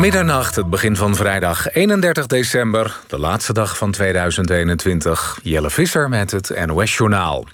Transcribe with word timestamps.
Middernacht, 0.00 0.56
het 0.56 0.70
begin 0.70 0.96
van 0.96 1.14
vrijdag 1.14 1.72
31 1.72 2.26
december, 2.26 3.00
de 3.06 3.18
laatste 3.18 3.52
dag 3.52 3.76
van 3.76 3.90
2021. 3.90 5.38
Jelle 5.42 5.70
Visser 5.70 6.08
met 6.08 6.30
het 6.30 6.66
NOS-journaal. 6.66 7.46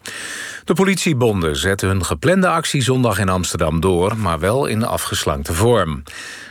De 0.64 0.74
politiebonden 0.74 1.56
zetten 1.56 1.88
hun 1.88 2.04
geplande 2.04 2.48
actie 2.48 2.82
zondag 2.82 3.18
in 3.18 3.28
Amsterdam 3.28 3.80
door... 3.80 4.16
maar 4.16 4.38
wel 4.38 4.66
in 4.66 4.84
afgeslankte 4.84 5.52
vorm. 5.52 6.02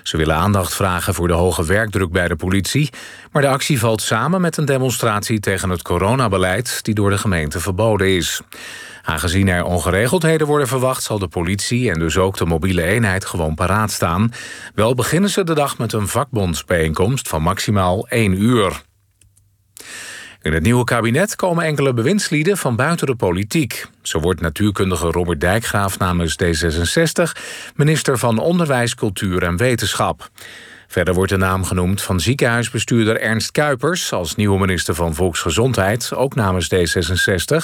Ze 0.03 0.17
willen 0.17 0.35
aandacht 0.35 0.75
vragen 0.75 1.13
voor 1.13 1.27
de 1.27 1.33
hoge 1.33 1.65
werkdruk 1.65 2.11
bij 2.11 2.27
de 2.27 2.35
politie... 2.35 2.89
maar 3.31 3.41
de 3.41 3.47
actie 3.47 3.79
valt 3.79 4.01
samen 4.01 4.41
met 4.41 4.57
een 4.57 4.65
demonstratie 4.65 5.39
tegen 5.39 5.69
het 5.69 5.81
coronabeleid... 5.81 6.83
die 6.83 6.93
door 6.93 7.09
de 7.09 7.17
gemeente 7.17 7.59
verboden 7.59 8.15
is. 8.15 8.41
Aangezien 9.05 9.47
er 9.47 9.63
ongeregeldheden 9.63 10.47
worden 10.47 10.67
verwacht... 10.67 11.03
zal 11.03 11.19
de 11.19 11.27
politie 11.27 11.91
en 11.91 11.99
dus 11.99 12.17
ook 12.17 12.37
de 12.37 12.45
mobiele 12.45 12.83
eenheid 12.83 13.25
gewoon 13.25 13.55
paraat 13.55 13.91
staan. 13.91 14.31
Wel 14.75 14.93
beginnen 14.93 15.29
ze 15.29 15.43
de 15.43 15.53
dag 15.53 15.77
met 15.77 15.93
een 15.93 16.07
vakbondsbijeenkomst 16.07 17.27
van 17.27 17.41
maximaal 17.41 18.07
één 18.07 18.41
uur. 18.41 18.81
In 20.41 20.53
het 20.53 20.63
nieuwe 20.63 20.83
kabinet 20.83 21.35
komen 21.35 21.63
enkele 21.63 21.93
bewindslieden 21.93 22.57
van 22.57 22.75
buiten 22.75 23.07
de 23.07 23.15
politiek. 23.15 23.85
Zo 24.01 24.19
wordt 24.19 24.41
natuurkundige 24.41 25.07
Robert 25.07 25.41
Dijkgraaf 25.41 25.99
namens 25.99 26.37
D66 26.43 27.41
minister 27.75 28.17
van 28.17 28.39
Onderwijs, 28.39 28.95
Cultuur 28.95 29.43
en 29.43 29.57
Wetenschap. 29.57 30.29
Verder 30.95 31.13
wordt 31.13 31.31
de 31.31 31.37
naam 31.37 31.63
genoemd 31.63 32.01
van 32.01 32.19
ziekenhuisbestuurder 32.19 33.19
Ernst 33.19 33.51
Kuipers... 33.51 34.13
als 34.13 34.35
nieuwe 34.35 34.59
minister 34.59 34.95
van 34.95 35.15
Volksgezondheid, 35.15 36.13
ook 36.13 36.35
namens 36.35 36.69
D66. 36.75 37.55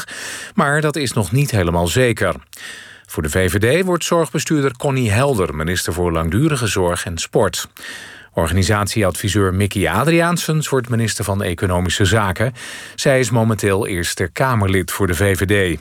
Maar 0.56 0.82
dat 0.82 0.96
is 0.96 1.14
nog 1.14 1.32
niet 1.32 1.52
helemaal 1.52 1.88
zeker. 1.88 2.36
Voor 3.06 3.24
de 3.24 3.30
VVD 3.30 3.86
wordt 3.86 4.04
zorgbestuurder 4.04 4.78
Connie 4.78 5.12
Helder... 5.12 5.56
minister 5.56 5.94
voor 5.94 6.12
Langdurige 6.12 6.68
Zorg 6.68 7.06
en 7.06 7.18
Sport. 7.18 7.68
Organisatieadviseur 8.34 9.54
Mickey 9.54 9.90
Adriaansens 9.90 10.70
wordt 10.70 10.90
minister 10.90 11.24
van 11.24 11.44
Economische 11.44 12.06
Zaken. 12.06 12.54
Zij 12.96 13.20
is 13.20 13.30
momenteel 13.30 13.88
Eerste 13.88 14.30
Kamerlid 14.34 14.92
voor 14.92 15.08
de 15.08 15.16
VVD. 15.16 15.80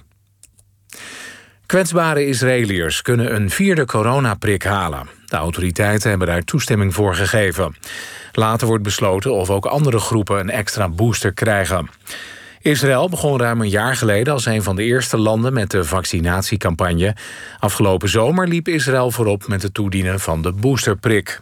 Kwetsbare 1.67 2.27
Israëliërs 2.27 3.03
kunnen 3.03 3.35
een 3.35 3.51
vierde 3.51 3.85
coronaprik 3.85 4.63
halen. 4.65 5.20
De 5.31 5.37
autoriteiten 5.37 6.09
hebben 6.11 6.29
daar 6.29 6.43
toestemming 6.43 6.95
voor 6.95 7.15
gegeven. 7.15 7.77
Later 8.33 8.67
wordt 8.67 8.83
besloten 8.83 9.33
of 9.33 9.51
ook 9.51 9.67
andere 9.67 9.99
groepen 9.99 10.39
een 10.39 10.51
extra 10.51 10.89
booster 10.89 11.33
krijgen. 11.33 11.91
Israël 12.61 13.09
begon 13.09 13.39
ruim 13.39 13.61
een 13.61 13.69
jaar 13.69 13.97
geleden 13.97 14.33
als 14.33 14.47
een 14.47 14.63
van 14.63 14.77
de 14.77 14.83
eerste 14.83 15.17
landen 15.17 15.53
met 15.53 15.71
de 15.71 15.85
vaccinatiecampagne. 15.85 17.17
Afgelopen 17.59 18.09
zomer 18.09 18.49
liep 18.49 18.69
Israël 18.69 19.11
voorop 19.11 19.49
met 19.49 19.63
het 19.63 19.75
toedienen 19.75 20.21
van 20.21 20.43
de 20.43 20.53
boosterprik. 20.53 21.41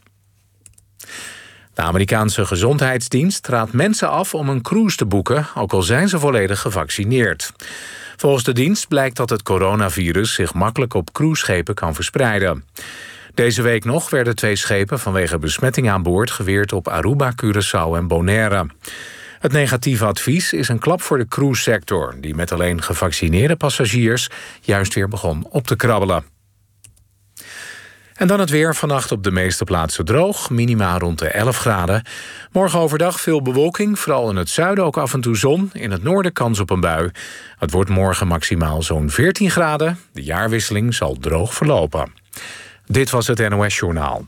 De 1.75 1.83
Amerikaanse 1.83 2.47
gezondheidsdienst 2.47 3.47
raadt 3.47 3.73
mensen 3.73 4.11
af 4.11 4.35
om 4.35 4.49
een 4.49 4.63
cruise 4.63 4.97
te 4.97 5.07
boeken, 5.07 5.47
ook 5.55 5.73
al 5.73 5.83
zijn 5.83 6.09
ze 6.09 6.19
volledig 6.19 6.61
gevaccineerd. 6.61 7.53
Volgens 8.17 8.45
de 8.45 8.53
dienst 8.53 8.89
blijkt 8.89 9.17
dat 9.17 9.31
het 9.31 9.43
coronavirus 9.43 10.35
zich 10.35 10.55
makkelijk 10.55 10.95
op 10.95 11.13
cruiseschepen 11.13 11.75
kan 11.75 11.95
verspreiden. 11.95 12.65
Deze 13.39 13.63
week 13.63 13.85
nog 13.85 14.11
werden 14.11 14.37
twee 14.37 14.57
schepen 14.57 14.99
vanwege 14.99 15.39
besmetting 15.39 15.91
aan 15.91 16.03
boord 16.03 16.31
geweerd 16.31 16.73
op 16.73 16.89
Aruba, 16.89 17.33
Curaçao 17.43 17.97
en 17.97 18.07
Bonaire. 18.07 18.67
Het 19.39 19.53
negatieve 19.53 20.05
advies 20.05 20.53
is 20.53 20.69
een 20.69 20.79
klap 20.79 21.03
voor 21.03 21.19
de 21.19 21.27
cruise-sector, 21.27 22.15
die 22.21 22.35
met 22.35 22.53
alleen 22.53 22.83
gevaccineerde 22.83 23.57
passagiers 23.57 24.29
juist 24.61 24.95
weer 24.95 25.09
begon 25.09 25.47
op 25.51 25.67
te 25.67 25.77
krabbelen. 25.77 26.25
En 28.15 28.27
dan 28.27 28.41
het 28.41 28.51
weer. 28.51 28.75
Vannacht 28.75 29.13
op 29.13 29.23
de 29.23 29.31
meeste 29.31 29.65
plaatsen 29.65 30.05
droog. 30.05 30.51
Minima 30.51 30.99
rond 30.99 31.19
de 31.19 31.29
11 31.29 31.59
graden. 31.59 32.03
Morgen 32.53 32.79
overdag 32.79 33.21
veel 33.21 33.43
bewolking. 33.43 33.99
Vooral 33.99 34.31
in 34.31 34.37
het 34.37 34.49
zuiden 34.49 34.85
ook 34.85 34.97
af 34.97 35.15
en 35.15 35.21
toe 35.21 35.37
zon. 35.37 35.71
In 35.73 35.91
het 35.91 36.03
noorden 36.03 36.33
kans 36.33 36.61
op 36.61 36.71
een 36.71 36.81
bui. 36.81 37.11
Het 37.59 37.71
wordt 37.71 37.91
morgen 37.91 38.27
maximaal 38.27 38.83
zo'n 38.83 39.11
14 39.11 39.51
graden. 39.51 39.99
De 40.13 40.23
jaarwisseling 40.23 40.95
zal 40.95 41.17
droog 41.21 41.55
verlopen. 41.55 42.13
Dit 42.91 43.11
was 43.11 43.27
het 43.27 43.49
NOS 43.49 43.79
Journaal. 43.79 44.27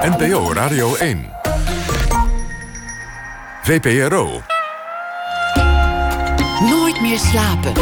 NPO 0.00 0.52
Radio 0.52 0.94
1. 0.94 1.30
VPRO. 3.62 4.42
Nooit 6.60 7.00
meer 7.00 7.18
slapen. 7.18 7.72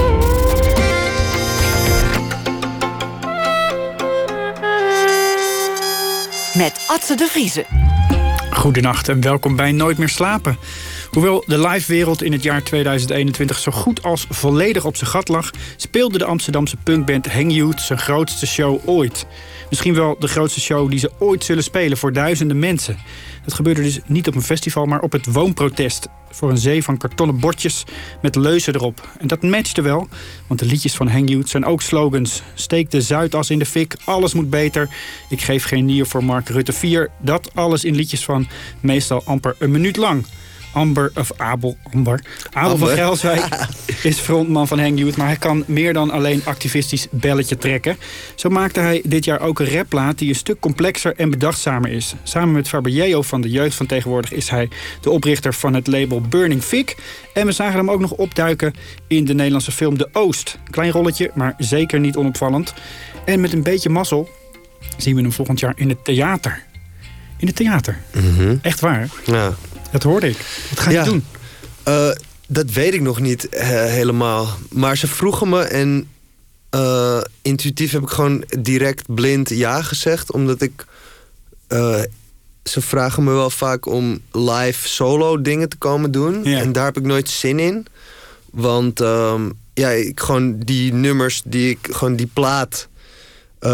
met 6.55 6.85
Atze 6.87 7.15
de 7.15 7.27
Vriezen. 7.31 7.65
Goedenacht 8.51 9.09
en 9.09 9.21
welkom 9.21 9.57
bij 9.57 9.73
Nooit 9.73 9.99
meer 9.99 10.09
slapen. 10.09 10.59
Hoewel 11.15 11.45
de 11.47 11.59
live-wereld 11.69 12.23
in 12.23 12.33
het 12.33 12.43
jaar 12.43 12.63
2021 12.63 13.59
zo 13.59 13.73
goed 13.73 14.03
als 14.03 14.27
volledig 14.29 14.85
op 14.85 14.97
zijn 14.97 15.11
gat 15.11 15.29
lag... 15.29 15.51
speelde 15.77 16.19
de 16.19 16.25
Amsterdamse 16.25 16.77
punkband 16.77 17.33
Hang 17.33 17.55
Youth 17.55 17.81
zijn 17.81 17.99
grootste 17.99 18.47
show 18.47 18.89
ooit. 18.89 19.27
Misschien 19.71 19.95
wel 19.95 20.17
de 20.19 20.29
grootste 20.29 20.61
show 20.61 20.91
die 20.91 20.99
ze 20.99 21.11
ooit 21.19 21.45
zullen 21.45 21.63
spelen 21.63 21.97
voor 21.97 22.13
duizenden 22.13 22.59
mensen. 22.59 22.99
Dat 23.45 23.55
gebeurde 23.55 23.83
dus 23.83 24.01
niet 24.07 24.29
op 24.29 24.35
een 24.35 24.43
festival, 24.43 24.87
maar 24.87 25.01
op 25.01 25.13
het 25.13 25.33
woonprotest. 25.33 26.09
Voor 26.31 26.51
een 26.51 26.59
zee 26.59 26.83
van 26.83 26.97
kartonnen 26.97 27.41
bordjes 27.41 27.85
met 28.23 28.37
leuzen 28.37 28.75
erop. 28.75 29.09
En 29.19 29.27
dat 29.27 29.43
matchte 29.43 29.83
wel, 29.83 30.09
want 30.47 30.61
de 30.61 30.67
liedjes 30.67 30.95
van 30.95 31.09
Hang 31.09 31.31
Youth 31.31 31.49
zijn 31.49 31.65
ook 31.65 31.83
slogans. 31.83 32.43
Steek 32.55 32.91
de 32.91 33.01
Zuidas 33.01 33.51
in 33.51 33.59
de 33.59 33.67
fik, 33.67 33.97
alles 34.05 34.35
moet 34.35 34.51
beter. 34.51 34.89
Ik 35.29 35.41
geef 35.41 35.65
geen 35.65 35.85
nier 35.85 36.07
voor 36.07 36.25
Mark 36.25 36.49
Rutte 36.49 36.73
4. 36.73 37.11
Dat 37.19 37.51
alles 37.55 37.85
in 37.85 37.95
liedjes 37.95 38.25
van 38.25 38.49
meestal 38.81 39.23
amper 39.25 39.57
een 39.59 39.71
minuut 39.71 39.97
lang. 39.97 40.25
Amber, 40.75 41.13
of 41.15 41.33
Abel, 41.37 41.77
Amber. 41.93 42.21
Abel 42.53 42.77
van 42.77 42.89
Gelswijk 42.89 43.67
is 44.03 44.19
frontman 44.19 44.69
van 44.69 44.79
Hang 44.79 44.99
Youth, 44.99 45.17
maar 45.17 45.27
hij 45.27 45.37
kan 45.37 45.65
meer 45.67 45.93
dan 45.93 46.11
alleen 46.11 46.43
activistisch 46.45 47.07
belletje 47.11 47.57
trekken. 47.57 47.97
Zo 48.35 48.49
maakte 48.49 48.81
hij 48.81 49.03
dit 49.05 49.25
jaar 49.25 49.41
ook 49.41 49.61
een 49.61 49.77
rapplaat 49.77 50.19
die 50.19 50.29
een 50.29 50.35
stuk 50.35 50.61
complexer 50.61 51.15
en 51.17 51.31
bedachtzamer 51.31 51.91
is. 51.91 52.15
Samen 52.23 52.55
met 52.55 52.69
Fabio 52.69 53.23
van 53.23 53.41
de 53.41 53.51
Jeugd 53.51 53.75
van 53.77 53.87
Tegenwoordig 53.87 54.33
is 54.33 54.49
hij 54.49 54.69
de 55.01 55.11
oprichter 55.11 55.55
van 55.55 55.75
het 55.75 55.87
label 55.87 56.21
Burning 56.21 56.63
Fig. 56.63 56.95
En 57.35 57.47
we 57.47 57.53
zagen 57.53 57.79
hem 57.79 57.91
ook 57.91 58.01
nog 58.01 58.13
opduiken 58.13 58.75
in 59.09 59.25
de 59.25 59.35
Nederlandse 59.35 59.73
film 59.73 59.99
De 59.99 60.09
Oost. 60.13 60.59
Klein 60.71 60.91
rolletje, 60.91 61.31
maar 61.35 61.55
zeker 61.59 62.01
niet 62.01 62.17
onopvallend. 62.17 62.75
En 63.25 63.41
met 63.41 63.53
een 63.53 63.63
beetje 63.63 63.89
mazzel 63.89 64.29
zien 64.97 65.15
we 65.15 65.21
hem 65.21 65.33
volgend 65.33 65.61
jaar 65.61 65.73
in 65.77 65.89
het 65.89 66.05
theater. 66.05 66.63
In 67.37 67.47
het 67.47 67.57
theater. 67.57 67.99
Mhm. 68.13 68.57
Echt 68.63 68.81
waar. 68.81 69.09
Ja. 69.25 69.55
Dat 69.95 70.03
hoorde 70.03 70.29
ik. 70.29 70.37
Wat 70.71 70.81
ga 70.81 70.91
je 70.91 70.97
Ja. 70.97 71.05
doen? 71.05 71.25
Eh, 71.83 72.11
dat 72.47 72.71
weet 72.71 72.95
ik 72.95 73.01
nog 73.01 73.21
niet 73.21 73.49
eh, 73.49 73.69
helemaal. 73.69 74.49
Maar 74.71 74.97
ze 74.97 75.07
vroegen 75.07 75.49
me 75.49 75.63
en 75.63 76.09
eh, 76.71 77.21
intuïtief 77.43 77.93
heb 77.93 78.03
ik 78.03 78.09
gewoon 78.09 78.45
direct 78.61 79.15
blind 79.15 79.49
ja 79.49 79.83
gezegd. 79.83 80.33
Omdat 80.33 80.63
ik... 80.63 80.87
ze 82.65 82.81
vragen 82.81 83.25
me 83.25 83.33
wel 83.33 83.51
vaak 83.51 83.87
om 83.87 84.21
live 84.33 84.89
solo 84.89 85.41
dingen 85.43 85.69
te 85.69 85.77
komen 85.77 86.11
doen. 86.11 86.45
Ja. 86.45 86.59
En 86.59 86.73
daar 86.73 86.85
heb 86.85 86.97
ik 86.97 87.05
nooit 87.05 87.29
zin 87.29 87.59
in. 87.59 87.87
Want 88.51 89.01
ehm, 89.01 89.51
ja, 89.75 89.89
ik, 89.89 90.21
gewoon 90.21 90.59
die 90.59 90.93
nummers, 90.93 91.43
die 91.45 91.71
ik, 91.71 91.89
gewoon 91.91 92.17
die 92.17 92.31
plaat... 92.33 92.89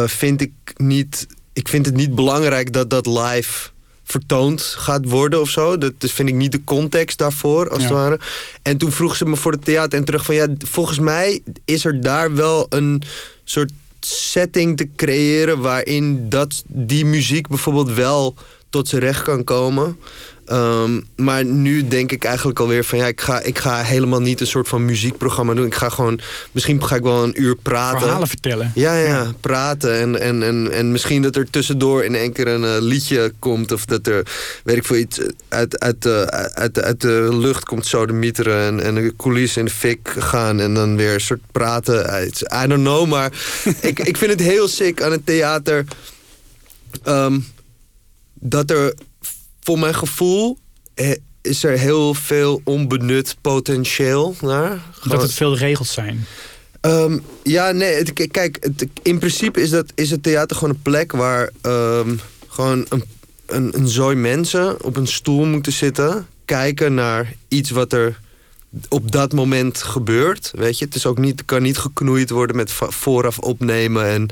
vind 0.06 0.40
ik 0.40 0.52
niet... 0.76 1.26
Ik 1.52 1.68
vind 1.68 1.86
het 1.86 1.94
niet 1.94 2.14
belangrijk 2.14 2.72
dat 2.72 2.90
dat 2.90 3.06
live 3.06 3.70
vertoond 4.10 4.62
gaat 4.62 5.08
worden 5.08 5.40
of 5.40 5.48
zo. 5.50 5.78
Dat 5.78 5.92
dus 5.98 6.12
vind 6.12 6.28
ik 6.28 6.34
niet 6.34 6.52
de 6.52 6.64
context 6.64 7.18
daarvoor, 7.18 7.70
als 7.70 7.82
het 7.82 7.92
ware. 7.92 8.20
En 8.62 8.76
toen 8.76 8.92
vroeg 8.92 9.16
ze 9.16 9.24
me 9.24 9.36
voor 9.36 9.52
het 9.52 9.64
theater 9.64 9.98
en 9.98 10.04
terug 10.04 10.24
van... 10.24 10.34
ja, 10.34 10.46
volgens 10.58 10.98
mij 10.98 11.40
is 11.64 11.84
er 11.84 12.00
daar 12.00 12.34
wel 12.34 12.66
een 12.68 13.02
soort 13.44 13.72
setting 14.00 14.76
te 14.76 14.88
creëren... 14.96 15.60
waarin 15.60 16.28
dat, 16.28 16.62
die 16.66 17.04
muziek 17.04 17.48
bijvoorbeeld 17.48 17.92
wel 17.92 18.34
tot 18.70 18.88
zijn 18.88 19.02
recht 19.02 19.22
kan 19.22 19.44
komen. 19.44 19.98
Ehm, 20.50 21.00
maar 21.16 21.44
nu 21.44 21.88
denk 21.88 22.12
ik 22.12 22.24
eigenlijk 22.24 22.60
alweer 22.60 22.84
van... 22.84 22.98
ja, 22.98 23.06
ik 23.06 23.20
ga, 23.20 23.40
ik 23.40 23.58
ga 23.58 23.82
helemaal 23.82 24.20
niet 24.20 24.40
een 24.40 24.46
soort 24.46 24.68
van 24.68 24.84
muziekprogramma 24.84 25.54
doen. 25.54 25.66
Ik 25.66 25.74
ga 25.74 25.88
gewoon... 25.88 26.20
misschien 26.52 26.84
ga 26.84 26.96
ik 26.96 27.02
wel 27.02 27.22
een 27.22 27.42
uur 27.42 27.56
praten. 27.56 28.00
Verhalen 28.00 28.28
vertellen. 28.28 28.72
Ja, 28.74 28.94
ja, 28.96 29.32
praten. 29.40 29.98
En, 29.98 30.20
en, 30.20 30.42
en, 30.42 30.72
en 30.72 30.92
misschien 30.92 31.22
dat 31.22 31.36
er 31.36 31.50
tussendoor 31.50 32.04
in 32.04 32.14
één 32.14 32.32
keer 32.32 32.48
een 32.48 32.64
eh, 32.64 32.76
liedje 32.80 33.32
komt. 33.38 33.72
Of 33.72 33.84
dat 33.84 34.06
er, 34.06 34.26
weet 34.64 34.76
ik 34.76 34.84
veel, 34.84 34.96
iets 34.96 35.20
uit, 35.48 35.80
uit, 35.80 36.02
de, 36.02 36.30
uit, 36.54 36.80
uit 36.82 37.00
de 37.00 37.28
lucht 37.32 37.64
komt 37.64 37.86
zo 37.86 38.06
de 38.06 38.12
mieteren. 38.12 38.66
En, 38.66 38.80
en 38.80 38.94
de 38.94 39.14
coulissen 39.16 39.60
in 39.60 39.66
de 39.66 39.72
fik 39.72 40.14
gaan. 40.18 40.60
En 40.60 40.74
dan 40.74 40.96
weer 40.96 41.14
een 41.14 41.20
soort 41.20 41.42
praten. 41.52 42.06
uit. 42.06 42.40
I 42.64 42.66
don't 42.66 42.82
know, 42.82 43.06
maar 43.06 43.32
ik, 43.80 44.00
ik 44.00 44.16
vind 44.16 44.30
het 44.30 44.40
heel 44.40 44.68
sick 44.68 45.02
aan 45.02 45.12
het 45.12 45.26
theater. 45.26 45.84
ehm, 47.04 47.38
dat 48.34 48.70
er, 48.70 48.94
voor 49.70 49.78
mijn 49.78 49.94
gevoel... 49.94 50.58
eh, 50.94 51.10
is 51.42 51.64
er 51.64 51.78
heel 51.78 52.14
veel 52.14 52.60
onbenut 52.64 53.36
potentieel 53.40 54.34
naar. 54.40 54.80
Dat 55.04 55.22
het 55.22 55.32
veel 55.32 55.56
regels 55.56 55.92
zijn. 55.92 56.26
Ehm, 56.80 57.18
ja, 57.42 57.70
nee, 57.72 57.94
het- 57.94 58.12
kijk, 58.30 58.56
het- 58.60 58.86
in 59.02 59.18
principe 59.18 59.60
is, 59.60 59.70
dat, 59.70 59.92
is 59.94 60.10
het 60.10 60.22
theater 60.22 60.56
gewoon 60.56 60.74
een 60.74 60.82
plek 60.82 61.12
waar 61.12 61.50
ehm, 61.60 62.14
gewoon 62.48 62.86
een, 62.88 63.04
een, 63.46 63.70
een 63.76 63.88
zooi 63.88 64.16
mensen 64.16 64.84
op 64.84 64.96
een 64.96 65.06
stoel 65.06 65.44
moeten 65.44 65.72
zitten... 65.72 66.26
kijken 66.44 66.94
naar 66.94 67.32
iets 67.48 67.70
wat 67.70 67.92
er 67.92 68.20
op 68.88 69.12
dat 69.12 69.32
moment 69.32 69.82
gebeurt. 69.82 70.50
Weet 70.54 70.78
je, 70.78 70.84
het 70.84 70.94
is 70.94 71.06
ook 71.06 71.18
niet, 71.18 71.44
kan 71.44 71.62
niet 71.62 71.78
geknoeid 71.78 72.30
worden 72.30 72.56
met 72.56 72.72
vooraf 72.72 73.38
opnemen 73.38 74.06
en 74.06 74.28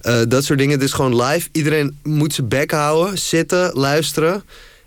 eh, 0.00 0.20
dat 0.28 0.44
soort 0.44 0.58
dingen. 0.58 0.74
Het 0.74 0.82
is 0.88 0.92
gewoon 0.92 1.22
live. 1.22 1.48
Iedereen 1.52 1.98
moet 2.02 2.34
zijn 2.34 2.48
bek 2.48 2.70
houden, 2.70 3.18
zitten, 3.18 3.72
luisteren. 3.74 4.42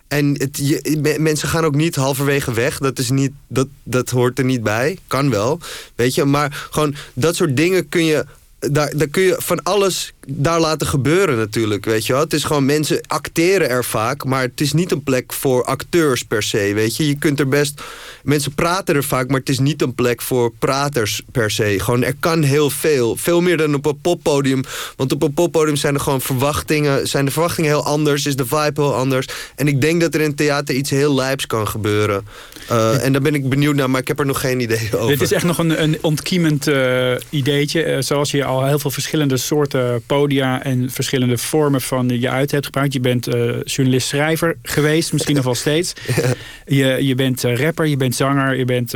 En 0.08 0.36
het, 0.38 1.20
mensen 1.20 1.48
gaan 1.48 1.66
ook 1.66 1.76
niet 1.76 1.96
halverwege 1.96 2.54
weg. 2.54 2.78
Dat, 2.78 3.00
is 3.00 3.10
niet, 3.10 3.32
dat, 3.48 3.68
dat 3.84 4.10
hoort 4.10 4.40
er 4.40 4.46
niet 4.46 4.64
bij. 4.64 4.98
Kan 5.08 5.30
wel, 5.30 5.60
weet 5.96 6.16
je. 6.16 6.26
Maar 6.26 6.68
gewoon 6.72 6.96
dat 7.14 7.36
soort 7.36 7.58
dingen 7.58 7.90
kun 7.90 8.06
je... 8.06 8.26
Daar, 8.60 8.98
daar 8.98 9.08
kun 9.08 9.24
je 9.24 9.36
van 9.40 9.64
alles 9.64 10.14
daar 10.26 10.60
laten 10.60 10.88
gebeuren 10.88 11.38
natuurlijk, 11.38 11.86
weet 11.86 12.06
je 12.06 12.14
wel. 12.14 12.22
Het 12.22 12.34
is 12.34 12.44
gewoon, 12.44 12.66
mensen 12.66 13.02
acteren 13.08 13.70
er 13.70 13.86
vaak... 13.86 14.26
maar 14.26 14.42
het 14.42 14.62
is 14.62 14.74
niet 14.74 14.92
een 14.92 15.04
plek 15.04 15.34
voor 15.34 15.64
acteurs 15.64 16.24
per 16.24 16.44
se, 16.44 16.72
weet 16.74 16.96
je. 16.96 17.08
Je 17.08 17.18
kunt 17.18 17.40
er 17.40 17.48
best... 17.48 17.82
Mensen 18.24 18.54
praten 18.54 18.96
er 18.96 19.04
vaak, 19.04 19.28
maar 19.28 19.40
het 19.40 19.50
is 19.50 19.60
niet 19.60 19.82
een 19.82 19.96
plek 19.96 20.22
voor 20.22 20.52
praters 20.60 21.22
per 21.32 21.52
se. 21.52 21.76
Gewoon, 21.80 22.04
er 22.04 22.16
kan 22.20 22.42
heel 22.42 22.70
veel. 22.70 23.16
Veel 23.16 23.42
meer 23.42 23.58
dan 23.58 23.74
op 23.74 23.86
een 23.86 24.02
poppodium. 24.02 24.64
Want 24.96 25.12
op 25.12 25.24
een 25.24 25.34
poppodium 25.34 25.76
zijn 25.76 25.94
er 25.94 26.00
gewoon 26.00 26.22
verwachtingen... 26.22 27.08
zijn 27.08 27.26
de 27.26 27.32
verwachtingen 27.32 27.70
heel 27.70 27.86
anders, 27.86 28.26
is 28.26 28.36
de 28.36 28.46
vibe 28.46 28.82
heel 28.82 28.96
anders. 28.96 29.28
En 29.56 29.68
ik 29.68 29.82
denk 29.82 30.02
dat 30.02 30.14
er 30.14 30.22
in 30.22 30.36
theater 30.36 30.76
iets 30.76 30.90
heel 30.90 31.16
lijps 31.16 31.48
kan 31.48 31.68
gebeuren. 31.68 32.28
Uh, 32.72 33.04
en 33.06 33.12
daar 33.12 33.22
ben 33.22 33.36
ik 33.36 33.50
benieuwd 33.50 33.76
naar, 33.76 33.90
maar 33.90 34.02
ik 34.02 34.08
heb 34.08 34.20
er 34.20 34.26
nog 34.26 34.40
geen 34.40 34.60
idee 34.60 34.90
over. 34.94 35.08
Dit 35.08 35.22
is 35.22 35.32
echt 35.32 35.44
nog 35.44 35.58
een, 35.58 35.82
een 35.84 35.98
ontkiemend 36.02 36.68
uh, 36.68 37.16
ideetje. 37.30 37.86
Uh, 37.86 38.02
zoals 38.02 38.32
je 38.32 38.46
al 38.46 38.66
heel 38.66 38.80
veel 38.80 38.92
verschillende 38.92 39.38
soorten 39.38 40.04
podia 40.16 40.64
en 40.64 40.92
verschillende 40.92 41.38
vormen 41.38 41.82
van 41.82 42.10
je 42.10 42.30
uit 42.30 42.52
hebt 42.52 42.66
gebruikt. 42.66 42.94
Je 42.94 43.00
bent 43.00 43.28
uh, 43.28 43.62
journalist-schrijver 43.64 44.58
geweest, 44.64 45.14
misschien 45.14 45.36
nog 45.36 45.44
wel 45.44 45.56
steeds. 45.56 45.94
Je, 46.68 47.06
je 47.06 47.16
bent 47.16 47.42
rapper, 47.42 47.86
je 47.86 47.98
bent 47.98 48.16
zanger, 48.16 48.58
je 48.58 48.66
bent 48.66 48.94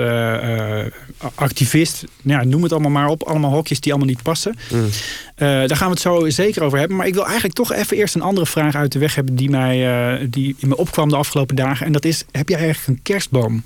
activist. 1.35 2.03
Nou, 2.21 2.41
ja, 2.41 2.47
noem 2.47 2.63
het 2.63 2.71
allemaal 2.71 2.91
maar 2.91 3.07
op. 3.07 3.23
Allemaal 3.23 3.51
hokjes 3.51 3.79
die 3.79 3.91
allemaal 3.91 4.09
niet 4.09 4.23
passen. 4.23 4.55
Mm. 4.71 4.89
daar 5.35 5.75
gaan 5.75 5.87
we 5.87 5.93
het 5.93 6.01
zo 6.01 6.29
zeker 6.29 6.63
over 6.63 6.79
hebben. 6.79 6.97
Maar 6.97 7.07
ik 7.07 7.13
wil 7.13 7.25
eigenlijk 7.25 7.55
toch 7.55 7.73
even 7.73 7.97
eerst 7.97 8.15
een 8.15 8.21
andere 8.21 8.45
vraag 8.45 8.75
uit 8.75 8.91
de 8.91 8.99
weg 8.99 9.15
hebben... 9.15 9.35
die, 9.35 9.49
mij, 9.49 10.27
die 10.29 10.55
in 10.59 10.67
me 10.67 10.77
opkwam 10.77 11.09
de 11.09 11.15
afgelopen 11.15 11.55
dagen. 11.55 11.85
En 11.85 11.91
dat 11.91 12.05
is, 12.05 12.23
heb 12.31 12.49
jij 12.49 12.59
eigenlijk 12.59 12.87
een 12.87 13.03
kerstboom? 13.03 13.63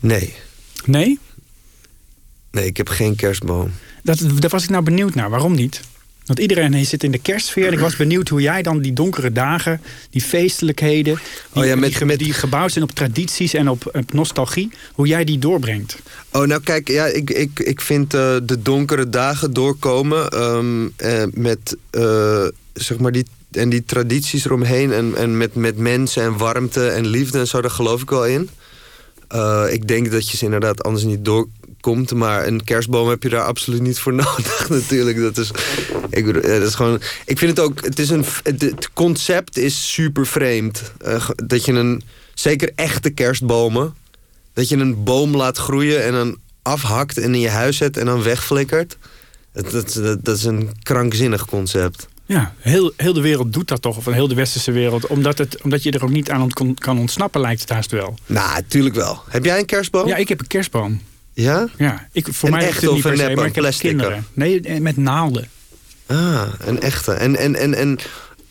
Nee. 0.00 0.34
Nee? 0.84 1.18
Nee, 2.50 2.66
ik 2.66 2.76
heb 2.76 2.88
geen 2.88 3.16
kerstboom. 3.16 3.70
Dat, 4.02 4.18
daar 4.38 4.50
was 4.50 4.62
ik 4.62 4.70
nou 4.70 4.82
benieuwd 4.82 5.14
naar. 5.14 5.30
Waarom 5.30 5.54
niet? 5.54 5.80
Want 6.26 6.38
iedereen 6.38 6.86
zit 6.86 7.04
in 7.04 7.10
de 7.10 7.18
kerstsfeer. 7.18 7.66
En 7.66 7.72
ik 7.72 7.78
was 7.78 7.96
benieuwd 7.96 8.28
hoe 8.28 8.40
jij 8.40 8.62
dan 8.62 8.80
die 8.80 8.92
donkere 8.92 9.32
dagen, 9.32 9.80
die 10.10 10.22
feestelijkheden... 10.22 11.14
Die, 11.52 11.62
oh 11.62 11.68
ja, 11.68 11.76
met, 11.76 11.96
die, 11.96 12.04
met... 12.04 12.18
die 12.18 12.32
gebouwd 12.32 12.72
zijn 12.72 12.84
op 12.84 12.90
tradities 12.90 13.54
en 13.54 13.68
op, 13.68 13.90
op, 13.92 14.12
nostalgie... 14.12 14.70
hoe 14.92 15.06
jij 15.06 15.24
die 15.24 15.38
doorbrengt. 15.38 15.98
Oh, 16.32 16.46
nou 16.46 16.60
kijk, 16.62 16.88
ja, 16.88 17.06
ik, 17.06 17.30
ik, 17.30 17.60
ik 17.60 17.80
vind 17.80 18.14
uh, 18.14 18.36
de 18.42 18.62
donkere 18.62 19.10
dagen 19.10 19.52
doorkomen... 19.52 20.42
Um, 20.42 20.92
uh, 20.98 21.22
met, 21.32 21.76
uh, 21.92 22.46
zeg 22.72 22.98
maar, 22.98 23.12
die 23.12 23.24
en 23.50 23.68
die 23.68 23.84
tradities 23.84 24.44
eromheen 24.44 24.92
en, 24.92 25.14
en 25.16 25.36
met, 25.36 25.54
met 25.54 25.76
mensen 25.76 26.22
en 26.22 26.36
warmte 26.36 26.88
en 26.88 27.06
liefde 27.06 27.38
en 27.38 27.46
zo, 27.46 27.60
daar 27.60 27.70
geloof 27.70 28.02
ik 28.02 28.10
wel 28.10 28.26
in. 28.26 28.48
Ik 29.70 29.88
denk 29.88 30.10
dat 30.10 30.30
je 30.30 30.36
ze 30.36 30.44
inderdaad 30.44 30.82
anders 30.82 31.04
niet 31.04 31.24
doorkomt, 31.24 32.14
maar 32.14 32.46
een 32.46 32.64
kerstboom 32.64 33.08
heb 33.08 33.22
je 33.22 33.28
daar 33.28 33.44
absoluut 33.44 33.80
niet 33.80 33.98
voor 33.98 34.14
nodig 34.24 34.68
natuurlijk. 34.68 35.20
Dat 35.20 35.38
is, 35.38 35.50
ik, 36.14 36.32
dat 36.34 36.62
is 36.62 36.74
gewoon, 36.74 37.00
ik 37.24 37.38
vind 37.38 37.50
het 37.56 37.60
ook, 37.60 37.84
het, 37.84 37.98
is 37.98 38.10
een, 38.10 38.24
het, 38.42 38.90
concept 38.92 39.56
is 39.56 39.92
super 39.92 40.26
vreemd. 40.26 40.82
Uh, 41.06 41.28
dat 41.36 41.64
je 41.64 41.72
een, 41.72 42.02
zeker 42.34 42.72
echte 42.74 43.10
kerstbomen, 43.10 43.94
dat 44.52 44.68
je 44.68 44.76
een 44.76 45.04
boom 45.04 45.36
laat 45.36 45.58
groeien 45.58 46.04
en 46.04 46.12
dan 46.12 46.36
afhakt 46.62 47.18
en 47.18 47.34
in 47.34 47.40
je 47.40 47.48
huis 47.48 47.76
zet 47.76 47.96
en 47.96 48.06
dan 48.06 48.22
wegflikkert. 48.22 48.96
Dat, 49.52 49.70
dat, 49.70 50.18
dat, 50.22 50.36
is 50.36 50.44
een 50.44 50.70
krankzinnig 50.82 51.44
concept. 51.44 52.08
Ja, 52.26 52.54
heel, 52.58 52.92
heel 52.96 53.12
de 53.12 53.20
wereld 53.20 53.52
doet 53.52 53.68
dat 53.68 53.82
toch, 53.82 53.96
of 53.96 54.04
heel 54.04 54.28
de 54.28 54.34
westerse 54.34 54.72
wereld. 54.72 55.06
Omdat, 55.06 55.38
het, 55.38 55.62
omdat 55.62 55.82
je 55.82 55.90
er 55.90 56.04
ook 56.04 56.10
niet 56.10 56.30
aan 56.30 56.42
ont 56.42 56.78
kan 56.78 56.98
ontsnappen, 56.98 57.40
lijkt 57.40 57.60
het 57.60 57.70
haast 57.70 57.90
wel. 57.90 58.18
Nou, 58.26 58.62
tuurlijk 58.68 58.94
wel. 58.94 59.22
Heb 59.28 59.44
jij 59.44 59.58
een 59.58 59.66
kerstboom? 59.66 60.06
Ja, 60.06 60.16
ik 60.16 60.28
heb 60.28 60.40
een 60.40 60.46
kerstboom. 60.46 61.00
Ja? 61.32 61.68
Ja, 61.76 62.08
ik, 62.12 62.26
voor 62.30 62.48
een 62.48 62.54
mij 62.54 62.66
echte 62.66 62.84
het 62.84 62.94
niet 62.94 63.02
per 63.02 63.12
een 63.12 63.18
se, 63.18 63.34
maar 63.34 63.46
ik 63.46 63.54
heb 63.54 63.64
plastic 63.64 63.88
kinderen. 63.88 64.26
Nee, 64.32 64.80
met 64.80 64.96
naalden. 64.96 65.48
Ah, 66.06 66.42
een 66.58 66.80
echte. 66.80 67.12
En, 67.12 67.36
en, 67.36 67.54
en, 67.56 67.74
en 67.74 67.98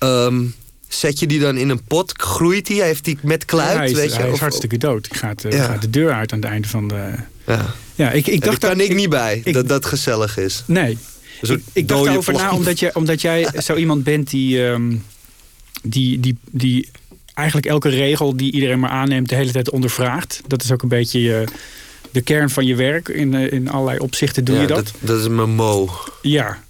um, 0.09 0.55
zet 0.87 1.19
je 1.19 1.27
die 1.27 1.39
dan 1.39 1.57
in 1.57 1.69
een 1.69 1.83
pot? 1.83 2.11
Groeit 2.21 2.65
die? 2.67 2.81
Heeft 2.81 3.05
die 3.05 3.17
met 3.21 3.45
kluit? 3.45 3.71
Ja, 3.71 3.77
hij 3.77 3.85
is, 3.89 3.93
weet 3.93 4.11
je? 4.11 4.17
hij 4.17 4.27
is 4.27 4.33
Of- 4.33 4.39
hartstikke 4.39 4.77
dood. 4.77 5.09
Die 5.09 5.17
gaat, 5.19 5.45
Ja. 5.49 5.63
gaat 5.65 5.81
de 5.81 5.89
deur 5.89 6.11
uit 6.11 6.31
aan 6.33 6.39
het 6.39 6.49
einde 6.49 6.67
van 6.67 6.87
de... 6.87 7.11
Ja. 7.47 7.73
Ja, 7.95 8.11
ik, 8.11 8.27
ik 8.27 8.39
Daar 8.39 8.49
dacht 8.49 8.61
kan 8.61 8.77
dat- 8.77 8.87
ik 8.87 8.95
niet 8.95 9.09
bij, 9.09 9.41
ik- 9.43 9.53
dat 9.53 9.67
dat 9.67 9.85
gezellig 9.85 10.37
is. 10.37 10.63
Nee. 10.67 10.97
Ik, 11.41 11.61
ik 11.73 11.87
dacht 11.87 11.99
dode 11.99 12.11
erover 12.11 12.33
na, 12.33 12.51
omdat, 12.51 12.79
je, 12.79 12.95
omdat 12.95 13.21
jij 13.21 13.47
zo 13.63 13.75
iemand 13.75 14.03
bent 14.03 14.29
die, 14.29 14.65
ehm, 14.67 14.95
die, 15.83 16.19
die, 16.19 16.37
die 16.51 16.89
eigenlijk 17.33 17.67
elke 17.67 17.89
regel 17.89 18.37
die 18.37 18.51
iedereen 18.51 18.79
maar 18.79 18.89
aanneemt 18.89 19.29
de 19.29 19.35
hele 19.35 19.51
tijd 19.51 19.69
ondervraagt. 19.69 20.41
Dat 20.47 20.63
is 20.63 20.71
ook 20.71 20.81
een 20.81 20.87
beetje 20.89 21.21
je, 21.21 21.43
de 22.11 22.21
kern 22.21 22.49
van 22.49 22.65
je 22.65 22.75
werk. 22.75 23.07
In, 23.09 23.33
eh, 23.33 23.51
in 23.51 23.69
allerlei 23.69 23.99
opzichten 23.99 24.43
doe 24.43 24.55
Ja, 24.55 24.61
je 24.61 24.67
dat. 24.67 24.91
dat 24.99 25.19
is 25.19 25.27
mijn 25.27 25.49
mo. 25.55 25.89
Ja. 26.21 26.63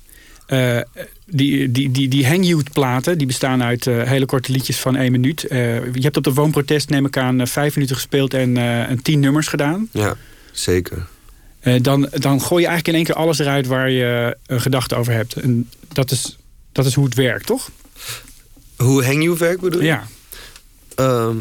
Eh, 0.46 0.80
die, 1.26 1.72
die, 1.72 1.92
die, 1.92 2.08
die 2.08 2.28
hang 2.28 2.72
platen 2.72 3.18
die 3.18 3.28
bestaan 3.28 3.64
uit 3.64 3.88
eh, 3.88 4.02
hele 4.02 4.26
korte 4.26 4.52
liedjes 4.52 4.78
van 4.78 4.96
één 4.96 5.12
minuut. 5.12 5.48
Eh, 5.48 5.94
je 5.94 6.02
hebt 6.02 6.18
op 6.18 6.24
de 6.24 6.34
woonprotest, 6.34 6.90
neem 6.90 7.06
ik 7.06 7.18
aan, 7.18 7.48
vijf 7.48 7.76
minuten 7.76 7.96
gespeeld 7.96 8.34
en, 8.34 8.58
en 8.58 9.02
tien 9.02 9.20
nummers 9.20 9.48
gedaan. 9.48 9.90
Ja, 9.92 10.16
zeker. 10.52 11.06
Dan, 11.82 12.08
dan 12.12 12.42
gooi 12.42 12.62
je 12.62 12.68
eigenlijk 12.68 12.88
in 12.88 12.94
één 12.94 13.04
keer 13.04 13.16
alles 13.16 13.40
eruit 13.40 13.68
waar 13.68 13.90
je 13.90 14.38
een 14.46 14.62
gedachte 14.62 14.96
over 14.96 15.14
hebt. 15.14 15.34
En 15.34 15.70
dat 15.88 16.12
is, 16.12 16.38
dat 16.72 16.86
is 16.86 16.94
hoe 16.94 17.06
het 17.06 17.14
werkt, 17.14 17.46
toch? 17.46 17.70
Hoe 18.78 19.06
hang 19.06 19.24
you 19.24 19.38
werk 19.38 19.60
bedoel 19.62 19.82
je? 19.82 19.86
Ja. 19.86 20.08
Ehm, 20.96 21.38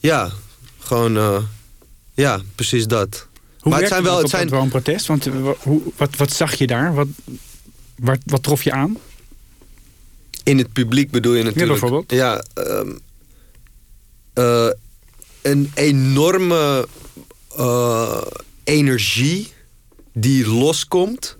ja, 0.00 0.30
gewoon... 0.78 1.44
ja, 2.14 2.40
precies 2.54 2.86
dat. 2.86 3.26
Hoe 3.58 3.72
maar 3.72 3.80
het 3.80 3.88
werkt 3.88 3.88
zijn 3.88 4.02
wel... 4.02 4.14
Het 4.14 4.24
op 4.24 4.30
zijn, 4.30 4.42
het 4.42 4.52
woonprotest? 4.52 5.06
Want 5.06 5.28
wat, 5.96 6.16
wat 6.16 6.32
zag 6.32 6.54
je 6.54 6.66
daar? 6.66 6.94
Wat, 6.94 7.06
wat, 7.98 8.18
wat 8.24 8.42
trof 8.42 8.62
je 8.62 8.72
aan? 8.72 8.96
In 10.44 10.58
het 10.58 10.72
publiek 10.72 11.10
bedoel 11.10 11.34
je 11.34 11.42
natuurlijk. 11.42 11.80
bijvoorbeeld. 11.80 12.10
Ja, 12.10 12.44
ehm, 12.54 12.90
eh, 14.32 14.70
een 15.42 15.70
enorme 15.74 16.88
eh, 17.56 18.22
energie 18.64 19.52
die 20.12 20.48
loskomt. 20.48 21.36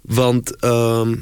Want 0.00 0.56
ehm 0.56 1.14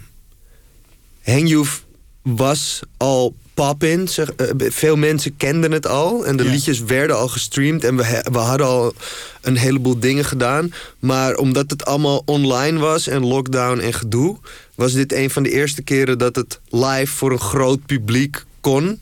Hengjoef 1.20 1.84
was 2.22 2.80
al 2.96 3.34
pop-in. 3.54 4.08
zeg, 4.08 4.32
eh, 4.32 4.48
Veel 4.58 4.96
mensen 4.96 5.36
kenden 5.36 5.72
het 5.72 5.86
al. 5.86 6.26
En 6.26 6.36
de 6.36 6.44
liedjes 6.44 6.80
werden 6.80 7.16
al 7.16 7.28
gestreamd. 7.28 7.84
En 7.84 7.96
we, 7.96 8.24
we 8.32 8.38
hadden 8.38 8.66
al 8.66 8.94
een 9.40 9.56
heleboel 9.56 9.98
dingen 9.98 10.24
gedaan. 10.24 10.72
Maar 10.98 11.34
omdat 11.34 11.70
het 11.70 11.84
allemaal 11.84 12.22
online 12.24 12.78
was 12.78 13.06
en 13.06 13.26
lockdown 13.26 13.78
en 13.78 13.92
gedoe... 13.92 14.38
was 14.74 14.92
dit 14.92 15.12
een 15.12 15.30
van 15.30 15.42
de 15.42 15.50
eerste 15.50 15.82
keren 15.82 16.18
dat 16.18 16.36
het 16.36 16.60
live 16.70 17.12
voor 17.12 17.32
een 17.32 17.40
groot 17.40 17.86
publiek 17.86 18.44
kon. 18.60 19.00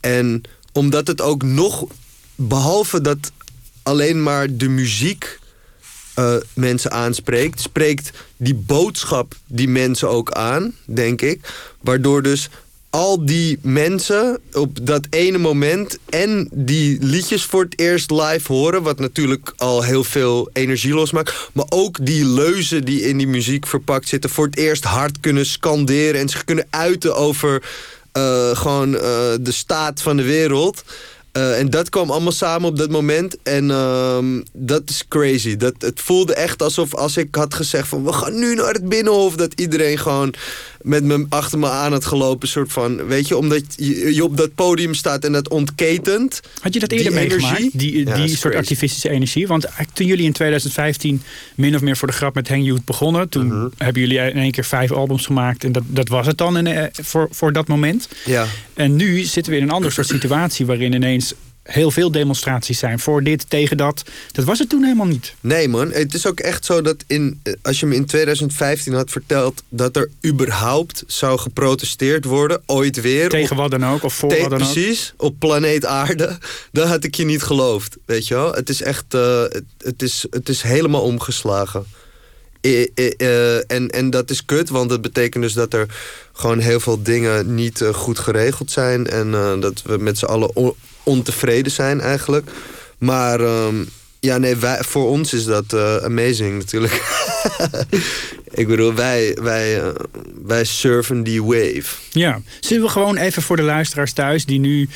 En 0.00 0.42
omdat 0.72 1.06
het 1.06 1.20
ook 1.20 1.42
nog... 1.42 1.84
Behalve 2.34 3.00
dat 3.00 3.32
alleen 3.82 4.22
maar 4.22 4.56
de 4.56 4.68
muziek 4.68 5.38
eh, 6.14 6.36
mensen 6.54 6.90
aanspreekt, 6.90 7.60
spreekt 7.60 8.10
die 8.36 8.54
boodschap 8.54 9.34
die 9.46 9.68
mensen 9.68 10.08
ook 10.08 10.30
aan, 10.30 10.74
denk 10.84 11.22
ik. 11.22 11.52
Waardoor 11.80 12.22
dus 12.22 12.48
al 12.92 13.26
die 13.26 13.58
mensen 13.62 14.40
op 14.52 14.86
dat 14.86 15.06
ene 15.10 15.38
moment 15.38 15.98
en 16.08 16.48
die 16.52 16.98
liedjes 17.00 17.44
voor 17.44 17.62
het 17.62 17.78
eerst 17.78 18.10
live 18.10 18.52
horen, 18.52 18.82
wat 18.82 18.98
natuurlijk 18.98 19.52
al 19.56 19.82
heel 19.82 20.04
veel 20.04 20.50
energie 20.52 20.94
losmaakt, 20.94 21.50
maar 21.52 21.64
ook 21.68 22.06
die 22.06 22.24
leuzen 22.24 22.84
die 22.84 23.00
in 23.00 23.18
die 23.18 23.26
muziek 23.26 23.66
verpakt 23.66 24.08
zitten, 24.08 24.30
voor 24.30 24.46
het 24.46 24.56
eerst 24.56 24.84
hard 24.84 25.20
kunnen 25.20 25.46
scanderen 25.46 26.20
en 26.20 26.28
zich 26.28 26.44
kunnen 26.44 26.66
uiten 26.70 27.16
over 27.16 27.62
eh, 28.12 28.56
gewoon 28.56 28.94
eh, 28.96 29.00
de 29.40 29.52
staat 29.52 30.02
van 30.02 30.16
de 30.16 30.22
wereld. 30.22 30.82
Eh, 31.32 31.58
en 31.58 31.70
dat 31.70 31.88
kwam 31.88 32.10
allemaal 32.10 32.32
samen 32.32 32.68
op 32.68 32.76
dat 32.76 32.90
moment. 32.90 33.36
En 33.42 33.70
ehm, 33.70 34.40
dat 34.52 34.82
is 34.90 35.04
crazy. 35.08 35.56
Dat, 35.56 35.74
het 35.78 36.00
voelde 36.00 36.34
echt 36.34 36.62
alsof 36.62 36.94
als 36.94 37.16
ik 37.16 37.34
had 37.34 37.54
gezegd 37.54 37.88
van... 37.88 38.04
we 38.04 38.12
gaan 38.12 38.38
nu 38.38 38.54
naar 38.54 38.72
het 38.72 38.88
Binnenhof... 38.88 39.36
dat 39.36 39.52
iedereen 39.54 39.98
gewoon 39.98 40.34
met 40.82 41.04
me 41.04 41.26
achter 41.28 41.58
me 41.58 41.68
aan 41.68 41.92
had 41.92 42.04
gelopen. 42.04 42.48
Soort 42.48 42.72
van, 42.72 43.06
weet 43.06 43.28
je, 43.28 43.36
omdat 43.36 43.62
je, 43.76 44.14
je 44.14 44.24
op 44.24 44.36
dat 44.36 44.54
podium 44.54 44.94
staat 44.94 45.24
en 45.24 45.32
dat 45.32 45.48
ontketent. 45.48 46.40
Had 46.60 46.74
je 46.74 46.80
dat 46.80 46.88
Die 46.88 46.98
eerder 46.98 47.14
meegemaakt, 47.14 47.58
energie? 47.58 47.78
die, 47.78 48.06
Ja, 48.06 48.14
die 48.16 48.28
soort 48.28 48.40
crazy. 48.40 48.56
activistische 48.56 49.08
energie? 49.10 49.46
Want 49.46 49.64
eigenlijk 49.64 49.94
toen 49.94 50.06
jullie 50.06 50.24
in 50.24 50.32
2015 50.32 51.22
min 51.54 51.74
of 51.74 51.80
meer 51.80 51.96
voor 51.96 52.08
de 52.08 52.14
grap 52.14 52.34
met 52.34 52.48
Hang 52.48 52.64
Youth 52.64 52.84
begonnen... 52.84 53.28
toen 53.28 53.46
Mhm. 53.46 53.68
hebben 53.76 54.02
jullie 54.02 54.18
in 54.18 54.36
één 54.36 54.50
keer 54.50 54.64
vijf 54.64 54.92
albums 54.92 55.26
gemaakt... 55.26 55.64
en 55.64 55.72
dat, 55.72 55.82
dat 55.86 56.08
was 56.08 56.26
het 56.26 56.38
dan 56.38 56.56
in, 56.56 56.66
eh, 56.66 56.84
voor, 56.92 57.28
voor 57.30 57.52
dat 57.52 57.68
moment. 57.68 58.08
Ja. 58.24 58.46
En 58.74 58.96
nu 58.96 59.22
zitten 59.22 59.52
we 59.52 59.58
in 59.58 59.64
een 59.64 59.70
ander 59.70 59.92
soort 59.92 60.06
situatie... 60.06 60.66
waarin 60.66 60.92
ineens 60.92 61.34
heel 61.62 61.90
veel 61.90 62.10
demonstraties 62.10 62.78
zijn 62.78 62.98
voor 62.98 63.22
dit, 63.22 63.50
tegen 63.50 63.76
dat. 63.76 64.02
Dat 64.32 64.44
was 64.44 64.58
het 64.58 64.68
toen 64.68 64.82
helemaal 64.82 65.06
niet. 65.06 65.34
Nee 65.40 65.68
man, 65.68 65.92
het 65.92 66.14
is 66.14 66.26
ook 66.26 66.40
echt 66.40 66.64
zo 66.64 66.82
dat 66.82 67.04
in, 67.06 67.40
eh, 67.42 67.52
als 67.62 67.80
je 67.80 67.86
me 67.86 67.94
in 67.94 68.06
2015 68.06 68.92
had 68.92 69.10
verteld... 69.10 69.62
dat 69.68 69.96
er 69.96 70.10
überhaupt 70.26 71.04
zou 71.06 71.38
geprotesteerd 71.38 72.24
worden, 72.24 72.62
ooit 72.66 73.00
weer... 73.00 73.28
Tegen 73.28 73.56
wat 73.56 73.70
dan 73.70 73.86
ook, 73.86 74.02
of 74.02 74.14
voor 74.14 74.28
wat 74.28 74.38
dan 74.38 74.52
ook. 74.52 74.72
precies, 74.72 75.12
op 75.16 75.38
planeet 75.38 75.86
aarde. 75.86 76.38
Dan 76.72 76.88
had 76.88 77.04
ik 77.04 77.14
je 77.14 77.24
niet 77.24 77.42
geloofd, 77.42 77.96
weet 78.04 78.28
je 78.28 78.34
wel. 78.34 78.52
Het 78.52 78.68
is 78.68 78.82
echt, 78.82 79.14
eh, 79.14 79.42
het, 79.42 79.64
het 79.78 80.02
is, 80.02 80.26
het 80.30 80.48
is 80.48 80.62
helemaal 80.62 81.02
omgeslagen. 81.02 81.86
Eh, 82.62 82.86
eh, 82.94 83.12
eh, 83.16 83.62
en, 83.66 83.90
en 83.90 84.10
dat 84.10 84.30
is 84.30 84.44
kut, 84.44 84.68
want 84.68 84.90
dat 84.90 85.00
betekent 85.02 85.42
dus 85.42 85.52
dat 85.52 85.72
er 85.74 85.86
gewoon 86.32 86.58
heel 86.58 86.80
veel 86.80 87.02
dingen 87.02 87.54
niet 87.54 87.84
goed 87.92 88.18
geregeld 88.18 88.70
zijn. 88.70 89.06
En 89.06 89.30
dat 89.60 89.82
we 89.82 89.96
met 89.96 90.18
z'n 90.18 90.24
allen 90.24 90.56
on- 90.56 90.74
ontevreden 91.02 91.72
zijn 91.72 92.00
eigenlijk. 92.00 92.50
Maar 92.98 93.40
ehm, 93.40 93.74
ja, 94.20 94.38
nee, 94.38 94.56
voor 94.78 95.08
ons 95.08 95.32
is 95.32 95.44
dat 95.44 95.74
amazing 96.02 96.58
natuurlijk. 96.58 97.02
ik 98.62 98.66
bedoel, 98.68 98.94
wij, 98.94 99.36
wij, 99.42 99.82
wij 100.44 100.64
surfen 100.64 101.22
die 101.22 101.42
wave. 101.42 101.96
Ja, 102.10 102.40
zullen 102.60 102.82
we 102.82 102.88
gewoon 102.88 103.16
even 103.16 103.42
voor 103.42 103.56
de 103.56 103.62
luisteraars 103.62 104.12
thuis... 104.12 104.44
die 104.44 104.60
nu 104.60 104.88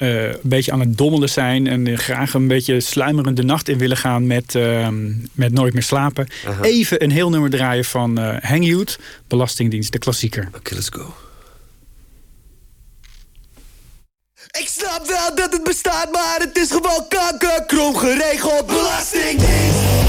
eh, 0.00 0.24
een 0.24 0.38
beetje 0.42 0.72
aan 0.72 0.80
het 0.80 0.98
dommelen 0.98 1.28
zijn... 1.28 1.66
en 1.66 1.98
graag 1.98 2.34
een 2.34 2.46
beetje 2.46 2.80
sluimerende 2.80 3.42
nacht 3.42 3.68
in 3.68 3.78
willen 3.78 3.96
gaan 3.96 4.26
met, 4.26 4.54
ehm, 4.54 5.12
met 5.32 5.52
Nooit 5.52 5.72
meer 5.72 5.82
slapen... 5.82 6.26
Aha. 6.46 6.62
even 6.62 7.02
een 7.02 7.10
heel 7.10 7.30
nummer 7.30 7.50
draaien 7.50 7.84
van 7.84 8.18
eh 8.18 8.50
Hang 8.50 8.66
Youth, 8.66 8.98
Belastingdienst, 9.28 9.92
de 9.92 9.98
klassieker. 9.98 10.48
Oké, 10.56 10.74
let's 10.74 10.88
go. 10.88 11.14
Ik 14.58 14.68
snap 14.68 15.06
wel 15.06 15.34
dat 15.34 15.52
het 15.52 15.62
bestaat, 15.62 16.12
maar 16.12 16.36
het 16.38 16.56
is 16.56 16.70
gewoon 16.70 17.06
kankerkrom 17.08 17.96
geregeld. 17.96 18.66
Belastingdienst! 18.66 19.46
Belastingdienst! 19.46 19.99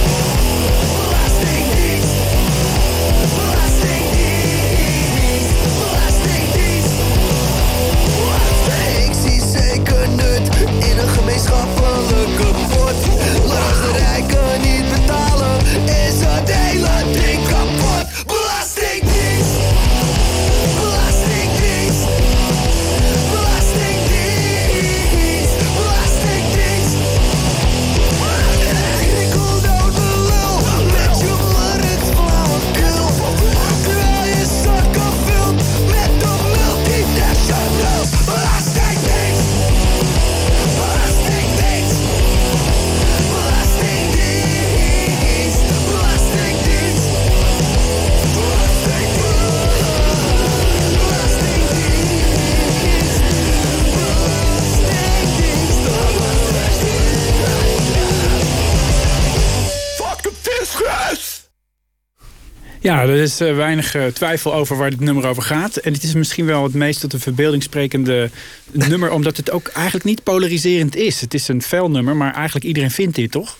Ja, 63.01 63.07
er 63.07 63.21
is 63.21 63.39
eh, 63.39 63.55
weinig 63.55 63.95
eh, 63.95 64.05
twijfel 64.05 64.53
over 64.53 64.77
waar 64.77 64.89
dit 64.89 64.99
nummer 64.99 65.27
over 65.27 65.43
gaat. 65.43 65.77
En 65.77 65.93
het 65.93 66.03
is 66.03 66.13
misschien 66.13 66.45
wel 66.45 66.63
het 66.63 66.73
meest 66.73 66.99
tot 66.99 67.11
de 67.11 67.19
verbeelding 67.19 67.63
sprekende 67.63 68.29
nummer... 68.71 69.11
omdat 69.17 69.37
het 69.37 69.51
ook 69.51 69.67
eigenlijk 69.67 70.05
niet 70.05 70.23
polariserend 70.23 70.95
is. 70.95 71.21
Het 71.21 71.33
is 71.33 71.47
een 71.47 71.61
fel 71.61 71.91
nummer, 71.91 72.15
maar 72.15 72.33
eigenlijk 72.33 72.65
iedereen 72.65 72.91
vindt 72.91 73.15
dit, 73.15 73.31
toch? 73.31 73.57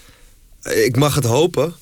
Ik 0.63 0.95
mag 0.95 1.15
het 1.15 1.24
hopen. 1.24 1.74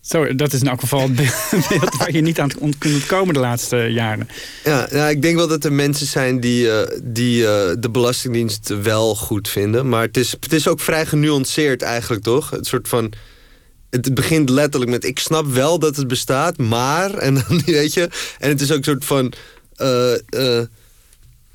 Zo, 0.00 0.34
dat 0.34 0.52
is 0.52 0.60
in 0.60 0.68
elk 0.68 0.80
geval 0.80 1.00
het 1.00 1.14
be- 1.16 1.48
beeld 1.68 1.96
waar 1.96 2.12
je 2.12 2.20
niet 2.20 2.40
aan 2.40 2.48
kunt 2.48 2.94
ontkomen 2.94 3.34
de 3.34 3.40
laatste 3.40 3.76
jaren. 3.76 4.28
Ja, 4.64 4.88
nou, 4.90 5.10
ik 5.10 5.22
denk 5.22 5.36
wel 5.36 5.48
dat 5.48 5.64
er 5.64 5.72
mensen 5.72 6.06
zijn 6.06 6.40
die, 6.40 6.70
eh, 6.70 6.98
die 7.02 7.42
de 7.78 7.88
Belastingdienst 7.90 8.74
wel 8.82 9.14
goed 9.14 9.48
vinden. 9.48 9.88
Maar 9.88 10.02
het 10.02 10.16
is, 10.16 10.30
het 10.30 10.52
is 10.52 10.68
ook 10.68 10.80
vrij 10.80 11.06
genuanceerd 11.06 11.82
eigenlijk, 11.82 12.22
toch? 12.22 12.50
Het 12.50 12.66
soort 12.66 12.88
van... 12.88 13.12
Het 13.90 14.14
begint 14.14 14.48
letterlijk 14.48 14.90
met, 14.90 15.04
ik 15.04 15.18
snap 15.18 15.46
wel 15.46 15.78
dat 15.78 15.96
het 15.96 16.08
bestaat, 16.08 16.56
maar... 16.56 17.14
En 17.14 17.34
dan, 17.34 17.62
weet 17.66 17.94
je... 17.94 18.08
En 18.38 18.48
het 18.48 18.60
is 18.60 18.70
ook 18.70 18.78
een 18.78 18.84
soort 18.84 19.04
van... 19.04 19.32
eh, 19.76 20.12
eh, 20.58 20.66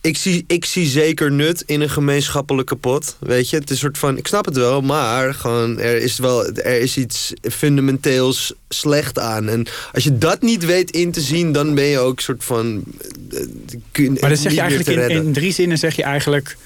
ik, 0.02 0.18
zie, 0.18 0.44
ik 0.48 0.66
zie 0.66 0.86
zeker 0.88 1.32
nut 1.32 1.64
in 1.66 1.82
een 1.82 1.90
gemeenschappelijke 1.90 2.76
pot, 2.76 3.18
weet 3.20 3.50
je. 3.50 3.56
Het 3.56 3.64
is 3.70 3.76
een 3.76 3.82
soort 3.82 3.98
van, 3.98 4.18
ik 4.18 4.28
snap 4.28 4.46
het 4.46 4.56
wel, 4.56 4.82
maar 4.82 5.34
gewoon, 5.34 5.80
er 5.80 5.98
is 6.02 6.18
wel 6.18 6.46
er 6.46 6.80
is 6.82 6.98
iets 6.98 7.34
fundamenteels 7.42 8.54
slecht 8.70 9.20
aan. 9.20 9.50
En 9.50 9.66
als 9.94 10.04
je 10.04 10.18
dat 10.18 10.42
niet 10.42 10.66
weet 10.66 10.92
in 10.92 11.12
te 11.12 11.22
zien, 11.22 11.52
dan 11.52 11.76
ben 11.76 11.84
je 11.86 12.00
ook 12.00 12.18
een 12.18 12.24
soort 12.24 12.44
van... 12.44 12.84
eh, 13.32 14.10
Maar 14.10 14.30
dan 14.30 14.38
zeg 14.38 14.54
je 14.54 14.60
eigenlijk 14.60 15.10
in, 15.10 15.10
in 15.10 15.34
drie 15.34 15.52
zinnen 15.52 15.78
zeg 15.78 15.96
je 15.96 16.04
eigenlijk 16.04 16.58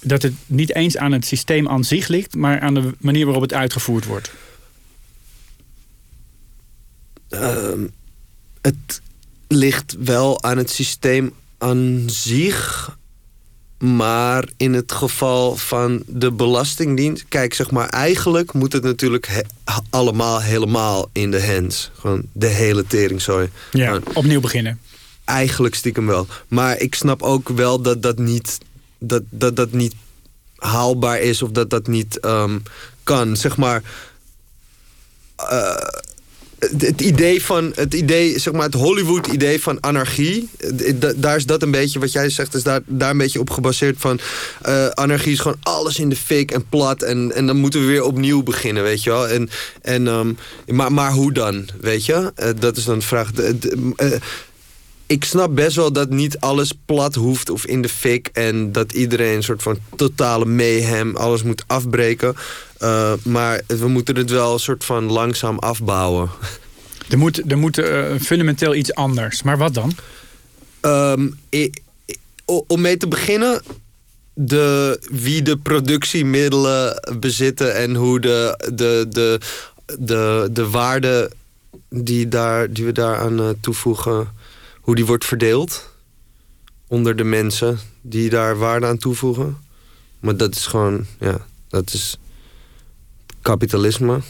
dat 0.00 0.22
het 0.22 0.32
niet 0.46 0.74
eens 0.74 0.96
aan 0.96 1.12
het 1.12 1.26
systeem 1.26 1.68
aan 1.68 1.84
zich 1.84 2.08
ligt, 2.08 2.34
maar 2.34 2.60
aan 2.60 2.74
de 2.74 2.90
manier 2.98 3.24
waarop 3.24 3.42
het 3.42 3.52
uitgevoerd 3.54 4.04
wordt. 4.04 4.30
Ehm, 7.28 7.86
het 8.60 9.00
ligt 9.48 9.96
wel 9.98 10.42
aan 10.42 10.56
het 10.56 10.70
systeem 10.70 11.32
aan 11.58 12.02
zich. 12.06 12.94
Maar 13.78 14.48
in 14.56 14.72
het 14.72 14.92
geval 14.92 15.56
van 15.56 16.02
de 16.06 16.32
Belastingdienst... 16.32 17.24
Kijk, 17.28 17.54
zeg 17.54 17.70
maar, 17.70 17.88
eigenlijk 17.88 18.52
moet 18.52 18.72
het 18.72 18.82
natuurlijk 18.82 19.26
he- 19.26 19.72
allemaal 19.90 20.40
helemaal 20.42 21.08
in 21.12 21.30
de 21.30 21.46
hands. 21.46 21.90
Gewoon 21.98 22.22
de 22.32 22.46
hele 22.46 22.86
teringzooi. 22.86 23.50
Ja, 23.72 23.86
Gewoon 23.86 24.14
opnieuw 24.14 24.40
beginnen. 24.40 24.80
Eigenlijk 25.24 25.74
stiekem 25.74 26.06
wel. 26.06 26.26
Maar 26.48 26.78
ik 26.78 26.94
snap 26.94 27.22
ook 27.22 27.48
wel 27.48 27.80
dat 27.82 28.02
dat 28.02 28.18
niet, 28.18 28.58
dat, 28.98 29.22
dat, 29.30 29.56
dat 29.56 29.72
niet 29.72 29.94
haalbaar 30.56 31.20
is 31.20 31.42
of 31.42 31.50
dat 31.50 31.70
dat 31.70 31.86
niet 31.86 32.20
ehm, 32.20 32.58
kan. 33.02 33.36
Zeg 33.36 33.56
maar. 33.56 33.82
eh, 35.36 35.76
het, 36.58 37.00
idee 37.00 37.44
van 37.44 37.72
het 37.74 37.94
idee, 37.94 38.38
zeg 38.38 38.52
maar, 38.52 38.62
het 38.62 38.74
Hollywood-idee 38.74 39.62
van 39.62 39.80
anarchie. 39.80 40.48
eh, 40.58 40.92
da- 40.98 41.12
daar 41.16 41.36
is 41.36 41.46
dat 41.46 41.62
een 41.62 41.70
beetje 41.70 41.98
wat 41.98 42.12
jij 42.12 42.30
zegt, 42.30 42.54
is 42.54 42.62
daar, 42.62 42.80
daar 42.86 43.10
een 43.10 43.18
beetje 43.18 43.40
op 43.40 43.50
gebaseerd 43.50 43.96
van. 43.98 44.18
eh, 44.62 44.86
anarchie 44.88 45.32
is 45.32 45.38
gewoon 45.40 45.58
alles 45.62 45.98
in 45.98 46.08
de 46.08 46.16
fik 46.16 46.50
en 46.50 46.64
plat. 46.68 47.02
En, 47.02 47.32
en 47.34 47.46
dan 47.46 47.56
moeten 47.56 47.80
we 47.80 47.86
weer 47.86 48.02
opnieuw 48.04 48.42
beginnen, 48.42 48.82
weet 48.82 49.02
je 49.02 49.10
wel. 49.10 49.28
En, 49.28 49.48
en, 49.82 50.06
ehm, 50.08 50.32
maar, 50.66 50.92
maar 50.92 51.12
hoe 51.12 51.32
dan, 51.32 51.68
weet 51.80 52.04
je? 52.04 52.32
Eh, 52.34 52.48
dat 52.58 52.76
is 52.76 52.84
dan 52.84 52.98
de 52.98 53.04
vraag. 53.04 53.30
Ik 55.08 55.24
snap 55.24 55.54
best 55.54 55.76
wel 55.76 55.92
dat 55.92 56.10
niet 56.10 56.38
alles 56.40 56.72
plat 56.86 57.14
hoeft 57.14 57.50
of 57.50 57.66
in 57.66 57.82
de 57.82 57.88
fik. 57.88 58.28
En 58.32 58.72
dat 58.72 58.92
iedereen 58.92 59.36
een 59.36 59.42
soort 59.42 59.62
van 59.62 59.78
totale 59.96 60.44
mayhem 60.44 61.16
alles 61.16 61.42
moet 61.42 61.64
afbreken. 61.66 62.36
Eh, 62.78 63.12
maar 63.24 63.62
we 63.66 63.88
moeten 63.88 64.16
het 64.16 64.30
wel 64.30 64.52
een 64.52 64.58
soort 64.58 64.84
van 64.84 65.12
langzaam 65.12 65.58
afbouwen. 65.58 66.30
Er 67.08 67.18
moet, 67.18 67.50
er 67.50 67.58
moet 67.58 67.78
eh, 67.78 68.04
fundamenteel 68.20 68.74
iets 68.74 68.94
anders. 68.94 69.42
Maar 69.42 69.58
wat 69.58 69.74
dan? 69.74 69.92
Ehm, 70.80 71.28
om 72.66 72.80
mee 72.80 72.96
te 72.96 73.08
beginnen, 73.08 73.62
de, 74.34 74.98
wie 75.10 75.42
de 75.42 75.56
productiemiddelen 75.56 77.02
bezitten 77.18 77.74
en 77.74 77.94
hoe 77.94 78.20
de, 78.20 78.68
de, 78.74 79.06
de, 79.08 79.40
de, 79.98 80.48
de 80.52 80.70
waarde 80.70 81.30
die, 81.88 82.28
daar, 82.28 82.72
die 82.72 82.84
we 82.84 82.92
daaraan 82.92 83.40
eh, 83.40 83.48
toevoegen, 83.60 84.28
hoe 84.80 84.94
die 84.94 85.06
wordt 85.06 85.24
verdeeld 85.24 85.90
onder 86.86 87.16
de 87.16 87.24
mensen 87.24 87.78
die 88.00 88.30
daar 88.30 88.58
waarde 88.58 88.86
aan 88.86 88.98
toevoegen. 88.98 89.56
Maar 90.20 90.36
dat 90.36 90.54
is 90.54 90.66
gewoon, 90.66 91.06
ja, 91.20 91.46
dat 91.68 91.92
is 91.92 92.18
kapitalisme, 93.50 94.20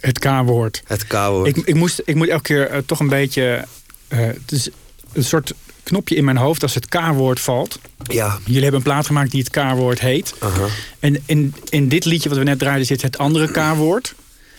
Het 0.00 0.18
K-woord. 0.18 0.82
het 0.86 1.06
K-woord. 1.06 1.46
Ik, 1.48 1.56
ik, 1.56 1.74
moest, 1.74 2.02
ik 2.04 2.14
moet 2.14 2.28
elke 2.28 2.42
keer 2.42 2.68
eh, 2.70 2.78
toch 2.86 3.00
een 3.00 3.08
beetje. 3.08 3.64
eh, 4.08 4.18
het 4.18 4.52
is 4.52 4.68
een 5.12 5.24
soort 5.24 5.52
knopje 5.82 6.14
in 6.14 6.24
mijn 6.24 6.36
hoofd 6.36 6.62
als 6.62 6.74
het 6.74 6.86
K-woord 6.88 7.40
valt. 7.40 7.78
Ja. 8.02 8.38
Jullie 8.44 8.62
hebben 8.62 8.80
een 8.80 8.86
plaat 8.86 9.06
gemaakt 9.06 9.30
die 9.30 9.44
het 9.44 9.50
K-woord 9.50 10.00
heet. 10.00 10.34
Aha. 10.38 10.66
En 10.98 11.22
in, 11.26 11.54
in 11.68 11.88
dit 11.88 12.04
liedje 12.04 12.28
wat 12.28 12.38
we 12.38 12.44
net 12.44 12.58
draaiden 12.58 12.86
zit 12.86 13.02
het 13.02 13.18
andere 13.18 13.50
K-woord. 13.50 14.14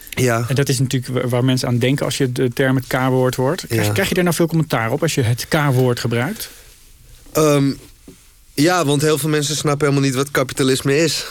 Ja. 0.10 0.46
En 0.48 0.56
dat 0.56 0.70
is 0.70 0.80
natuurlijk 0.80 1.13
wa- 1.13 1.28
waar 1.28 1.46
mensen 1.46 1.68
aan 1.68 1.78
denken 1.78 2.06
als 2.06 2.18
je 2.18 2.32
de 2.32 2.50
term 2.54 2.75
het 2.75 2.88
K-woord 2.88 3.36
hoort. 3.36 3.66
Krijg, 3.68 3.86
Ja. 3.86 3.92
krijg 3.92 4.08
je 4.10 4.13
daar 4.16 4.24
nou 4.24 4.36
veel 4.36 4.48
commentaar 4.48 4.92
op 4.92 5.02
als 5.02 5.16
je 5.16 5.22
het 5.22 5.46
K-woord 5.48 6.00
gebruikt? 6.00 6.50
Ehm, 7.34 7.72
ja, 8.54 8.86
want 8.86 9.02
heel 9.02 9.18
veel 9.18 9.30
mensen 9.30 9.56
snappen 9.56 9.88
helemaal 9.88 10.08
niet 10.10 10.18
wat 10.18 10.32
kapitalisme 10.32 10.98
is. 10.98 11.25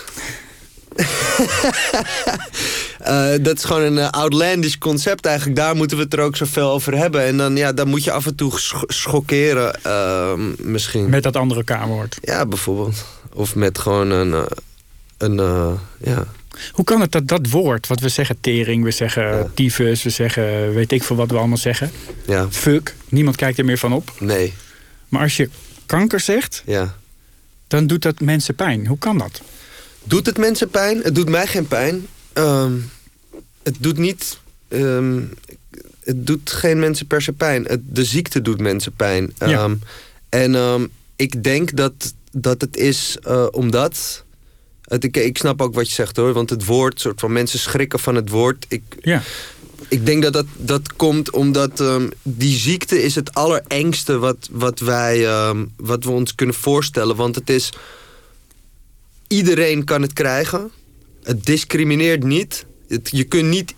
Eh, 3.02 3.30
dat 3.40 3.56
is 3.56 3.64
gewoon 3.64 3.82
een 3.82 3.98
eh, 3.98 4.08
outlandish 4.10 4.74
concept 4.78 5.26
eigenlijk. 5.26 5.56
Daar 5.56 5.76
moeten 5.76 5.96
we 5.96 6.02
het 6.02 6.12
er 6.12 6.20
ook 6.20 6.36
zoveel 6.36 6.70
over 6.70 6.96
hebben. 6.98 7.22
En 7.24 7.36
dan, 7.36 7.56
ja, 7.56 7.72
dan 7.72 7.88
moet 7.88 8.04
je 8.04 8.10
af 8.12 8.26
en 8.26 8.34
toe 8.34 8.58
sch- 8.58 8.82
schokkeren 8.86 9.82
ehm, 9.82 10.40
misschien. 10.58 11.08
Met 11.10 11.22
dat 11.22 11.36
andere 11.36 11.64
K-woord. 11.64 12.18
Ja, 12.22 12.46
bijvoorbeeld. 12.46 13.04
Of 13.32 13.54
met 13.54 13.78
gewoon 13.78 14.10
een... 14.10 14.32
eh, 14.32 14.44
een 15.18 15.34
ja. 16.04 16.24
Hoe 16.72 16.84
kan 16.84 17.00
het 17.00 17.12
dat 17.12 17.28
dat 17.28 17.48
woord, 17.50 17.86
wat 17.86 18.00
we 18.00 18.08
zeggen 18.08 18.36
tering, 18.40 18.84
we 18.84 18.90
zeggen 18.90 19.22
Ja. 19.22 19.46
tyfus, 19.54 20.02
we 20.02 20.10
zeggen 20.10 20.74
weet 20.74 20.92
ik 20.92 21.02
veel 21.02 21.16
wat 21.16 21.30
we 21.30 21.36
allemaal 21.36 21.56
zeggen. 21.56 21.90
ja, 22.26 22.46
Fuck, 22.50 22.94
niemand 23.08 23.36
kijkt 23.36 23.58
er 23.58 23.64
meer 23.64 23.78
van 23.78 23.92
op. 23.92 24.12
nee, 24.18 24.54
Maar 25.08 25.22
als 25.22 25.36
je 25.36 25.48
kanker 25.86 26.20
zegt, 26.20 26.62
ja. 26.66 26.94
dan 27.68 27.86
doet 27.86 28.02
dat 28.02 28.20
mensen 28.20 28.54
pijn. 28.54 28.86
Hoe 28.86 28.98
kan 28.98 29.18
dat? 29.18 29.40
Doet 30.04 30.26
het 30.26 30.38
mensen 30.38 30.68
pijn? 30.68 31.00
Het 31.02 31.14
doet 31.14 31.28
mij 31.28 31.46
geen 31.46 31.68
pijn. 31.68 32.06
Ehm, 32.32 32.72
het 33.62 33.76
doet 33.78 33.98
niet... 33.98 34.38
ehm, 34.68 35.20
het 36.00 36.26
doet 36.26 36.50
geen 36.50 36.78
mensen 36.78 37.06
per 37.06 37.22
se 37.22 37.32
pijn. 37.32 37.64
Het, 37.64 37.80
de 37.84 38.04
ziekte 38.04 38.42
doet 38.42 38.60
mensen 38.60 38.92
pijn. 38.92 39.34
Ja. 39.38 39.46
Ehm, 39.48 39.74
en 40.28 40.90
ik 41.16 41.42
denk 41.42 41.76
dat, 41.76 42.14
dat 42.32 42.60
het 42.60 42.76
is 42.76 43.16
eh, 43.22 43.46
omdat... 43.50 44.24
Het, 44.82 45.04
ik, 45.04 45.16
ik 45.16 45.38
snap 45.38 45.62
ook 45.62 45.74
wat 45.74 45.88
je 45.88 45.94
zegt 45.94 46.16
hoor. 46.16 46.32
Want 46.32 46.50
het 46.50 46.64
woord, 46.64 47.00
soort 47.00 47.20
van 47.20 47.32
mensen 47.32 47.58
schrikken 47.58 47.98
van 47.98 48.14
het 48.14 48.28
woord. 48.28 48.64
Ik, 48.68 48.82
Ja, 49.00 49.22
ik 49.88 50.06
denk 50.06 50.22
dat 50.22 50.32
dat, 50.32 50.46
dat 50.56 50.96
komt 50.96 51.30
omdat 51.30 51.82
die 52.22 52.58
ziekte 52.58 53.02
is 53.02 53.14
het 53.14 53.34
allerengste 53.34 54.18
wat, 54.18 54.48
wat, 54.50 54.80
wij, 54.80 55.26
wat 55.76 56.04
we 56.04 56.10
ons 56.10 56.34
kunnen 56.34 56.54
voorstellen. 56.54 57.16
Want 57.16 57.34
het 57.34 57.50
is... 57.50 57.72
Iedereen 59.32 59.84
kan 59.84 60.02
het 60.02 60.12
krijgen. 60.12 60.70
Het 61.22 61.44
discrimineert 61.44 62.24
niet. 62.24 62.66
Het, 62.88 63.08
je 63.12 63.24
kunt 63.24 63.48
niet... 63.48 63.74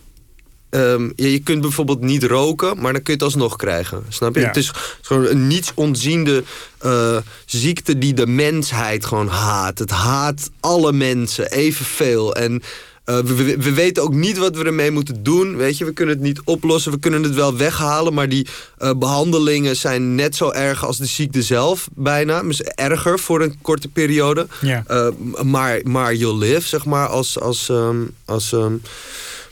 ehm, 0.69 1.11
ja, 1.15 1.27
je 1.27 1.39
kunt 1.39 1.61
bijvoorbeeld 1.61 2.01
niet 2.01 2.23
roken, 2.23 2.81
maar 2.81 2.93
dan 2.93 3.01
kun 3.01 3.13
je 3.13 3.19
het 3.19 3.23
alsnog 3.23 3.55
krijgen. 3.55 4.03
Snap 4.09 4.35
je? 4.35 4.41
Ja. 4.41 4.47
Het 4.47 4.57
is 4.57 4.71
gewoon 5.01 5.25
een 5.25 5.47
niets 5.47 5.71
onziende 5.75 6.43
eh, 6.77 7.17
ziekte 7.45 7.97
die 7.97 8.13
de 8.13 8.27
mensheid 8.27 9.05
gewoon 9.05 9.27
haat. 9.27 9.79
Het 9.79 9.91
haat 9.91 10.49
alle 10.59 10.93
mensen 10.93 11.51
evenveel. 11.51 12.35
En 12.35 12.61
eh, 13.05 13.19
we, 13.19 13.33
we, 13.33 13.57
we 13.57 13.73
weten 13.73 14.03
ook 14.03 14.13
niet 14.13 14.37
wat 14.37 14.55
we 14.55 14.63
ermee 14.63 14.91
moeten 14.91 15.23
doen. 15.23 15.55
Weet 15.55 15.77
je, 15.77 15.85
we 15.85 15.93
kunnen 15.93 16.15
het 16.15 16.23
niet 16.23 16.41
oplossen. 16.43 16.91
We 16.91 16.99
kunnen 16.99 17.23
het 17.23 17.33
wel 17.33 17.57
weghalen. 17.57 18.13
Maar 18.13 18.29
die 18.29 18.47
eh, 18.77 18.91
behandelingen 18.97 19.75
zijn 19.75 20.15
net 20.15 20.35
zo 20.35 20.51
erg 20.51 20.85
als 20.85 20.97
de 20.97 21.05
ziekte 21.05 21.41
zelf, 21.41 21.87
bijna. 21.93 22.43
Dus 22.43 22.61
erger 22.61 23.19
voor 23.19 23.41
een 23.41 23.61
korte 23.61 23.87
periode. 23.87 24.47
ja. 24.61 24.83
Eh, 24.87 25.07
maar, 25.43 25.79
maar 25.83 26.15
you'll 26.15 26.37
live, 26.37 26.67
zeg 26.67 26.85
maar, 26.85 27.07
als, 27.07 27.39
als, 27.39 27.69
ehm, 27.69 27.97
als 28.25 28.53
ehm, 28.53 28.75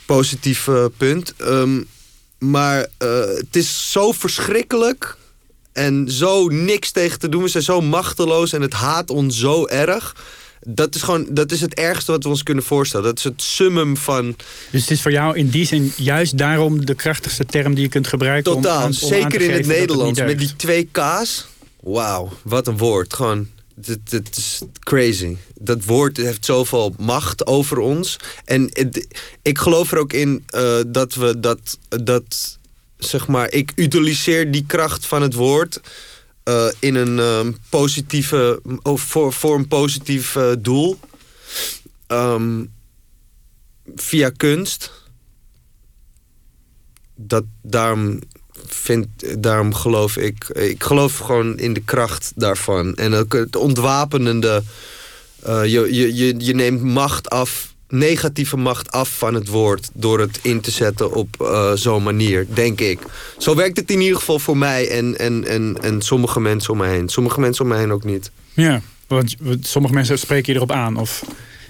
positief 0.05 0.69
punt. 0.97 1.33
Ehm, 1.37 1.81
maar 2.37 2.87
het 2.97 3.55
is 3.55 3.91
zo 3.91 4.11
verschrikkelijk 4.11 5.17
en 5.71 6.11
zo 6.11 6.47
niks 6.47 6.91
tegen 6.91 7.19
te 7.19 7.29
doen. 7.29 7.43
We 7.43 7.47
zijn 7.47 7.63
zo 7.63 7.81
machteloos 7.81 8.53
en 8.53 8.61
het 8.61 8.73
haat 8.73 9.09
ons 9.09 9.39
zo 9.39 9.67
erg. 9.67 10.15
Dat 10.65 10.95
is 10.95 11.01
gewoon, 11.01 11.25
dat 11.29 11.51
is 11.51 11.61
het 11.61 11.73
ergste 11.73 12.11
wat 12.11 12.23
we 12.23 12.29
ons 12.29 12.43
kunnen 12.43 12.63
voorstellen. 12.63 13.05
Dat 13.05 13.17
is 13.17 13.23
het 13.23 13.41
summum 13.41 13.97
van 13.97 14.35
Dus 14.71 14.81
het 14.81 14.91
is 14.91 15.01
voor 15.01 15.11
jou 15.11 15.37
in 15.37 15.49
die 15.49 15.65
zin 15.65 15.91
juist 15.97 16.37
daarom 16.37 16.85
de 16.85 16.93
krachtigste 16.95 17.45
term 17.45 17.73
die 17.73 17.83
je 17.83 17.89
kunt 17.89 18.07
gebruiken. 18.07 18.55
om 18.55 18.61
totaal. 18.61 18.85
om 18.85 18.91
te 18.91 19.05
Zeker 19.05 19.41
in 19.41 19.51
het 19.51 19.65
Nederlands. 19.65 20.19
met 20.19 20.39
die 20.39 20.55
twee 20.55 20.89
K's. 20.91 21.45
Wauw, 21.81 22.31
wat 22.43 22.67
een 22.67 22.77
woord. 22.77 23.13
Gewoon, 23.13 23.47
het, 23.85 23.99
het 24.09 24.37
is 24.37 24.61
crazy. 24.79 25.35
Dat 25.55 25.85
woord 25.85 26.17
heeft 26.17 26.45
zoveel 26.45 26.93
macht 26.97 27.45
over 27.47 27.77
ons. 27.79 28.17
En 28.45 28.69
het- 28.73 29.07
ik 29.41 29.57
geloof 29.57 29.91
er 29.91 29.97
ook 29.97 30.13
in 30.13 30.43
eh, 30.47 30.75
dat 30.87 31.13
we 31.15 31.39
dat, 31.39 31.77
dat, 31.89 32.57
zeg 32.97 33.27
maar, 33.27 33.51
ik 33.51 33.71
utiliseer 33.75 34.51
die 34.51 34.63
kracht 34.67 35.05
van 35.05 35.21
het 35.21 35.33
woord 35.33 35.79
eh, 36.43 36.67
in 36.79 36.95
een 36.95 37.19
ehm, 37.19 37.51
positieve, 37.69 38.61
of 38.81 39.01
voor, 39.01 39.33
voor 39.33 39.55
een 39.55 39.67
positief 39.67 40.35
eh, 40.35 40.51
doel. 40.59 40.99
Ehm, 42.07 42.65
via 43.95 44.29
kunst. 44.29 44.91
Dat 47.15 47.43
daarom 47.61 48.19
vind, 48.65 49.07
daarom 49.43 49.73
geloof 49.73 50.17
ik, 50.17 50.49
ik 50.49 50.83
geloof 50.83 51.17
gewoon 51.17 51.57
in 51.57 51.73
de 51.73 51.83
kracht 51.83 52.31
daarvan. 52.35 52.95
En 52.95 53.13
ook 53.13 53.33
het 53.33 53.55
ontwapenende, 53.55 54.63
je, 55.45 55.67
je, 55.67 56.15
je, 56.15 56.35
je 56.37 56.53
neemt 56.53 56.81
macht 56.81 57.29
af, 57.29 57.72
negatieve 57.93 58.57
macht 58.57 58.91
af 58.91 59.17
van 59.17 59.33
het 59.33 59.47
woord 59.47 59.89
door 59.93 60.19
het 60.19 60.39
in 60.41 60.61
te 60.61 60.71
zetten 60.71 61.13
op 61.13 61.41
eh, 61.41 61.71
zo'n 61.73 62.03
manier, 62.03 62.45
denk 62.53 62.79
ik. 62.81 62.99
Zo 63.37 63.55
werkt 63.55 63.77
het 63.77 63.91
in 63.91 64.01
ieder 64.01 64.17
geval 64.17 64.39
voor 64.39 64.57
mij 64.57 64.89
en, 64.89 65.17
en, 65.19 65.47
en, 65.47 65.77
en 65.81 66.01
sommige 66.01 66.39
mensen 66.39 66.71
om 66.71 66.77
me 66.77 66.87
heen. 66.87 67.09
Sommige 67.09 67.39
mensen 67.39 67.63
om 67.63 67.71
me 67.71 67.77
heen 67.77 67.91
ook 67.91 68.03
niet. 68.03 68.31
Ja, 68.53 68.81
want 69.07 69.35
sommige 69.61 69.93
mensen 69.93 70.19
spreken 70.19 70.51
je 70.53 70.59
erop 70.59 70.71
aan. 70.71 70.97
Of, 70.97 71.23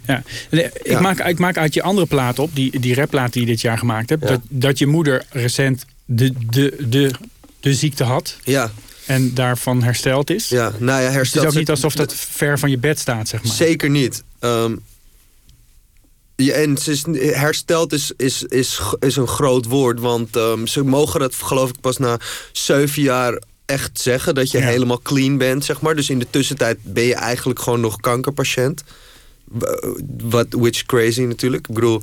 ja. 0.08 0.24
Ik, 0.50 0.72
Ja. 0.84 1.00
maak, 1.00 1.20
ik 1.20 1.40
maak 1.40 1.58
uit 1.58 1.74
je 1.74 1.82
andere 1.84 2.08
plaat 2.08 2.40
op, 2.40 2.50
die, 2.56 2.80
die 2.80 2.96
rapplaat 2.96 3.34
die 3.34 3.42
je 3.42 3.48
dit 3.48 3.62
jaar 3.62 3.78
gemaakt 3.78 4.10
hebt... 4.10 4.22
Ja. 4.24 4.30
Dat, 4.30 4.40
dat 4.50 4.78
je 4.80 4.88
moeder 4.88 5.26
recent 5.30 5.86
de, 6.06 6.34
de, 6.50 6.76
de, 6.90 7.12
de 7.60 7.74
ziekte 7.74 8.04
had 8.04 8.38
Ja, 8.44 8.72
en 9.06 9.34
daarvan 9.34 9.84
hersteld 9.84 10.30
is. 10.30 10.50
ja. 10.50 10.72
nou 10.80 11.02
ja, 11.02 11.12
Dus 11.18 11.34
het 11.34 11.42
is 11.44 11.50
ook 11.50 11.56
niet 11.56 11.70
alsof 11.70 11.96
dat 11.96 12.14
ver 12.16 12.60
van 12.60 12.70
je 12.70 12.78
bed 12.78 13.00
staat, 13.00 13.28
zeg 13.28 13.44
maar. 13.44 13.54
Zeker 13.54 13.90
niet. 13.90 14.24
Ehm, 14.40 14.76
ja, 16.44 16.54
en 16.54 16.78
ze 16.78 16.92
is, 16.92 17.04
hersteld 17.36 17.94
is, 17.94 18.12
is, 18.18 18.44
is, 18.44 18.80
is 19.00 19.16
een 19.16 19.28
groot 19.28 19.66
woord. 19.66 20.00
Want 20.00 20.36
ehm, 20.36 20.66
ze 20.66 20.84
mogen 20.84 21.20
dat 21.20 21.34
geloof 21.36 21.70
ik 21.70 21.80
pas 21.82 21.98
na 21.98 22.20
zeven 22.52 23.02
jaar 23.02 23.42
echt 23.66 24.00
zeggen. 24.00 24.36
Dat 24.36 24.52
je 24.52 24.58
Ja. 24.58 24.66
helemaal 24.66 25.02
clean 25.02 25.38
bent, 25.38 25.66
zeg 25.66 25.82
maar. 25.82 25.96
Dus 25.96 26.10
in 26.10 26.20
de 26.20 26.28
tussentijd 26.30 26.78
ben 26.82 27.04
je 27.04 27.16
eigenlijk 27.16 27.60
gewoon 27.60 27.80
nog 27.82 28.00
kankerpatiënt. 28.00 28.84
W- 29.44 29.64
Wat, 30.24 30.46
which 30.50 30.70
is 30.76 30.86
crazy 30.86 31.22
natuurlijk. 31.22 31.68
Ik 31.68 31.74
bedoel, 31.76 32.02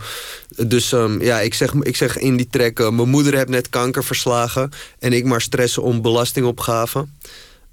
dus 0.57 0.93
ehm, 0.93 1.23
ja, 1.23 1.41
ik 1.41 1.55
zeg, 1.55 1.73
ik 1.75 1.97
zeg 1.97 2.19
in 2.19 2.37
die 2.37 2.49
track... 2.51 2.81
eh, 2.81 2.91
mijn 2.91 3.09
moeder 3.09 3.35
heeft 3.35 3.49
net 3.49 3.69
kanker 3.69 4.05
verslagen... 4.05 4.71
en 4.99 5.13
ik 5.13 5.25
maar 5.25 5.41
stressen 5.41 5.83
om 5.83 6.03
belastingopgave. 6.03 7.07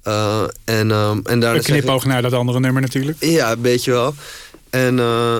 Eh, 0.02 0.42
en, 0.64 0.90
ehm, 0.90 1.16
en 1.16 1.40
daarna 1.40 1.50
Een 1.50 1.56
ik- 1.56 1.62
knipoog 1.64 2.04
naar 2.04 2.22
dat 2.22 2.32
andere 2.32 2.60
nummer 2.60 2.82
natuurlijk. 2.82 3.16
ja, 3.24 3.52
een 3.52 3.60
beetje 3.60 3.90
wel. 3.90 4.14
En 4.70 4.98
eh, 4.98 5.36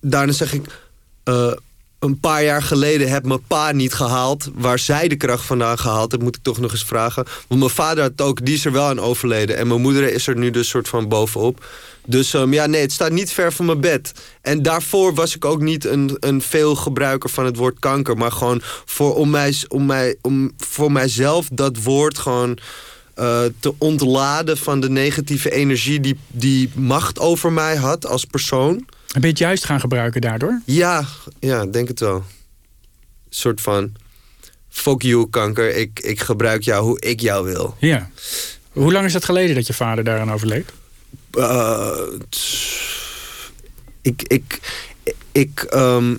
daarna 0.00 0.32
zeg 0.32 0.52
ik... 0.52 0.64
eh, 1.24 1.52
een 2.00 2.20
paar 2.20 2.44
jaar 2.44 2.62
geleden 2.62 3.10
heb 3.10 3.26
mijn 3.26 3.46
pa 3.46 3.72
niet 3.72 3.94
gehaald... 3.94 4.48
waar 4.54 4.78
zij 4.78 5.08
de 5.08 5.16
kracht 5.16 5.44
vandaan 5.44 5.78
gehaald 5.78 6.10
heeft, 6.10 6.22
moet 6.22 6.36
ik 6.36 6.42
toch 6.42 6.58
nog 6.58 6.72
eens 6.72 6.84
vragen. 6.84 7.24
Want 7.48 7.60
mijn 7.60 7.72
vader 7.72 8.02
had 8.02 8.20
ook, 8.20 8.44
die 8.44 8.54
is 8.54 8.64
er 8.64 8.72
wel 8.72 8.86
aan 8.86 9.00
overleden. 9.00 9.56
En 9.56 9.66
mijn 9.66 9.80
moeder 9.80 10.12
is 10.12 10.26
er 10.26 10.36
nu 10.36 10.50
dus 10.50 10.68
soort 10.68 10.88
van 10.88 11.08
bovenop. 11.08 11.66
Dus 12.06 12.34
ehm, 12.34 12.52
ja, 12.52 12.66
nee, 12.66 12.80
het 12.80 12.92
staat 12.92 13.10
niet 13.10 13.32
ver 13.32 13.52
van 13.52 13.66
mijn 13.66 13.80
bed. 13.80 14.12
En 14.42 14.62
daarvoor 14.62 15.14
was 15.14 15.36
ik 15.36 15.44
ook 15.44 15.60
niet 15.60 15.84
een, 15.84 16.16
een 16.20 16.42
veel 16.42 16.74
gebruiker 16.74 17.30
van 17.30 17.44
het 17.44 17.56
woord 17.56 17.78
kanker. 17.78 18.16
Maar 18.16 18.32
gewoon 18.32 18.60
voor, 18.84 19.14
om, 19.14 19.30
mij, 19.30 19.54
om, 19.68 19.86
mij, 19.86 20.16
om 20.22 20.52
voor 20.56 20.92
mijzelf 20.92 21.48
dat 21.52 21.82
woord 21.82 22.18
gewoon 22.18 22.58
eh, 23.14 23.40
te 23.60 23.74
ontladen 23.78 24.58
van 24.58 24.80
de 24.80 24.90
negatieve 24.90 25.50
energie 25.50 26.00
die, 26.00 26.18
die 26.26 26.70
macht 26.74 27.18
over 27.18 27.52
mij 27.52 27.76
had 27.76 28.06
als 28.06 28.24
persoon. 28.24 28.86
En 29.12 29.20
ben 29.20 29.30
je 29.30 29.36
het 29.36 29.38
juist 29.38 29.64
gaan 29.64 29.80
gebruiken 29.80 30.20
daardoor? 30.20 30.60
Ja, 30.64 31.04
ja, 31.40 31.66
denk 31.66 31.88
het 31.88 32.00
wel. 32.00 32.14
Een 32.14 32.24
soort 33.28 33.60
van, 33.60 33.92
fuck 34.68 35.02
you 35.02 35.28
kanker, 35.30 35.76
ik, 35.76 36.00
ik 36.00 36.20
gebruik 36.20 36.62
jou 36.62 36.84
hoe 36.84 37.00
ik 37.00 37.20
jou 37.20 37.44
wil. 37.44 37.76
Ja. 37.78 38.10
Hoe 38.72 38.92
lang 38.92 39.06
is 39.06 39.14
het 39.14 39.24
geleden 39.24 39.54
dat 39.54 39.66
je 39.66 39.72
vader 39.72 40.04
daaraan 40.04 40.32
overleed? 40.32 40.72
Eh, 41.30 41.98
ik, 44.02 44.22
ik, 44.22 44.60
ik, 45.32 45.62
ehm, 45.62 46.14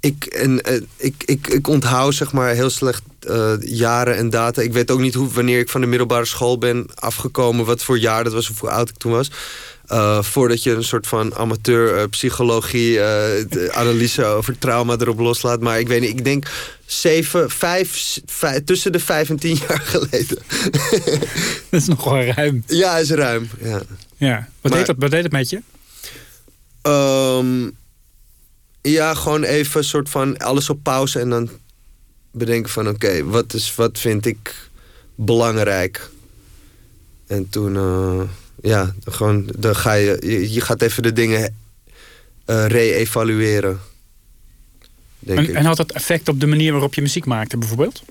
ik, 0.00 0.24
en, 0.24 0.62
eh, 0.62 0.80
ik, 0.96 1.14
ik, 1.24 1.46
ik 1.46 1.68
onthoud 1.68 2.14
zeg 2.14 2.32
maar 2.32 2.54
heel 2.54 2.70
slecht 2.70 3.02
eh, 3.20 3.52
jaren 3.60 4.16
en 4.16 4.30
data. 4.30 4.62
Ik 4.62 4.72
weet 4.72 4.90
ook 4.90 5.00
niet 5.00 5.14
hoe, 5.14 5.28
wanneer 5.28 5.58
ik 5.58 5.68
van 5.68 5.80
de 5.80 5.86
middelbare 5.86 6.24
school 6.24 6.58
ben 6.58 6.86
afgekomen, 6.94 7.64
wat 7.64 7.82
voor 7.82 7.98
jaar 7.98 8.24
dat 8.24 8.32
was 8.32 8.50
of 8.50 8.60
hoe 8.60 8.70
oud 8.70 8.88
ik 8.88 8.96
toen 8.96 9.12
was. 9.12 9.30
Eh, 9.90 10.22
voordat 10.22 10.62
je 10.62 10.70
een 10.72 10.84
soort 10.84 11.06
van 11.06 11.34
amateur 11.34 11.96
eh, 11.96 12.04
psychologie 12.08 13.00
eh, 13.00 13.68
analyse 13.70 14.24
over 14.24 14.58
trauma 14.58 14.96
erop 14.98 15.18
loslaat. 15.18 15.60
Maar 15.60 15.78
ik 15.78 15.88
weet 15.88 16.00
niet, 16.00 16.10
ik 16.10 16.24
denk 16.24 16.50
zeven, 16.86 17.50
vijf, 17.50 18.18
vijf- 18.26 18.64
tussen 18.64 18.92
de 18.92 18.98
vijf 19.00 19.28
en 19.30 19.36
tien 19.38 19.58
jaar 19.68 19.80
geleden. 19.80 20.38
Dat 21.70 21.80
is 21.80 21.86
nog 21.86 22.04
wel 22.04 22.22
ruim. 22.24 22.62
ja, 22.66 22.96
is 22.98 23.10
ruim. 23.10 23.48
Ja. 23.62 23.82
Ja. 24.16 24.48
Wat, 24.60 24.70
Maar- 24.72 24.78
deed 24.78 24.86
dat, 24.86 24.96
wat 24.98 25.10
deed 25.10 25.32
met 25.32 25.50
je? 25.50 25.62
Ehm, 26.82 27.70
ja, 28.82 29.14
gewoon 29.14 29.42
even 29.44 29.78
een 29.80 29.84
soort 29.86 30.08
van 30.08 30.36
alles 30.38 30.70
op 30.70 30.82
pauze 30.82 31.18
en 31.20 31.30
dan 31.30 31.50
bedenken 32.32 32.70
van 32.70 32.88
oké, 32.88 33.24
wat 33.24 33.54
is 33.54 33.74
wat 33.74 33.98
vind 33.98 34.26
ik 34.26 34.68
belangrijk? 35.14 36.10
En 37.26 37.48
toen, 37.48 37.76
ja, 38.62 38.94
gewoon, 39.04 39.48
dan 39.58 39.76
ga 39.76 39.92
je, 39.92 40.16
je, 40.20 40.52
je 40.52 40.60
gaat 40.60 40.82
even 40.82 41.02
de 41.02 41.12
dingen 41.12 41.54
eh 42.44 42.66
re-evalueren. 42.66 43.80
En 45.26 45.64
had 45.64 45.76
dat 45.76 45.92
effect 45.92 46.28
op 46.28 46.40
de 46.40 46.46
manier 46.46 46.72
waarop 46.72 46.94
je 46.94 47.02
muziek 47.02 47.26
maakte, 47.26 47.56
bijvoorbeeld? 47.56 48.02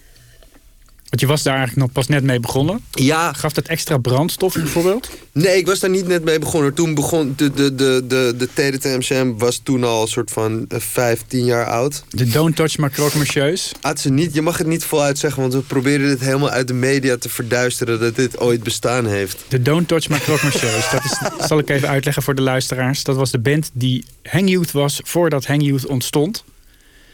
Want 1.09 1.21
je 1.21 1.27
was 1.27 1.43
daar 1.43 1.55
eigenlijk 1.55 1.85
nog 1.85 1.95
pas 1.95 2.07
net 2.07 2.23
mee 2.23 2.39
begonnen. 2.39 2.79
Ja, 2.91 3.33
Gaf 3.33 3.53
dat 3.53 3.67
extra 3.67 3.97
brandstof, 3.97 4.53
bijvoorbeeld? 4.53 5.09
nee, 5.31 5.57
ik 5.57 5.65
was 5.65 5.79
daar 5.79 5.89
niet 5.89 6.07
net 6.07 6.23
mee 6.23 6.39
begonnen. 6.39 6.73
Toen 6.73 6.93
begon 6.93 7.33
de, 7.37 7.51
de, 7.53 7.75
de, 7.75 8.03
de, 8.07 8.33
de 8.37 8.47
TDTMCM 8.53 9.33
was 9.37 9.59
toen 9.63 9.83
al 9.83 10.01
een 10.01 10.07
soort 10.07 10.31
van 10.31 10.65
eh, 10.67 10.79
vijf, 10.79 11.23
tien 11.27 11.45
jaar 11.45 11.65
oud. 11.65 12.03
De 12.09 12.27
Don't 12.29 12.55
Touch 12.55 12.77
My 12.77 12.89
Croque 12.89 13.17
Monsieur's. 13.17 13.71
Atze, 13.81 14.09
niet, 14.09 14.33
je 14.33 14.41
mag 14.41 14.57
het 14.57 14.67
niet 14.67 14.83
voluit 14.83 15.17
zeggen, 15.17 15.41
want 15.41 15.53
we 15.53 15.59
proberen 15.59 16.07
dit 16.07 16.19
helemaal 16.19 16.49
uit 16.49 16.67
de 16.67 16.73
media 16.73 17.17
te 17.17 17.29
verduisteren 17.29 17.99
dat 17.99 18.15
dit 18.15 18.39
ooit 18.39 18.63
bestaan 18.63 19.05
heeft. 19.05 19.43
De 19.47 19.61
Don't 19.61 19.87
Touch 19.87 20.09
My 20.09 20.19
Croque 20.19 20.43
Monsieur's. 20.43 20.89
Dat 20.91 21.03
is, 21.03 21.19
zal 21.47 21.59
ik 21.59 21.69
even 21.69 21.87
uitleggen 21.87 22.23
voor 22.23 22.35
de 22.35 22.41
luisteraars. 22.41 23.03
Dat 23.03 23.15
was 23.15 23.31
de 23.31 23.39
band 23.39 23.69
die 23.73 24.05
Hang 24.23 24.49
Youth 24.49 24.71
was 24.71 25.01
voordat 25.03 25.45
Hang 25.45 25.63
Youth 25.63 25.85
ontstond. 25.85 26.43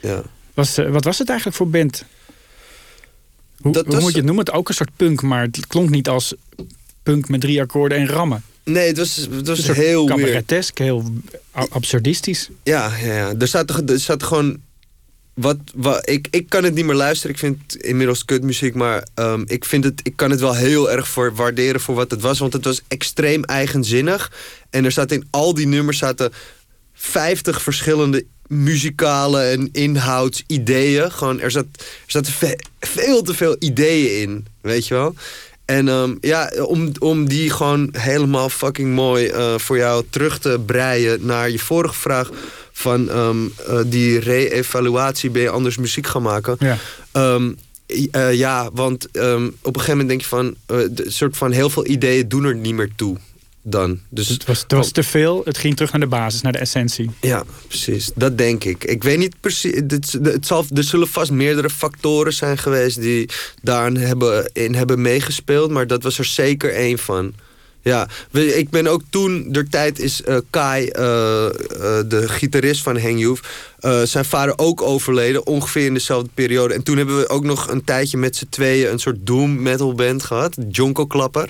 Ja. 0.02 0.22
Was, 0.54 0.78
eh, 0.78 0.90
wat 0.90 1.04
was 1.04 1.18
het 1.18 1.28
eigenlijk 1.30 1.58
voor 1.58 1.70
band? 1.70 2.06
Hoe, 3.66 3.74
Dat 3.74 3.86
hoe 3.86 4.00
moet 4.00 4.12
je 4.12 4.18
het 4.18 4.26
noemen? 4.26 4.46
Het 4.46 4.54
ook 4.54 4.70
een 4.70 4.76
soort 4.76 4.96
punk, 4.96 5.22
maar 5.22 5.42
het 5.42 5.68
klonk 5.68 5.90
niet 5.90 6.10
als 6.10 6.34
punk 7.04 7.30
met 7.30 7.42
drie 7.42 7.62
akkoorden 7.62 7.98
en 7.98 8.08
rammen. 8.08 8.44
Nee, 8.64 8.88
het 8.88 8.98
was, 8.98 9.16
het 9.16 9.48
was 9.48 9.68
Een 9.68 9.76
heel 9.76 10.06
cabaretesk, 10.06 10.78
heel 10.78 11.12
absurdistisch. 11.52 12.50
Ja, 12.64 12.92
ja, 13.02 13.14
ja. 13.14 13.34
Er 13.40 13.48
staat, 13.48 13.90
er 13.90 14.00
staat 14.00 14.24
gewoon... 14.24 14.58
Wat, 15.34 15.58
wat, 15.76 16.10
ik, 16.10 16.28
ik 16.32 16.50
kan 16.50 16.64
het 16.64 16.74
niet 16.74 16.86
meer 16.86 16.96
luisteren. 16.96 17.32
Ik 17.32 17.40
vind 17.40 17.76
inmiddels 17.76 18.26
kutmuziek. 18.26 18.74
Maar 18.74 19.08
ehm, 19.14 19.44
ik, 19.46 19.66
vind 19.66 19.84
het, 19.84 20.00
ik 20.04 20.16
kan 20.16 20.32
het 20.32 20.40
wel 20.40 20.56
heel 20.56 20.92
erg 20.92 21.08
voor 21.08 21.36
waarderen 21.36 21.82
voor 21.82 21.96
wat 21.96 22.12
het 22.12 22.22
was. 22.22 22.40
Want 22.40 22.54
het 22.54 22.66
was 22.66 22.82
extreem 22.88 23.44
eigenzinnig. 23.44 24.32
En 24.70 24.86
er 24.86 24.92
staat 24.92 25.12
in 25.12 25.28
al 25.30 25.54
die 25.54 25.68
nummers 25.68 25.98
zaten 25.98 26.32
50 26.94 27.62
verschillende 27.62 28.26
muzikale 28.48 29.42
en 29.42 29.70
inhoudsideeën. 29.72 31.12
Gewoon, 31.12 31.40
er, 31.40 31.52
zat, 31.52 31.66
er 31.78 31.84
zaten 32.12 32.34
ve- 32.34 32.60
veel 32.80 33.22
te 33.22 33.34
veel 33.34 33.56
ideeën 33.60 34.22
in. 34.22 34.46
Weet 34.62 34.88
je 34.88 34.94
wel? 34.94 35.16
En 35.66 35.88
ehm, 35.88 36.16
ja, 36.22 36.52
om, 36.66 36.92
om 37.00 37.28
die 37.30 37.50
gewoon 37.50 37.90
helemaal 37.92 38.50
fucking 38.50 38.94
mooi 38.94 39.28
eh, 39.28 39.58
voor 39.58 39.78
jou 39.78 40.04
terug 40.10 40.40
te 40.40 40.60
breien 40.66 41.26
naar 41.26 41.50
je 41.50 41.60
vorige 41.60 41.94
vraag 41.96 42.30
van 42.72 43.10
ehm, 43.10 43.38
eh, 43.68 43.80
die 43.86 44.20
re-evaluatie, 44.20 45.30
ben 45.30 45.42
je 45.42 45.50
anders 45.50 45.78
muziek 45.78 46.08
gaan 46.08 46.22
maken? 46.22 46.56
Ja. 46.60 46.78
Ehm, 47.12 47.52
eh, 48.12 48.34
ja, 48.34 48.70
want 48.74 49.06
op 49.08 49.14
een 49.16 49.54
gegeven 49.64 49.88
moment 49.98 50.10
denk 50.10 50.22
je 50.22 50.28
van, 50.28 50.56
soort 51.08 51.38
van 51.38 51.52
heel 51.52 51.70
veel 51.70 51.88
ideeën 51.88 52.28
doen 52.28 52.44
er 52.44 52.56
niet 52.56 52.74
meer 52.76 52.90
toe 52.96 53.18
dan. 53.68 54.00
Dus 54.10 54.28
Het 54.28 54.46
was, 54.46 54.62
het 54.62 54.72
was 54.72 54.92
te 54.92 55.04
veel. 55.04 55.42
Het 55.46 55.58
ging 55.58 55.76
terug 55.76 55.92
naar 55.92 56.02
de 56.02 56.08
basis, 56.08 56.42
naar 56.42 56.52
de 56.52 56.58
essentie. 56.58 57.12
ja, 57.22 57.44
precies. 57.68 58.12
Dat 58.16 58.38
denk 58.38 58.64
ik. 58.64 58.84
Ik 58.84 59.04
weet 59.04 59.18
niet 59.18 59.36
precies. 59.40 59.82
Het 60.22 60.46
zal, 60.46 60.66
er 60.74 60.84
zullen 60.84 61.08
vast 61.08 61.32
meerdere 61.32 61.70
factoren 61.70 62.34
zijn 62.34 62.58
geweest 62.58 63.02
die 63.02 63.30
daarin 63.62 63.96
hebben, 63.96 64.50
in 64.54 64.76
hebben 64.76 65.02
meegespeeld. 65.02 65.72
Maar 65.72 65.88
dat 65.88 66.04
was 66.04 66.18
er 66.18 66.26
zeker 66.26 66.74
één 66.74 66.98
van. 66.98 67.34
Ja, 67.82 68.08
ik 68.32 68.70
ben 68.70 68.88
ook 68.88 69.02
toen, 69.10 69.52
der 69.52 69.70
tijd 69.70 70.00
is 70.00 70.22
eh, 70.22 70.38
Kai, 70.50 70.88
eh, 70.88 71.46
eh, 71.46 71.52
de 72.08 72.24
gitarist 72.28 72.82
van 72.82 73.00
Hang 73.00 73.40
Eh, 73.80 74.02
zijn 74.02 74.26
vader 74.26 74.54
ook 74.58 74.82
overleden, 74.82 75.48
ongeveer 75.48 75.86
in 75.86 75.94
dezelfde 75.94 76.30
periode. 76.34 76.74
En 76.74 76.84
toen 76.84 76.98
hebben 76.98 77.18
we 77.18 77.30
ook 77.30 77.44
nog 77.44 77.70
een 77.70 77.84
tijdje 77.84 78.18
met 78.18 78.36
z'n 78.36 78.48
tweeën 78.50 78.92
een 78.92 79.00
soort 79.00 79.18
doom 79.20 79.62
metal 79.62 79.94
band 79.94 80.24
gehad, 80.24 80.56
Jonko 80.72 81.06
Klapper. 81.06 81.50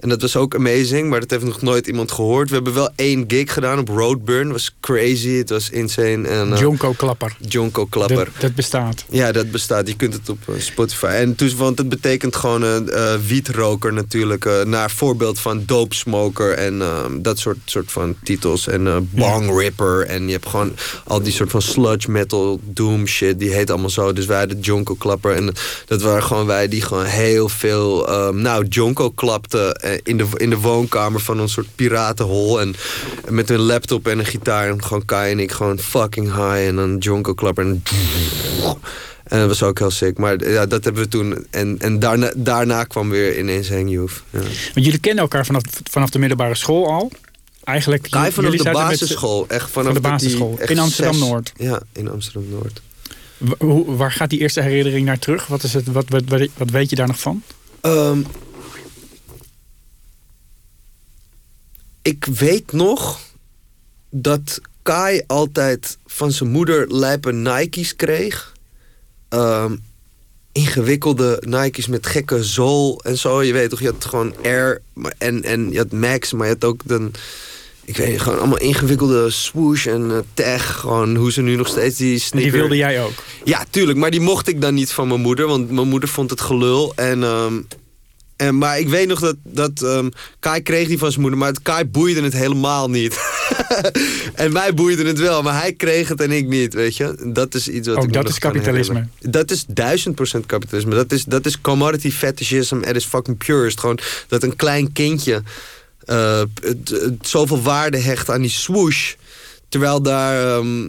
En 0.00 0.08
dat 0.08 0.20
was 0.20 0.36
ook 0.36 0.54
amazing, 0.54 1.08
maar 1.08 1.20
dat 1.20 1.30
heeft 1.30 1.44
nog 1.44 1.62
nooit 1.62 1.86
iemand 1.86 2.12
gehoord. 2.12 2.48
We 2.48 2.54
hebben 2.54 2.74
wel 2.74 2.90
één 2.96 3.24
gig 3.28 3.52
gedaan 3.52 3.78
op 3.78 3.88
Roadburn. 3.88 4.42
Het 4.42 4.52
was 4.52 4.74
crazy, 4.80 5.28
het 5.28 5.50
was 5.50 5.70
insane. 5.70 6.28
En, 6.28 6.52
eh, 6.52 6.60
Jonko 6.60 6.92
Klapper. 6.92 7.36
Jonko 7.48 7.86
Klapper. 7.86 8.24
Dat, 8.24 8.40
dat 8.40 8.54
bestaat. 8.54 9.04
Ja, 9.08 9.32
dat 9.32 9.50
bestaat. 9.50 9.88
Je 9.88 9.96
kunt 9.96 10.12
het 10.12 10.28
op 10.28 10.38
eh, 10.48 10.54
Spotify. 10.58 11.06
En 11.06 11.36
want 11.56 11.78
het 11.78 11.88
betekent 11.88 12.36
gewoon 12.36 12.62
een 12.62 12.90
eh, 12.90 13.14
wietroker 13.26 13.92
natuurlijk. 13.92 14.64
naar 14.64 14.90
voorbeeld 14.90 15.40
van 15.40 15.62
Dope 15.66 15.94
Smoker 15.94 16.52
en 16.52 16.82
ehm, 16.82 17.22
dat 17.22 17.38
soort, 17.38 17.58
soort 17.64 17.92
van 17.92 18.16
titels. 18.22 18.66
En 18.66 19.08
Bong 19.10 19.58
Ripper. 19.58 20.06
En 20.06 20.26
je 20.26 20.32
hebt 20.32 20.48
gewoon 20.48 20.72
al 21.04 21.22
die 21.22 21.32
soort 21.32 21.50
van 21.50 21.62
sludge 21.70 22.10
metal 22.10 22.60
doom 22.62 23.06
shit. 23.06 23.38
Die 23.38 23.52
heet 23.52 23.70
allemaal 23.70 23.90
zo. 23.90 24.12
Dus 24.12 24.26
wij 24.26 24.38
hadden 24.38 24.60
Jonko 24.60 24.94
Klapper. 24.94 25.36
En 25.36 25.54
dat 25.86 26.02
waren 26.02 26.22
gewoon 26.22 26.46
wij 26.46 26.68
die 26.68 26.82
gewoon 26.82 27.04
heel 27.04 27.48
veel... 27.48 28.08
ehm, 28.08 28.40
nou, 28.40 28.66
Jonko 28.66 29.10
klapten 29.10 29.74
eh, 29.74 29.98
in, 30.02 30.16
de, 30.16 30.26
in 30.36 30.50
de 30.50 30.58
woonkamer 30.58 31.20
van 31.20 31.38
een 31.38 31.48
soort 31.48 31.74
piratenhol. 31.74 32.60
En 32.60 32.74
met 33.28 33.50
een 33.50 33.58
laptop 33.58 34.08
en 34.08 34.18
een 34.18 34.26
gitaar. 34.26 34.68
En 34.68 34.84
gewoon 34.84 35.04
Kai 35.04 35.32
en 35.32 35.38
ik 35.38 35.52
gewoon 35.52 35.78
fucking 35.78 36.26
high. 36.26 36.66
En 36.66 36.76
dan 36.76 36.96
Jonko 36.98 37.34
Klapper. 37.34 37.64
En 37.64 39.38
dat 39.38 39.48
was 39.48 39.62
ook 39.62 39.78
heel 39.78 39.90
sick. 39.90 40.18
Maar 40.18 40.48
ja, 40.48 40.66
dat 40.66 40.84
hebben 40.84 41.02
we 41.02 41.08
toen. 41.08 41.46
En, 41.50 41.78
en 41.78 41.98
daarna, 41.98 42.32
daarna 42.36 42.84
kwam 42.84 43.10
weer 43.10 43.38
ineens 43.38 43.68
Hang 43.68 43.90
Youth. 43.90 44.22
Want 44.30 44.84
jullie 44.84 44.98
kennen 44.98 45.22
elkaar 45.22 45.46
vanaf, 45.46 45.62
vanaf 45.90 46.10
de 46.10 46.18
middelbare 46.18 46.54
school 46.54 46.86
al. 46.86 47.12
Eigenlijk, 47.70 48.10
Kai 48.10 48.32
vanaf 48.32 48.54
de 48.54 48.70
basisschool. 48.70 49.44
Echt 49.48 49.70
vanaf 49.70 49.92
de 49.92 50.00
die 50.00 50.10
basisschool. 50.10 50.58
In 50.66 50.78
Amsterdam-Noord. 50.78 51.52
Ja, 51.56 51.82
in 51.92 52.08
Amsterdam-Noord. 52.08 52.80
Waar 53.96 54.12
gaat 54.12 54.30
die 54.30 54.38
eerste 54.38 54.60
herinnering 54.60 55.06
naar 55.06 55.18
terug? 55.18 55.46
Wat, 55.46 55.62
is 55.62 55.74
het, 55.74 55.86
wat, 55.86 56.08
wat, 56.08 56.22
wat, 56.56 56.70
weet 56.70 56.90
je 56.90 56.96
daar 56.96 57.06
nog 57.06 57.20
van? 57.20 57.42
Ehm, 57.80 58.22
ik 62.02 62.24
weet 62.24 62.72
nog 62.72 63.20
dat 64.10 64.60
Kai 64.82 65.22
altijd 65.26 65.98
van 66.06 66.32
zijn 66.32 66.50
moeder 66.50 66.94
lijpe 66.94 67.32
Nike's 67.32 67.96
kreeg. 67.96 68.52
Ehm, 69.28 69.76
ingewikkelde 70.52 71.42
Nike's 71.46 71.86
met 71.86 72.06
gekke 72.06 72.44
zool 72.44 73.00
en 73.02 73.18
zo. 73.18 73.42
Je 73.42 73.52
weet 73.52 73.70
toch, 73.70 73.80
je 73.80 73.90
had 73.90 74.04
gewoon 74.04 74.34
Air 74.42 74.82
en, 75.18 75.42
en 75.42 75.70
je 75.70 75.78
had 75.78 75.92
Max, 75.92 76.32
maar 76.32 76.46
je 76.46 76.52
had 76.52 76.64
ook 76.64 76.80
dan... 76.84 77.12
Ik 77.90 77.96
weet 77.96 78.20
gewoon 78.20 78.38
allemaal 78.38 78.58
ingewikkelde 78.58 79.30
swoosh 79.30 79.86
en 79.86 80.10
eh, 80.10 80.18
tag. 80.34 80.80
Gewoon 80.80 81.16
hoe 81.16 81.32
ze 81.32 81.42
nu 81.42 81.56
nog 81.56 81.68
steeds 81.68 81.96
die 81.96 82.18
sneaker... 82.18 82.50
die 82.50 82.60
wilde 82.60 82.76
jij 82.76 83.02
ook. 83.02 83.12
Ja, 83.44 83.64
tuurlijk. 83.70 83.98
Maar 83.98 84.10
die 84.10 84.20
mocht 84.20 84.48
ik 84.48 84.60
dan 84.60 84.74
niet 84.74 84.92
van 84.92 85.08
mijn 85.08 85.20
moeder. 85.20 85.46
Want 85.46 85.70
mijn 85.70 85.88
moeder 85.88 86.08
vond 86.08 86.30
het 86.30 86.40
gelul. 86.40 86.92
En, 86.96 87.22
ehm, 87.22 87.54
en, 88.36 88.58
maar 88.58 88.78
ik 88.78 88.88
weet 88.88 89.08
nog 89.08 89.20
dat, 89.20 89.36
dat 89.42 89.82
ehm, 89.82 90.08
Kai 90.40 90.62
kreeg 90.62 90.88
die 90.88 90.98
van 90.98 91.08
zijn 91.08 91.20
moeder. 91.20 91.38
Maar 91.38 91.48
het 91.48 91.62
Kai 91.62 91.84
boeide 91.84 92.22
het 92.22 92.32
helemaal 92.32 92.90
niet. 92.90 93.18
en 94.34 94.52
wij 94.52 94.74
boeiden 94.74 95.06
het 95.06 95.18
wel. 95.18 95.42
Maar 95.42 95.60
hij 95.60 95.72
kreeg 95.72 96.08
het 96.08 96.20
en 96.20 96.30
ik 96.30 96.46
niet, 96.46 96.74
weet 96.74 96.96
je. 96.96 97.30
Dat 97.32 97.54
is 97.54 97.68
iets 97.68 97.88
wat 97.88 97.96
Ook 97.96 98.04
ik 98.04 98.12
dat 98.12 98.28
is 98.28 98.38
kapitalisme. 98.38 99.06
Dat 99.18 99.50
is 99.50 99.64
duizend 99.68 100.14
procent 100.14 100.46
kapitalisme. 100.46 100.94
Dat 100.94 101.12
is, 101.12 101.24
dat 101.24 101.46
is 101.46 101.60
commodity 101.60 102.10
fetishism 102.10 102.76
at 102.84 102.94
its 102.94 103.06
fucking 103.06 103.38
purest. 103.38 103.80
Gewoon 103.80 103.98
dat 104.28 104.42
een 104.42 104.56
klein 104.56 104.92
kindje... 104.92 105.42
eh, 106.10 106.42
het- 106.62 106.88
het 106.88 107.28
zoveel 107.28 107.62
waarde 107.62 107.98
hecht 107.98 108.30
aan 108.30 108.40
die 108.40 108.50
swoosh... 108.50 109.12
terwijl 109.68 110.02
daar 110.02 110.56
ehm, 110.56 110.82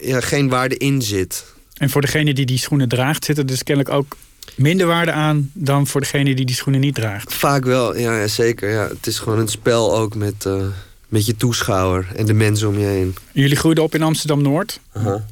ja, 0.00 0.20
geen 0.20 0.48
waarde 0.48 0.76
in 0.76 1.02
zit. 1.02 1.44
En 1.74 1.90
voor 1.90 2.00
degene 2.00 2.34
die 2.34 2.46
die 2.46 2.58
schoenen 2.58 2.88
draagt, 2.88 3.24
zit 3.24 3.38
er 3.38 3.46
dus 3.46 3.62
kennelijk 3.62 3.94
ook 3.94 4.16
minder 4.54 4.86
waarde 4.86 5.12
aan 5.12 5.50
dan 5.52 5.86
voor 5.86 6.00
degene 6.00 6.34
die 6.34 6.44
die 6.46 6.54
schoenen 6.54 6.80
niet 6.80 6.94
draagt. 6.94 7.34
Vaak 7.34 7.64
wel, 7.64 7.96
ja, 7.96 8.18
ja, 8.20 8.26
zeker. 8.26 8.70
Ja. 8.70 8.88
Het 8.88 9.06
is 9.06 9.18
gewoon 9.18 9.38
een 9.38 9.48
spel 9.48 9.96
ook 9.96 10.14
met, 10.14 10.46
eh, 10.46 10.64
met 11.08 11.26
je 11.26 11.36
toeschouwer 11.36 12.06
en 12.16 12.26
de 12.26 12.32
mensen 12.32 12.68
om 12.68 12.78
je 12.78 12.84
heen. 12.86 13.14
Jullie 13.32 13.56
groeiden 13.56 13.84
op 13.84 13.94
in 13.94 14.02
Amsterdam 14.02 14.42
Noord. 14.42 14.80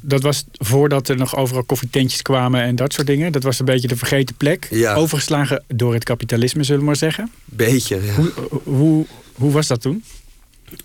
Dat 0.01 0.21
was 0.21 0.43
voordat 0.53 1.07
er 1.07 1.17
nog 1.17 1.35
overal 1.37 1.63
koffietentjes 1.63 2.21
kwamen 2.21 2.61
en 2.61 2.75
dat 2.75 2.93
soort 2.93 3.07
dingen. 3.07 3.31
Dat 3.31 3.43
was 3.43 3.59
een 3.59 3.65
beetje 3.65 3.87
de 3.87 3.95
vergeten 3.97 4.35
plek. 4.35 4.67
Ja. 4.71 4.93
Overgeslagen 4.93 5.63
door 5.67 5.93
het 5.93 6.03
kapitalisme, 6.03 6.63
zullen 6.63 6.79
we 6.79 6.85
maar 6.85 6.95
zeggen. 6.95 7.31
Beetje, 7.45 7.99
ja. 8.05 8.13
Hoe, 8.13 8.31
hoe, 8.63 9.05
hoe 9.35 9.51
was 9.51 9.67
dat 9.67 9.81
toen? 9.81 10.03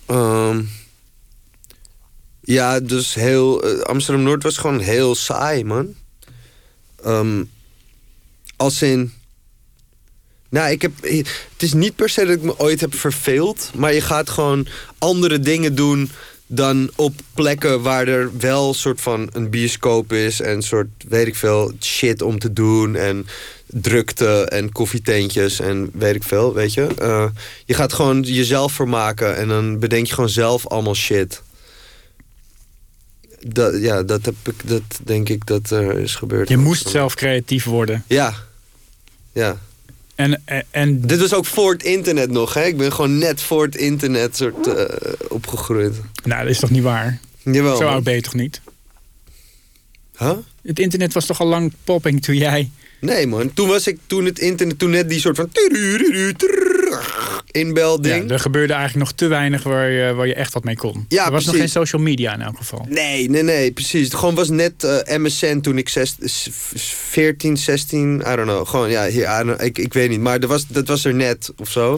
Ehm, 0.05 0.61
ja, 2.41 2.79
dus 2.79 3.13
heel... 3.13 3.63
eh, 3.63 3.79
Amsterdam-Noord 3.81 4.43
was 4.43 4.57
gewoon 4.57 4.79
heel 4.79 5.15
saai, 5.15 5.63
man. 5.63 5.95
Ehm, 7.03 7.43
als 8.55 8.81
in... 8.81 9.13
Nou, 10.49 10.71
ik 10.71 10.81
heb, 10.81 10.91
het 11.01 11.57
is 11.57 11.73
niet 11.73 11.95
per 11.95 12.09
se 12.09 12.25
dat 12.25 12.35
ik 12.35 12.41
me 12.41 12.59
ooit 12.59 12.81
heb 12.81 12.95
verveeld. 12.95 13.71
Maar 13.75 13.93
je 13.93 14.01
gaat 14.01 14.29
gewoon 14.29 14.67
andere 14.97 15.39
dingen 15.39 15.75
doen 15.75 16.11
dan 16.53 16.89
op 16.95 17.13
plekken 17.33 17.81
waar 17.81 18.07
er 18.07 18.37
wel 18.37 18.73
soort 18.73 19.01
van 19.01 19.29
een 19.33 19.49
bioscoop 19.49 20.13
is. 20.13 20.41
En 20.41 20.61
soort, 20.61 20.87
weet 21.07 21.27
ik 21.27 21.35
veel, 21.35 21.71
shit 21.79 22.21
om 22.21 22.39
te 22.39 22.53
doen. 22.53 22.95
En 22.95 23.27
drukte 23.65 24.45
en 24.45 24.71
koffietentjes 24.71 25.59
en 25.59 25.89
weet 25.93 26.15
ik 26.15 26.23
veel, 26.23 26.53
weet 26.53 26.73
je. 26.73 26.87
Uh, 27.01 27.25
je 27.65 27.73
gaat 27.73 27.93
gewoon 27.93 28.21
jezelf 28.21 28.71
vermaken 28.73 29.37
en 29.37 29.47
dan 29.47 29.79
bedenk 29.79 30.05
je 30.07 30.13
gewoon 30.13 30.29
zelf 30.29 30.67
allemaal 30.67 30.95
shit. 30.95 31.41
Dat, 33.47 33.81
ja, 33.81 34.03
dat, 34.03 34.25
heb 34.25 34.35
ik, 34.43 34.67
dat 34.67 34.99
denk 35.03 35.29
ik 35.29 35.45
dat 35.45 35.69
er 35.69 35.99
is 35.99 36.15
gebeurd. 36.15 36.49
Je 36.49 36.57
moest 36.57 36.89
zelf 36.89 37.15
creatief 37.15 37.63
worden. 37.63 38.03
Ja, 38.07 38.33
ja. 39.31 39.57
En, 40.21 40.65
en... 40.71 41.01
Dit 41.01 41.19
was 41.19 41.33
ook 41.33 41.45
voor 41.45 41.71
het 41.71 41.83
internet 41.83 42.31
nog, 42.31 42.53
hè? 42.53 42.65
Ik 42.65 42.77
ben 42.77 42.93
gewoon 42.93 43.17
net 43.17 43.41
voor 43.41 43.65
het 43.65 43.75
internet 43.75 44.37
soort 44.37 44.67
uh, 44.67 44.83
opgegroeid. 45.29 45.95
Nou, 46.23 46.41
dat 46.41 46.51
is 46.51 46.59
toch 46.59 46.69
niet 46.69 46.83
waar? 46.83 47.19
Jawel. 47.43 47.77
Zo 47.77 47.87
oud 47.87 48.03
ben 48.03 48.15
je 48.15 48.21
toch 48.21 48.33
niet? 48.33 48.61
Huh? 50.17 50.37
Het 50.63 50.79
internet 50.79 51.13
was 51.13 51.25
toch 51.25 51.39
al 51.39 51.47
lang 51.47 51.73
popping 51.83 52.21
toen 52.21 52.35
jij... 52.35 52.69
Nee 52.99 53.27
man, 53.27 53.53
toen 53.53 53.67
was 53.67 53.87
ik, 53.87 53.99
toen 54.07 54.25
het 54.25 54.39
internet, 54.39 54.79
toen 54.79 54.89
net 54.89 55.09
die 55.09 55.19
soort 55.19 55.35
van 55.35 55.49
inbelding. 57.51 58.27
Ja, 58.27 58.33
er 58.33 58.39
gebeurde 58.39 58.73
eigenlijk 58.73 59.05
nog 59.05 59.17
te 59.17 59.27
weinig 59.27 59.63
waar 59.63 59.89
je, 59.89 60.13
waar 60.13 60.27
je 60.27 60.33
echt 60.33 60.53
wat 60.53 60.63
mee 60.63 60.75
kon. 60.75 61.05
Ja, 61.07 61.25
er 61.25 61.31
was 61.31 61.43
precies. 61.43 61.45
nog 61.45 61.55
geen 61.55 61.85
social 61.85 62.01
media 62.01 62.33
in 62.33 62.41
elk 62.41 62.57
geval. 62.57 62.85
Nee, 62.89 63.29
nee, 63.29 63.43
nee, 63.43 63.71
precies. 63.71 64.03
Het 64.03 64.15
gewoon 64.15 64.35
was 64.35 64.49
net 64.49 64.83
uh, 64.83 65.17
MSN 65.17 65.59
toen 65.59 65.77
ik 65.77 65.89
14, 65.89 67.57
16, 67.57 68.19
I 68.19 68.23
don't 68.23 68.41
know. 68.41 68.67
Gewoon, 68.67 68.89
ja, 68.89 69.07
hier, 69.07 69.61
ik, 69.61 69.77
ik 69.77 69.93
weet 69.93 70.09
niet. 70.09 70.19
Maar 70.19 70.39
dat 70.39 70.49
was, 70.49 70.67
dat 70.67 70.87
was 70.87 71.05
er 71.05 71.13
net 71.13 71.51
of 71.57 71.71
zo. 71.71 71.97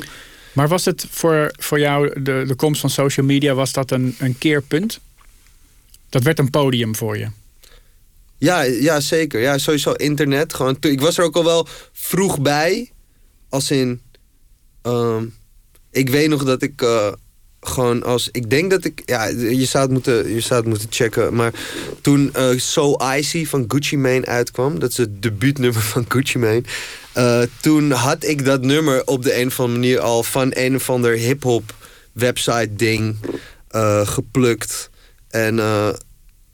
Maar 0.53 0.67
was 0.67 0.85
het 0.85 1.05
voor, 1.09 1.51
voor 1.57 1.79
jou, 1.79 2.21
de, 2.21 2.43
de 2.47 2.55
komst 2.55 2.81
van 2.81 2.89
social 2.89 3.25
media, 3.25 3.53
was 3.53 3.71
dat 3.71 3.91
een, 3.91 4.15
een 4.19 4.37
keerpunt? 4.37 4.99
Dat 6.09 6.23
werd 6.23 6.39
een 6.39 6.49
podium 6.49 6.95
voor 6.95 7.17
je? 7.17 7.27
Ja, 8.37 8.61
ja, 8.61 8.99
zeker. 8.99 9.41
Ja, 9.41 9.57
sowieso 9.57 9.91
internet. 9.91 10.53
Gewoon, 10.53 10.77
ik 10.79 11.01
was 11.01 11.17
er 11.17 11.23
ook 11.23 11.35
al 11.35 11.43
wel 11.45 11.67
vroeg 11.91 12.39
bij. 12.39 12.91
Als 13.49 13.71
in... 13.71 14.01
Um, 14.83 15.33
ik 15.93 16.10
weet 16.10 16.29
nog 16.29 16.43
dat 16.43 16.62
ik 16.62 16.82
uh, 16.82 17.12
gewoon 17.62 18.03
als... 18.03 18.29
Ik 18.32 18.49
denk 18.49 18.69
dat 18.69 18.86
ik... 18.86 19.01
Ja, 19.06 19.25
je 19.25 19.65
zou 19.65 19.84
het 19.84 19.91
moeten, 19.91 20.34
je 20.34 20.39
zou 20.39 20.60
het 20.60 20.69
moeten 20.69 20.88
checken. 20.91 21.34
Maar 21.34 21.53
toen 22.01 22.32
uh, 22.38 22.58
So 22.58 22.97
Icy 23.15 23.45
van 23.45 23.65
Gucci 23.67 23.97
Mane 23.97 24.25
uitkwam... 24.25 24.79
Dat 24.79 24.89
is 24.89 24.97
het 24.97 25.21
debuutnummer 25.21 25.82
van 25.82 26.06
Gucci 26.08 26.38
Mane. 26.39 26.63
Uh, 27.17 27.41
toen 27.62 27.91
had 27.91 28.23
ik 28.23 28.45
dat 28.45 28.62
nummer 28.62 29.06
op 29.06 29.23
de 29.23 29.39
een 29.39 29.47
of 29.47 29.60
andere 29.60 29.79
manier 29.79 29.99
al... 29.99 30.23
van 30.23 30.51
een 30.53 30.75
of 30.75 30.89
ander 30.89 31.17
hip-hop 31.17 31.73
website 32.12 32.75
ding 32.75 33.15
geplukt. 34.03 34.89
En 35.29 35.60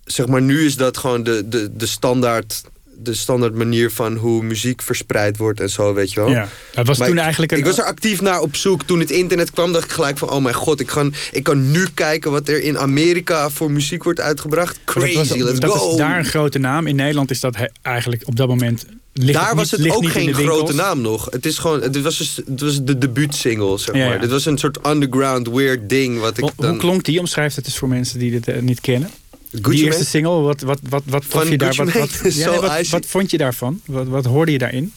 zeg 0.04 0.28
maar, 0.28 0.42
nu 0.42 0.66
is 0.66 0.76
dat 0.76 0.98
gewoon 0.98 1.24
de, 1.24 1.48
de, 1.48 1.76
de 1.76 1.86
standaard 1.86 2.62
de 3.02 3.14
standaard 3.14 3.56
manier 3.56 3.92
van 3.92 4.16
hoe 4.16 4.44
muziek 4.44 4.82
verspreid 4.82 5.38
wordt 5.38 5.60
en 5.60 5.70
zo, 5.70 5.94
weet 5.94 6.12
je 6.12 6.20
wel. 6.20 6.30
Ja, 6.30 6.48
dat 6.74 6.88
was 6.88 6.98
maar 6.98 7.08
toen 7.08 7.18
ik, 7.18 7.24
eigenlijk... 7.24 7.52
Een... 7.52 7.58
Ik 7.58 7.66
was 7.66 7.78
er 7.78 7.84
actief 7.84 8.22
naar 8.22 8.42
op 8.42 8.56
zoek. 8.56 8.84
Toen 8.84 9.00
het 9.00 9.12
internet 9.12 9.52
kwam, 9.52 9.72
dacht 9.72 9.86
ik 9.86 9.92
gelijk 9.92 10.18
van... 10.18 10.30
oh 10.30 10.44
mijn 10.44 10.56
god, 10.56 10.80
ik 10.80 10.88
kan, 10.88 11.14
ik 11.32 11.44
kan 11.44 11.72
nu 11.72 11.86
kijken 11.94 12.32
wat 12.32 12.48
er 12.48 12.64
in 12.64 12.78
Amerika 12.78 13.50
voor 13.50 13.72
muziek 13.72 14.04
wordt 14.04 14.20
uitgebracht. 14.20 14.80
Crazy, 14.86 15.14
dat 15.14 15.28
was, 15.28 15.38
let's 15.38 15.60
dat 15.60 15.72
go! 15.72 15.92
is 15.92 15.98
daar 15.98 16.18
een 16.18 16.26
grote 16.26 16.60
naam. 16.60 16.88
In 16.88 16.96
Nederland 16.96 17.32
is 17.32 17.40
dat 17.40 17.58
eigenlijk 17.82 18.24
op 18.26 18.36
dat 18.36 18.48
moment... 18.48 18.86
Ligt 19.14 19.34
daar 19.34 19.48
het 19.48 19.56
was 19.56 19.72
niet, 19.72 19.86
het 19.86 19.96
ook 19.96 20.02
niet 20.02 20.12
geen 20.12 20.34
grote 20.34 20.74
naam 20.74 21.02
nog. 21.02 21.28
Het, 21.30 21.46
is 21.46 21.58
gewoon, 21.58 21.82
het, 21.82 22.02
was, 22.02 22.18
dus, 22.18 22.36
het 22.36 22.62
was 22.62 22.84
de 22.84 22.98
debuutsingle, 22.98 23.78
zeg 23.78 23.96
maar. 23.96 24.14
ja. 24.14 24.18
Dit 24.18 24.30
was 24.30 24.46
een 24.46 24.58
soort 24.58 24.88
underground 24.88 25.48
weird 25.48 25.90
ding. 25.90 26.20
Wat 26.20 26.38
ik 26.38 26.44
Hoe, 26.44 26.52
dan, 26.56 26.70
hoe 26.70 26.80
klonk 26.80 27.04
die? 27.04 27.20
Omschrijf 27.20 27.56
het 27.56 27.66
eens 27.66 27.78
voor 27.78 27.88
mensen 27.88 28.20
die 28.20 28.32
dit 28.32 28.48
eh, 28.48 28.62
niet 28.62 28.82
kennen. 28.82 29.10
Gucci 29.52 29.78
die 29.78 29.86
eerste 29.86 30.06
single, 30.06 30.42
wat, 30.42 30.62
wat, 30.62 30.80
wat, 30.84 31.04
wat, 31.06 31.26
vond 31.26 31.48
je 31.48 31.58
daar, 31.58 31.76
wat, 31.76 31.92
wat, 31.92 32.12
ja, 32.22 32.32
So 32.32 32.52
nee, 32.52 32.60
wat, 32.60 32.88
wat 32.88 33.06
vond 33.06 33.32
je 33.32 33.38
daarvan? 33.38 33.82
Wat, 33.86 34.08
wat 34.08 34.26
hoorde 34.26 34.52
je 34.52 34.58
daarin? 34.58 34.94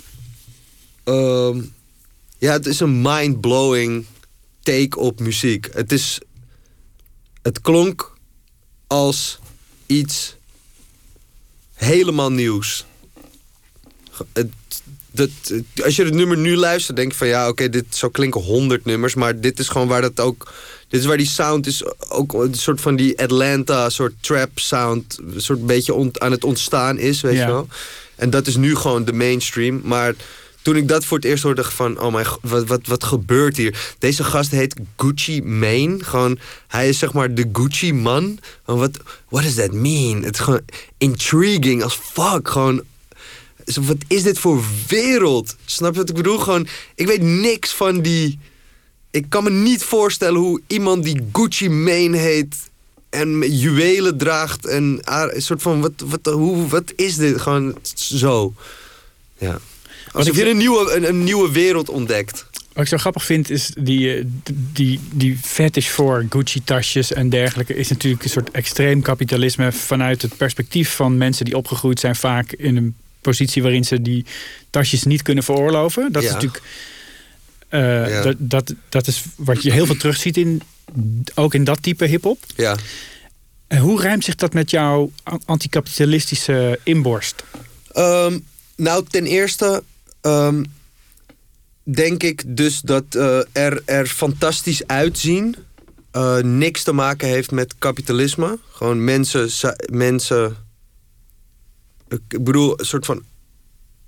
Ehm, 1.05 1.63
ja, 2.39 2.53
het 2.53 2.67
is 2.67 2.81
een 2.81 3.03
mind-blowing 3.03 4.07
take 4.63 4.99
op 4.99 5.21
muziek. 5.21 5.69
Het 5.73 5.93
is... 5.93 6.21
Het 7.43 7.61
klonk 7.61 8.17
als 8.87 9.39
iets 9.87 10.37
helemaal 11.75 12.33
nieuws. 12.33 12.85
Het, 14.33 14.51
dat, 15.13 15.29
als 15.85 15.97
je 15.97 16.05
het 16.05 16.15
nummer 16.15 16.37
nu 16.37 16.57
luistert, 16.57 16.97
denk 16.97 17.11
je 17.13 17.19
van 17.19 17.27
ja, 17.29 17.49
oké, 17.49 17.69
dit 17.69 17.85
zou 17.89 18.13
klinken 18.13 18.41
honderd 18.41 18.85
nummers, 18.85 19.15
maar 19.15 19.41
dit 19.41 19.59
is 19.59 19.69
gewoon 19.69 19.89
waar 19.89 20.01
dat 20.03 20.21
ook. 20.21 20.53
Dit 20.89 21.01
is 21.01 21.07
waar 21.07 21.17
die 21.17 21.27
sound 21.27 21.67
is, 21.67 21.83
ook 22.09 22.33
een 22.33 22.55
soort 22.55 22.81
van 22.81 22.97
die 22.97 23.21
Atlanta, 23.23 23.91
soort 23.91 24.13
trap 24.21 24.51
sound, 24.59 25.19
een 25.35 25.41
soort 25.41 25.67
beetje 25.67 25.95
ont- 25.95 26.21
aan 26.21 26.31
het 26.31 26.45
ontstaan 26.45 26.99
is, 26.99 27.21
weet 27.21 27.35
Ja. 27.35 27.41
je 27.47 27.53
wel. 27.53 27.69
En 28.17 28.31
dat 28.31 28.47
is 28.47 28.57
nu 28.57 28.75
gewoon 28.77 29.05
de 29.05 29.13
mainstream. 29.13 29.81
Maar 29.85 30.15
toen 30.63 30.77
ik 30.77 30.89
dat 30.89 31.05
voor 31.05 31.17
het 31.17 31.27
eerst 31.27 31.43
hoorde, 31.43 31.63
dacht 31.63 31.75
van, 31.75 32.01
oh 32.01 32.13
mijn, 32.13 32.27
god, 32.27 32.39
wat, 32.43 32.67
wat, 32.67 32.81
wat 32.87 33.05
gebeurt 33.05 33.57
hier? 33.57 33.95
Deze 33.99 34.25
gast 34.25 34.51
heet 34.51 34.75
Gucci 34.97 35.43
Mane. 35.43 35.97
Gewoon, 36.05 36.39
hij 36.69 36.89
is 36.89 36.99
zeg 36.99 37.13
maar 37.13 37.35
de 37.35 37.49
Gucci 37.53 37.93
man. 37.93 38.39
Gewoon, 38.65 38.81
Wat 38.81 38.99
what 39.29 39.43
does 39.43 39.55
that 39.55 39.73
mean? 39.73 40.23
Het 40.23 40.35
is 40.35 40.41
gewoon 40.41 40.61
intriguing 40.99 41.83
als 41.83 41.95
fuck. 42.13 42.49
Gewoon 42.49 42.83
wat 43.65 43.97
is 44.07 44.23
dit 44.23 44.39
voor 44.39 44.65
wereld? 44.89 45.57
Snap 45.65 45.93
je 45.93 45.99
wat 45.99 46.09
ik 46.09 46.15
bedoel? 46.15 46.39
Gewoon, 46.39 46.67
ik 46.95 47.07
weet 47.07 47.23
niks 47.23 47.71
van 47.71 48.01
die... 48.01 48.39
Ik 49.11 49.25
kan 49.29 49.45
me 49.45 49.51
niet 49.51 49.83
voorstellen 49.83 50.41
hoe 50.41 50.61
iemand 50.67 51.05
die 51.05 51.29
Gucci 51.33 51.69
Mane 51.69 52.17
heet... 52.17 52.57
en 53.11 53.53
juwelen 53.53 54.19
draagt 54.19 54.67
en 54.67 55.01
een 55.05 55.43
soort 55.43 55.63
van... 55.63 55.81
Wat, 55.81 55.93
wat, 56.05 56.35
hoe, 56.35 56.69
wat 56.69 56.93
is 56.97 57.17
dit? 57.17 57.41
Gewoon 57.41 57.77
zo. 57.95 58.55
Ja. 59.39 59.59
Als 60.13 60.27
ik 60.27 60.35
je 60.35 60.51
een 60.51 60.57
nieuwe, 60.57 60.95
een, 60.95 61.09
een 61.09 61.25
nieuwe 61.25 61.53
wereld 61.53 61.89
ontdekt. 61.89 62.47
Wat 62.73 62.83
ik 62.83 62.89
zo 62.89 62.97
grappig 62.97 63.25
vind 63.25 63.51
is 63.51 63.71
die, 63.79 64.15
eh, 64.15 64.25
die, 64.73 65.01
die 65.13 65.39
fetish 65.43 65.89
voor 65.89 66.27
Gucci-tasjes 66.29 67.13
en 67.13 67.29
dergelijke... 67.29 67.75
is 67.75 67.89
natuurlijk 67.89 68.25
een 68.25 68.31
soort 68.31 68.51
extreem 68.51 69.03
kapitalisme 69.03 69.73
vanuit 69.73 70.23
het 70.23 70.37
perspectief 70.37 70.95
van 70.95 71.19
mensen 71.19 71.45
die 71.45 71.57
opgegroeid 71.57 72.01
zijn... 72.01 72.17
vaak 72.17 72.53
in 72.53 72.77
een 72.77 72.97
positie 73.23 73.63
waarin 73.63 73.85
ze 73.85 74.03
die 74.03 74.25
tasjes 74.71 75.03
niet 75.05 75.23
kunnen 75.23 75.45
veroorloven. 75.45 76.13
Dat 76.13 76.23
is 76.23 76.31
natuurlijk... 76.31 76.63
eh, 77.69 78.09
Ja. 78.09 78.23
dat, 78.23 78.37
dat, 78.39 78.75
dat 78.89 79.07
is 79.07 79.23
wat 79.37 79.63
je 79.63 79.73
heel 79.73 79.87
veel 79.87 79.97
terugziet 79.97 80.37
in, 80.37 80.63
ook 81.35 81.55
in 81.55 81.65
dat 81.65 81.83
type 81.83 82.05
hip-hop. 82.05 82.39
Ja. 82.57 82.77
En 83.67 83.79
hoe 83.79 84.01
rijmt 84.01 84.25
zich 84.25 84.35
dat 84.35 84.53
met 84.53 84.71
jouw 84.71 85.11
anticapitalistische 85.45 86.79
inborst? 86.83 87.45
Ehm, 87.93 88.39
nou, 88.77 89.05
ten 89.11 89.27
eerste 89.27 89.83
ehm, 90.21 90.63
denk 91.83 92.23
ik 92.23 92.43
dus 92.47 92.81
dat 92.81 93.05
eh, 93.11 93.39
er, 93.53 93.83
er 93.85 94.07
fantastisch 94.07 94.87
uitzien 94.87 95.57
eh, 96.11 96.37
niks 96.39 96.83
te 96.83 96.93
maken 96.93 97.29
heeft 97.29 97.51
met 97.51 97.75
kapitalisme. 97.79 98.59
Gewoon 98.73 99.05
mensen, 99.05 99.51
mensen. 99.91 100.57
Ik 102.13 102.45
bedoel, 102.45 102.81
een 102.81 102.87
soort 102.87 103.07
van. 103.07 103.23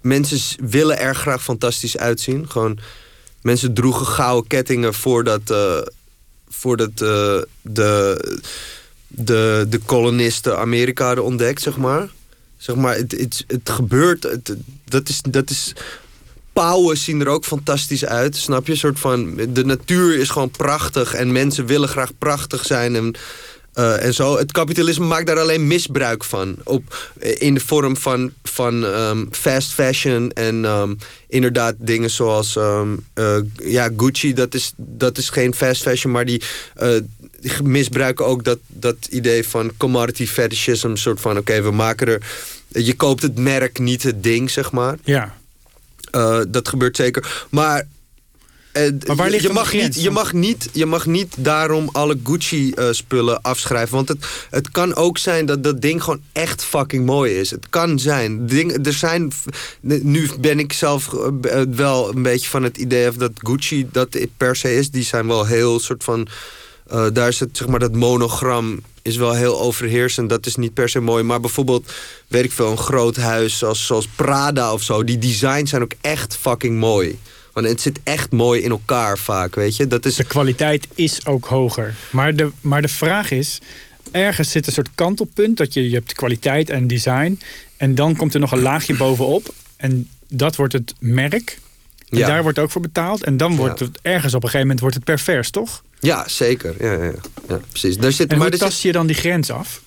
Mensen 0.01 0.69
willen 0.69 0.99
er 0.99 1.15
graag 1.15 1.43
fantastisch 1.43 1.97
uitzien. 1.97 2.51
Gewoon, 2.51 2.79
mensen 3.43 3.75
droegen 3.75 4.07
gouden 4.07 4.47
kettingen 4.49 4.95
voordat, 4.95 5.51
eh, 5.51 5.79
voordat 6.49 6.91
eh, 6.91 7.43
de, 7.61 8.43
de, 9.09 9.67
de 9.69 9.79
kolonisten 9.79 10.59
Amerika 10.59 11.07
hadden 11.07 11.25
ontdekt, 11.25 11.63
zeg 11.63 11.77
maar. 11.77 12.09
Zeg 12.57 12.77
maar, 12.77 12.97
het, 12.97 13.13
het, 13.13 13.45
het 13.47 13.71
gebeurt. 13.71 14.23
Het, 14.23 14.57
dat, 14.85 15.09
is, 15.09 15.21
dat 15.31 15.51
is. 15.51 15.73
Pauwen 16.53 16.97
zien 16.97 17.21
er 17.21 17.29
ook 17.29 17.45
fantastisch 17.45 18.05
uit, 18.05 18.37
snap 18.37 18.67
je? 18.67 18.73
Een 18.73 18.79
soort 18.79 19.01
van. 19.01 19.37
De 19.49 19.65
natuur 19.65 20.19
is 20.19 20.31
gewoon 20.31 20.51
prachtig 20.51 21.15
en 21.15 21.33
mensen 21.33 21.67
willen 21.67 21.89
graag 21.89 22.11
prachtig 22.19 22.65
zijn. 22.65 22.97
En, 22.97 23.15
eh, 23.75 24.05
en 24.05 24.15
zo. 24.15 24.37
Het 24.37 24.53
kapitalisme 24.53 25.07
maakt 25.07 25.27
daar 25.27 25.39
alleen 25.39 25.67
misbruik 25.67 26.25
van. 26.25 26.57
Op, 26.65 27.13
in 27.39 27.55
de 27.55 27.61
vorm 27.61 27.97
van, 27.97 28.33
van 28.43 28.85
ehm, 28.85 29.25
fast 29.31 29.73
fashion 29.73 30.33
en 30.33 30.65
ehm, 30.65 30.95
inderdaad 31.29 31.75
dingen 31.79 32.11
zoals 32.11 32.57
ehm, 32.57 32.89
eh, 33.15 33.37
ja, 33.57 33.91
Gucci. 33.97 34.35
Dat 34.35 34.55
is, 34.55 34.73
dat 34.77 35.19
is 35.19 35.31
geen 35.31 35.55
fast 35.55 35.83
fashion, 35.83 36.13
maar 36.13 36.25
die, 36.25 36.43
eh, 36.75 36.97
die 37.41 37.63
misbruiken 37.63 38.27
ook 38.27 38.45
dat, 38.45 38.59
dat 38.67 38.97
idee 39.11 39.49
van 39.49 39.73
commodity 39.77 40.27
fetishism. 40.27 40.89
Een 40.89 40.97
soort 40.97 41.21
van, 41.21 41.39
oké, 41.39 41.63
we 41.63 41.71
maken 41.71 42.07
er... 42.07 42.23
Je 42.69 42.95
koopt 42.95 43.23
het 43.23 43.39
merk, 43.39 43.79
niet 43.79 44.03
het 44.03 44.23
ding, 44.23 44.51
zeg 44.51 44.73
maar. 44.73 44.99
Ja, 45.05 45.35
dat 46.49 46.69
gebeurt 46.69 46.97
zeker. 46.97 47.47
Maar 47.51 47.79
eh, 47.79 47.85
Maar 49.07 49.17
waar 49.17 49.31
ligt 49.31 49.43
je, 49.43 49.53
mag 49.53 49.73
niet, 49.73 50.03
je, 50.03 50.11
mag 50.11 50.33
niet, 50.33 50.69
je 50.73 50.87
mag 50.87 51.07
niet 51.07 51.35
daarom 51.39 51.89
alle 51.93 52.19
Gucci-spullen 52.25 53.43
afschrijven. 53.43 53.95
Want 53.95 54.09
het, 54.09 54.27
het 54.51 54.71
kan 54.71 54.95
ook 54.95 55.19
zijn 55.19 55.47
dat 55.47 55.65
dat 55.65 55.81
ding 55.81 56.03
gewoon 56.03 56.21
echt 56.33 56.65
fucking 56.65 57.07
mooi 57.07 57.35
is. 57.35 57.51
Het 57.51 57.69
kan 57.71 57.99
zijn. 57.99 58.47
Ding, 58.47 58.87
er 58.87 58.93
zijn 58.93 59.33
nu 59.81 60.31
ben 60.41 60.59
ik 60.59 60.73
zelf 60.73 61.15
eh, 61.15 61.61
wel 61.71 62.15
een 62.15 62.23
beetje 62.23 62.49
van 62.49 62.63
het 62.63 62.77
idee 62.77 63.09
of 63.09 63.15
dat 63.15 63.33
Gucci 63.35 63.89
dat 63.93 64.19
per 64.37 64.57
se 64.57 64.77
is. 64.77 64.91
Die 64.91 65.05
zijn 65.05 65.27
wel 65.27 65.47
heel 65.47 65.81
soort 65.81 66.05
van... 66.05 66.27
eh, 66.87 67.07
daar 67.13 67.29
is 67.29 67.41
het, 67.41 67.57
zeg 67.57 67.69
maar, 67.69 67.79
dat 67.79 67.93
monogram 67.95 68.81
is 69.03 69.17
wel 69.17 69.33
heel 69.33 69.61
overheersend. 69.61 70.29
Dat 70.29 70.47
is 70.47 70.57
niet 70.57 70.75
per 70.75 70.89
se 70.89 71.01
mooi. 71.01 71.23
Maar 71.23 71.41
bijvoorbeeld, 71.41 71.93
weet 72.29 72.45
ik 72.45 72.53
veel, 72.53 72.71
een 72.71 72.79
groot 72.79 73.17
huis 73.17 73.59
zoals, 73.59 73.87
zoals 73.87 74.09
Prada 74.17 74.73
of 74.73 74.83
zo. 74.83 75.05
Die 75.05 75.19
designs 75.19 75.71
zijn 75.71 75.83
ook 75.83 75.95
echt 76.01 76.37
fucking 76.37 76.79
mooi. 76.79 77.19
Want 77.55 77.67
het 77.67 77.81
zit 77.81 78.01
echt 78.03 78.33
mooi 78.33 78.61
in 78.63 78.71
elkaar 78.71 79.19
vaak, 79.19 79.55
weet 79.55 79.77
je. 79.77 79.87
Dat 79.87 80.05
is, 80.07 80.17
De 80.17 80.25
kwaliteit 80.25 80.89
is 80.95 81.27
ook 81.27 81.45
hoger. 81.47 81.95
Maar 82.11 82.37
de, 82.37 82.51
maar 82.61 82.83
de 82.83 82.89
vraag 82.89 83.31
is, 83.31 83.59
ergens 84.11 84.51
zit 84.51 84.67
een 84.67 84.73
soort 84.73 84.89
kantelpunt 84.95 85.57
dat 85.57 85.73
je, 85.75 85.89
je 85.89 85.95
hebt 85.95 86.13
kwaliteit 86.13 86.71
en 86.71 86.87
design. 86.87 87.41
En 87.77 87.95
dan 87.95 88.17
komt 88.17 88.35
er 88.35 88.41
nog 88.41 88.53
een 88.53 88.63
laagje 88.63 88.97
bovenop. 89.05 89.55
En 89.77 90.09
dat 90.29 90.57
wordt 90.57 90.73
het 90.73 90.95
merk. 90.99 91.59
En 92.09 92.19
Ja. 92.19 92.27
daar 92.27 92.43
wordt 92.43 92.59
ook 92.59 92.71
voor 92.71 92.81
betaald. 92.83 93.25
En 93.25 93.37
dan 93.37 93.57
wordt 93.57 93.79
Ja. 93.79 93.85
het 93.87 93.99
ergens 94.03 94.35
op 94.35 94.43
een 94.43 94.49
gegeven 94.49 94.61
moment 94.61 94.81
wordt 94.81 94.95
het 94.95 95.05
pervers, 95.05 95.51
toch? 95.51 95.83
ja, 96.01 96.29
zeker. 96.29 96.75
Ja, 96.85 96.93
ja, 96.93 97.05
ja. 97.05 97.13
ja 97.49 97.61
precies. 97.71 97.97
Daar 97.97 98.13
zit, 98.13 98.31
En 98.33 98.39
maar 98.39 98.49
hoe 98.49 98.59
tast 98.59 98.83
je 98.83 98.93
dan 98.93 99.07
die 99.07 99.17
grens 99.17 99.51
af? 99.51 99.83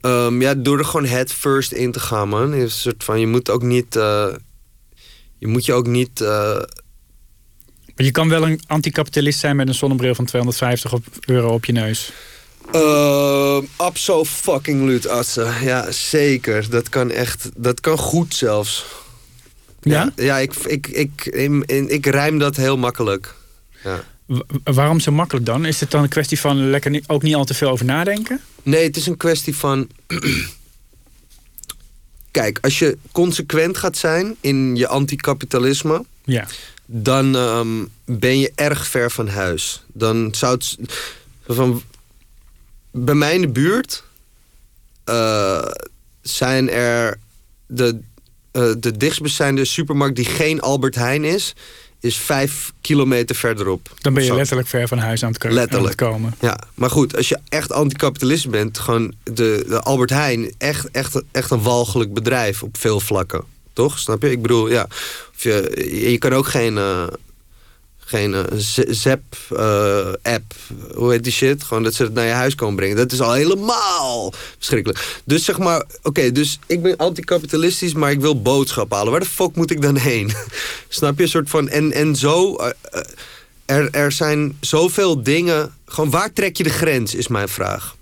Ehm, 0.00 0.40
ja, 0.40 0.54
door 0.54 0.78
er 0.78 0.84
gewoon 0.84 1.06
head 1.06 1.32
first 1.32 1.72
in 1.72 1.92
te 1.92 2.00
gaan, 2.00 2.28
man. 2.28 2.54
Is 2.54 2.62
een 2.62 2.70
soort 2.70 3.04
van, 3.04 3.20
je 3.20 3.26
moet 3.26 3.50
ook 3.50 3.62
niet... 3.62 3.96
eh, 3.96 4.26
je 5.38 5.46
moet 5.46 5.64
je 5.64 5.72
ook 5.72 5.86
niet... 5.86 6.20
Maar 6.20 8.06
je 8.06 8.10
kan 8.12 8.28
wel 8.28 8.46
een 8.46 8.60
anticapitalist 8.66 9.38
zijn 9.38 9.56
met 9.56 9.68
een 9.68 9.74
zonnebril 9.74 10.14
van 10.14 10.24
250 10.24 10.92
op- 10.92 11.04
euro 11.26 11.52
op 11.52 11.64
je 11.64 11.72
neus. 11.72 12.12
Uh, 12.74 13.58
abso 13.76 14.24
fucking 14.24 14.84
lut, 14.86 15.08
Atze. 15.08 15.50
Ja, 15.62 15.90
zeker. 15.90 16.70
Dat 16.70 16.88
kan 16.88 17.10
echt... 17.10 17.50
Dat 17.56 17.80
kan 17.80 17.98
goed 17.98 18.34
zelfs. 18.34 18.84
Ja? 19.80 20.12
Ja, 20.16 20.38
ik, 20.38 20.54
ik, 20.54 20.86
ik, 20.86 21.26
in, 21.26 21.62
in- 21.66 21.88
ik 21.88 22.06
rijm 22.06 22.38
dat 22.38 22.56
heel 22.56 22.76
makkelijk. 22.76 23.34
Ja. 23.84 24.04
Waarom 24.64 25.00
zo 25.00 25.12
makkelijk 25.12 25.46
dan? 25.46 25.64
Is 25.64 25.80
het 25.80 25.90
dan 25.90 26.02
een 26.02 26.08
kwestie 26.08 26.40
van 26.40 26.70
lekker 26.70 27.02
ook 27.06 27.22
niet 27.22 27.34
al 27.34 27.44
te 27.44 27.54
veel 27.54 27.70
over 27.70 27.84
nadenken? 27.84 28.40
Nee, 28.62 28.84
het 28.84 28.96
is 28.96 29.06
een 29.06 29.16
kwestie 29.16 29.56
van... 29.56 29.88
Kijk, 32.38 32.58
als 32.60 32.78
je 32.78 32.98
consequent 33.12 33.76
gaat 33.76 33.96
zijn 33.96 34.36
in 34.40 34.76
je 34.76 34.86
anticapitalisme... 34.86 36.04
Ja. 36.24 36.46
dan 36.86 37.36
ehm, 37.36 37.84
ben 38.04 38.38
je 38.38 38.52
erg 38.54 38.86
ver 38.86 39.10
van 39.10 39.28
huis. 39.28 39.84
Dan 39.92 40.34
zou 40.34 40.54
het... 40.54 40.76
Van, 41.46 41.82
bij 42.90 43.14
mij 43.14 43.34
in 43.34 43.40
de 43.40 43.48
buurt 43.48 44.04
eh, 45.04 45.68
zijn 46.20 46.70
er 46.70 47.18
de, 47.66 48.00
eh, 48.50 48.72
de 48.78 48.96
dichtstbijzijnde 48.96 49.64
supermarkt 49.64 50.16
die 50.16 50.24
geen 50.24 50.60
Albert 50.60 50.94
Heijn 50.94 51.24
is, 51.24 51.54
is 52.00 52.16
vijf 52.16 52.72
kilometer 52.80 53.36
verderop. 53.36 53.90
Dan 53.98 54.14
ben 54.14 54.24
je 54.24 54.34
letterlijk 54.34 54.68
ver 54.68 54.88
van 54.88 54.98
huis 54.98 55.24
aan 55.24 55.32
het, 55.32 55.42
Letterlijk. 55.42 55.74
aan 55.74 55.84
het 55.84 55.94
komen. 55.94 56.34
Ja, 56.40 56.58
maar 56.74 56.90
goed, 56.90 57.16
als 57.16 57.28
je 57.28 57.38
echt 57.48 57.72
anticapitalist 57.72 58.50
bent, 58.50 58.78
gewoon 58.78 59.14
de, 59.22 59.64
de 59.68 59.80
Albert 59.80 60.10
Heijn, 60.10 60.54
echt, 60.58 60.90
echt, 60.90 61.22
echt 61.32 61.50
een 61.50 61.62
walgelijk 61.62 62.12
bedrijf 62.12 62.62
op 62.62 62.76
veel 62.78 63.00
vlakken. 63.00 63.44
Toch? 63.72 63.98
Snap 63.98 64.22
je? 64.22 64.30
Ik 64.30 64.42
bedoel, 64.42 64.68
ja. 64.68 64.86
Of 65.34 65.42
je, 65.42 66.08
je 66.10 66.18
kan 66.18 66.32
ook 66.32 66.46
geen, 66.46 66.78
eh, 66.78 67.06
geen 68.08 68.34
eh, 68.34 68.42
Zep-app, 68.88 70.54
hoe 70.94 71.10
heet 71.10 71.22
die 71.24 71.32
shit? 71.32 71.62
Gewoon 71.62 71.82
dat 71.82 71.94
ze 71.94 72.02
het 72.02 72.14
naar 72.14 72.26
je 72.26 72.32
huis 72.32 72.54
komen 72.54 72.76
brengen. 72.76 72.96
Dat 72.96 73.12
is 73.12 73.20
al 73.20 73.32
helemaal 73.32 74.32
verschrikkelijk. 74.56 75.20
Dus 75.24 75.44
zeg 75.44 75.58
maar, 75.58 75.84
oké, 76.02 76.32
dus 76.32 76.58
ik 76.66 76.82
ben 76.82 76.96
anticapitalistisch, 76.96 77.92
maar 77.94 78.10
ik 78.10 78.20
wil 78.20 78.42
boodschap 78.42 78.92
halen. 78.92 79.10
Waar 79.10 79.20
de 79.20 79.26
fuck 79.26 79.54
moet 79.54 79.70
ik 79.70 79.82
dan 79.82 79.96
heen? 79.96 80.32
Snap 80.88 81.16
je? 81.16 81.22
Een 81.22 81.28
soort 81.28 81.50
van, 81.50 81.68
en, 81.68 81.92
en 81.92 82.16
zo... 82.16 82.54
eh, 82.54 82.70
eh, 82.90 83.00
er, 83.66 83.90
er 83.90 84.12
zijn 84.12 84.56
zoveel 84.60 85.22
dingen. 85.22 85.74
Gewoon 85.86 86.10
waar 86.10 86.32
trek 86.32 86.56
je 86.56 86.62
de 86.62 86.70
grens, 86.70 87.14
is 87.14 87.28
mijn 87.28 87.48
vraag. 87.48 87.96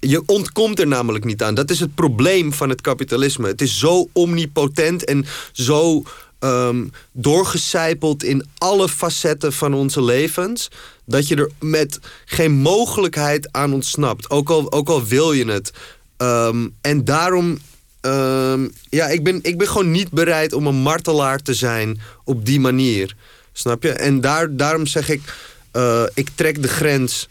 Je 0.00 0.22
ontkomt 0.26 0.80
er 0.80 0.86
namelijk 0.86 1.24
niet 1.24 1.42
aan. 1.42 1.54
Dat 1.54 1.70
is 1.70 1.80
het 1.80 1.94
probleem 1.94 2.52
van 2.52 2.68
het 2.68 2.80
kapitalisme. 2.80 3.46
Het 3.46 3.60
is 3.60 3.78
zo 3.78 4.08
omnipotent 4.12 5.04
en 5.04 5.26
zo 5.52 6.02
ehm 6.46 6.84
doorgecijpeld 7.12 8.22
in 8.24 8.44
alle 8.58 8.88
facetten 8.88 9.52
van 9.52 9.74
onze 9.74 10.02
levens. 10.02 10.68
Dat 11.04 11.28
je 11.28 11.36
er 11.36 11.50
met 11.60 11.98
geen 12.24 12.52
mogelijkheid 12.52 13.52
aan 13.52 13.72
ontsnapt. 13.72 14.30
Ook 14.30 14.50
al, 14.50 14.72
ook 14.72 14.88
al 14.88 15.04
wil 15.04 15.32
je 15.32 15.44
het. 15.44 15.72
Ehm, 16.16 16.68
en 16.80 17.04
daarom. 17.04 17.58
ehm, 18.00 18.68
ja, 18.90 19.06
ik 19.06 19.24
ben, 19.24 19.38
ik 19.42 19.58
ben 19.58 19.68
gewoon 19.68 19.90
niet 19.90 20.10
bereid 20.10 20.52
om 20.52 20.66
een 20.66 20.74
martelaar 20.82 21.42
te 21.42 21.54
zijn 21.54 22.00
op 22.24 22.46
die 22.46 22.60
manier. 22.60 23.14
Snap 23.52 23.82
je? 23.82 23.90
En 23.90 24.20
daar, 24.20 24.56
daarom 24.56 24.86
zeg 24.86 25.08
ik, 25.08 25.22
eh, 25.70 26.02
ik 26.14 26.28
trek 26.34 26.62
de 26.62 26.68
grens. 26.68 27.28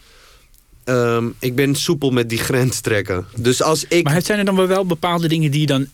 Ik 1.38 1.54
ben 1.54 1.74
soepel 1.74 2.10
met 2.10 2.28
die 2.28 2.38
grens 2.38 2.80
trekken. 2.80 3.26
Dus 3.36 3.62
als 3.62 3.84
ik. 3.88 4.04
Maar 4.04 4.22
zijn 4.22 4.38
er 4.38 4.44
dan 4.44 4.66
wel 4.66 4.86
bepaalde 4.86 5.28
dingen 5.28 5.50
die 5.50 5.60
je 5.60 5.66
dan 5.66 5.86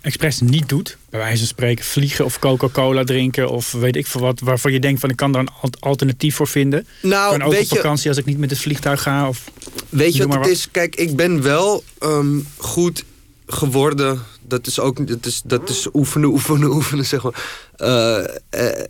expres 0.00 0.40
niet 0.40 0.68
doet? 0.68 0.96
Bij 1.10 1.20
wijze 1.20 1.38
van 1.38 1.46
spreken 1.46 1.84
vliegen 1.84 2.24
of 2.24 2.38
Coca-Cola 2.38 3.04
drinken 3.04 3.50
of 3.50 3.72
weet 3.72 3.96
ik 3.96 4.06
veel 4.06 4.20
wat. 4.20 4.40
Waarvan 4.40 4.72
je 4.72 4.80
denkt 4.80 5.00
van 5.00 5.10
ik 5.10 5.16
kan 5.16 5.32
daar 5.32 5.40
een 5.40 5.48
al- 5.60 5.70
alternatief 5.80 6.34
voor 6.36 6.48
vinden. 6.48 6.86
nou, 7.02 7.30
kan 7.30 7.42
ook 7.46 7.52
weet 7.52 7.62
op 7.62 7.68
je, 7.68 7.74
vakantie 7.76 8.08
als 8.08 8.18
ik 8.18 8.24
niet 8.24 8.38
met 8.38 8.50
het 8.50 8.58
vliegtuig 8.58 9.02
ga. 9.02 9.28
Of... 9.28 9.50
weet 9.88 10.16
je 10.16 10.26
wat 10.26 10.38
het 10.38 10.46
is? 10.46 10.70
Kijk, 10.70 10.96
ik 10.96 11.16
ben 11.16 11.42
wel 11.42 11.84
ehm, 11.98 12.38
goed 12.56 13.04
geworden. 13.46 14.22
Dat 14.48 14.66
is 14.66 14.78
ook 14.78 15.06
dat 15.06 15.26
is, 15.26 15.42
dat 15.44 15.68
is 15.68 15.86
oefenen, 15.92 16.28
oefenen, 16.28 16.70
oefenen, 16.76 17.04
zeg 17.04 17.22
maar. 17.22 17.44
Eh, 17.76 18.24
eh, 18.50 18.84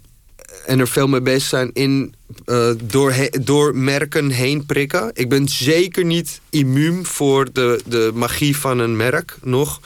en 0.66 0.78
er 0.80 0.88
veel 0.88 1.08
mee 1.08 1.20
bezig 1.20 1.48
zijn 1.48 1.70
in 1.72 2.14
eh, 2.44 2.70
door, 2.84 3.12
he- 3.12 3.38
door 3.42 3.76
merken 3.76 4.30
heen 4.30 4.66
prikken. 4.66 5.10
Ik 5.12 5.28
ben 5.28 5.48
zeker 5.48 6.04
niet 6.04 6.40
immuun 6.50 7.06
voor 7.06 7.52
de, 7.52 7.80
de 7.86 8.10
magie 8.14 8.56
van 8.56 8.78
een 8.78 8.96
merk 8.96 9.36
nog. 9.42 9.80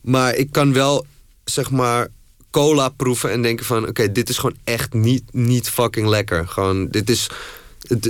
Maar 0.00 0.34
ik 0.34 0.52
kan 0.52 0.72
wel, 0.72 1.06
zeg 1.44 1.70
maar, 1.70 2.08
cola 2.50 2.88
proeven 2.88 3.30
en 3.30 3.42
denken 3.42 3.66
van... 3.66 3.88
oké, 3.88 4.12
dit 4.12 4.28
is 4.28 4.38
gewoon 4.38 4.56
echt 4.64 4.92
niet, 4.92 5.22
niet 5.32 5.70
fucking 5.70 6.08
lekker. 6.08 6.48
Gewoon, 6.48 6.88
dit 6.88 7.10
is... 7.10 7.30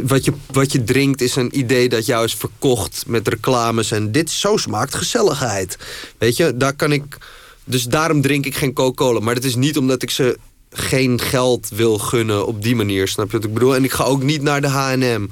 wat, 0.02 0.24
je, 0.24 0.32
wat 0.52 0.72
je 0.72 0.84
drinkt 0.84 1.20
is 1.20 1.36
een 1.36 1.58
idee 1.58 1.88
dat 1.88 2.06
jou 2.06 2.24
is 2.24 2.34
verkocht 2.34 3.04
met 3.06 3.28
reclames... 3.28 3.90
en 3.90 4.12
dit 4.12 4.30
zo 4.30 4.56
smaakt 4.56 4.94
gezelligheid. 4.94 5.78
Weet 6.18 6.36
je, 6.36 6.56
daar 6.56 6.74
kan 6.74 6.92
ik... 6.92 7.18
Dus 7.64 7.84
daarom 7.84 8.20
drink 8.20 8.46
ik 8.46 8.56
geen 8.56 8.72
Coca-Cola. 8.72 9.20
Maar 9.20 9.34
dat 9.34 9.44
is 9.44 9.54
niet 9.54 9.76
omdat 9.76 10.02
ik 10.02 10.10
ze 10.10 10.38
geen 10.70 11.20
geld 11.20 11.68
wil 11.68 11.98
gunnen 11.98 12.46
op 12.46 12.62
die 12.62 12.76
manier. 12.76 13.08
Snap 13.08 13.30
je 13.30 13.36
wat 13.36 13.46
ik 13.46 13.54
bedoel? 13.54 13.74
En 13.74 13.84
ik 13.84 13.92
ga 13.92 14.04
ook 14.04 14.22
niet 14.22 14.42
naar 14.42 14.60
de 14.60 14.68
H&M. 14.68 15.26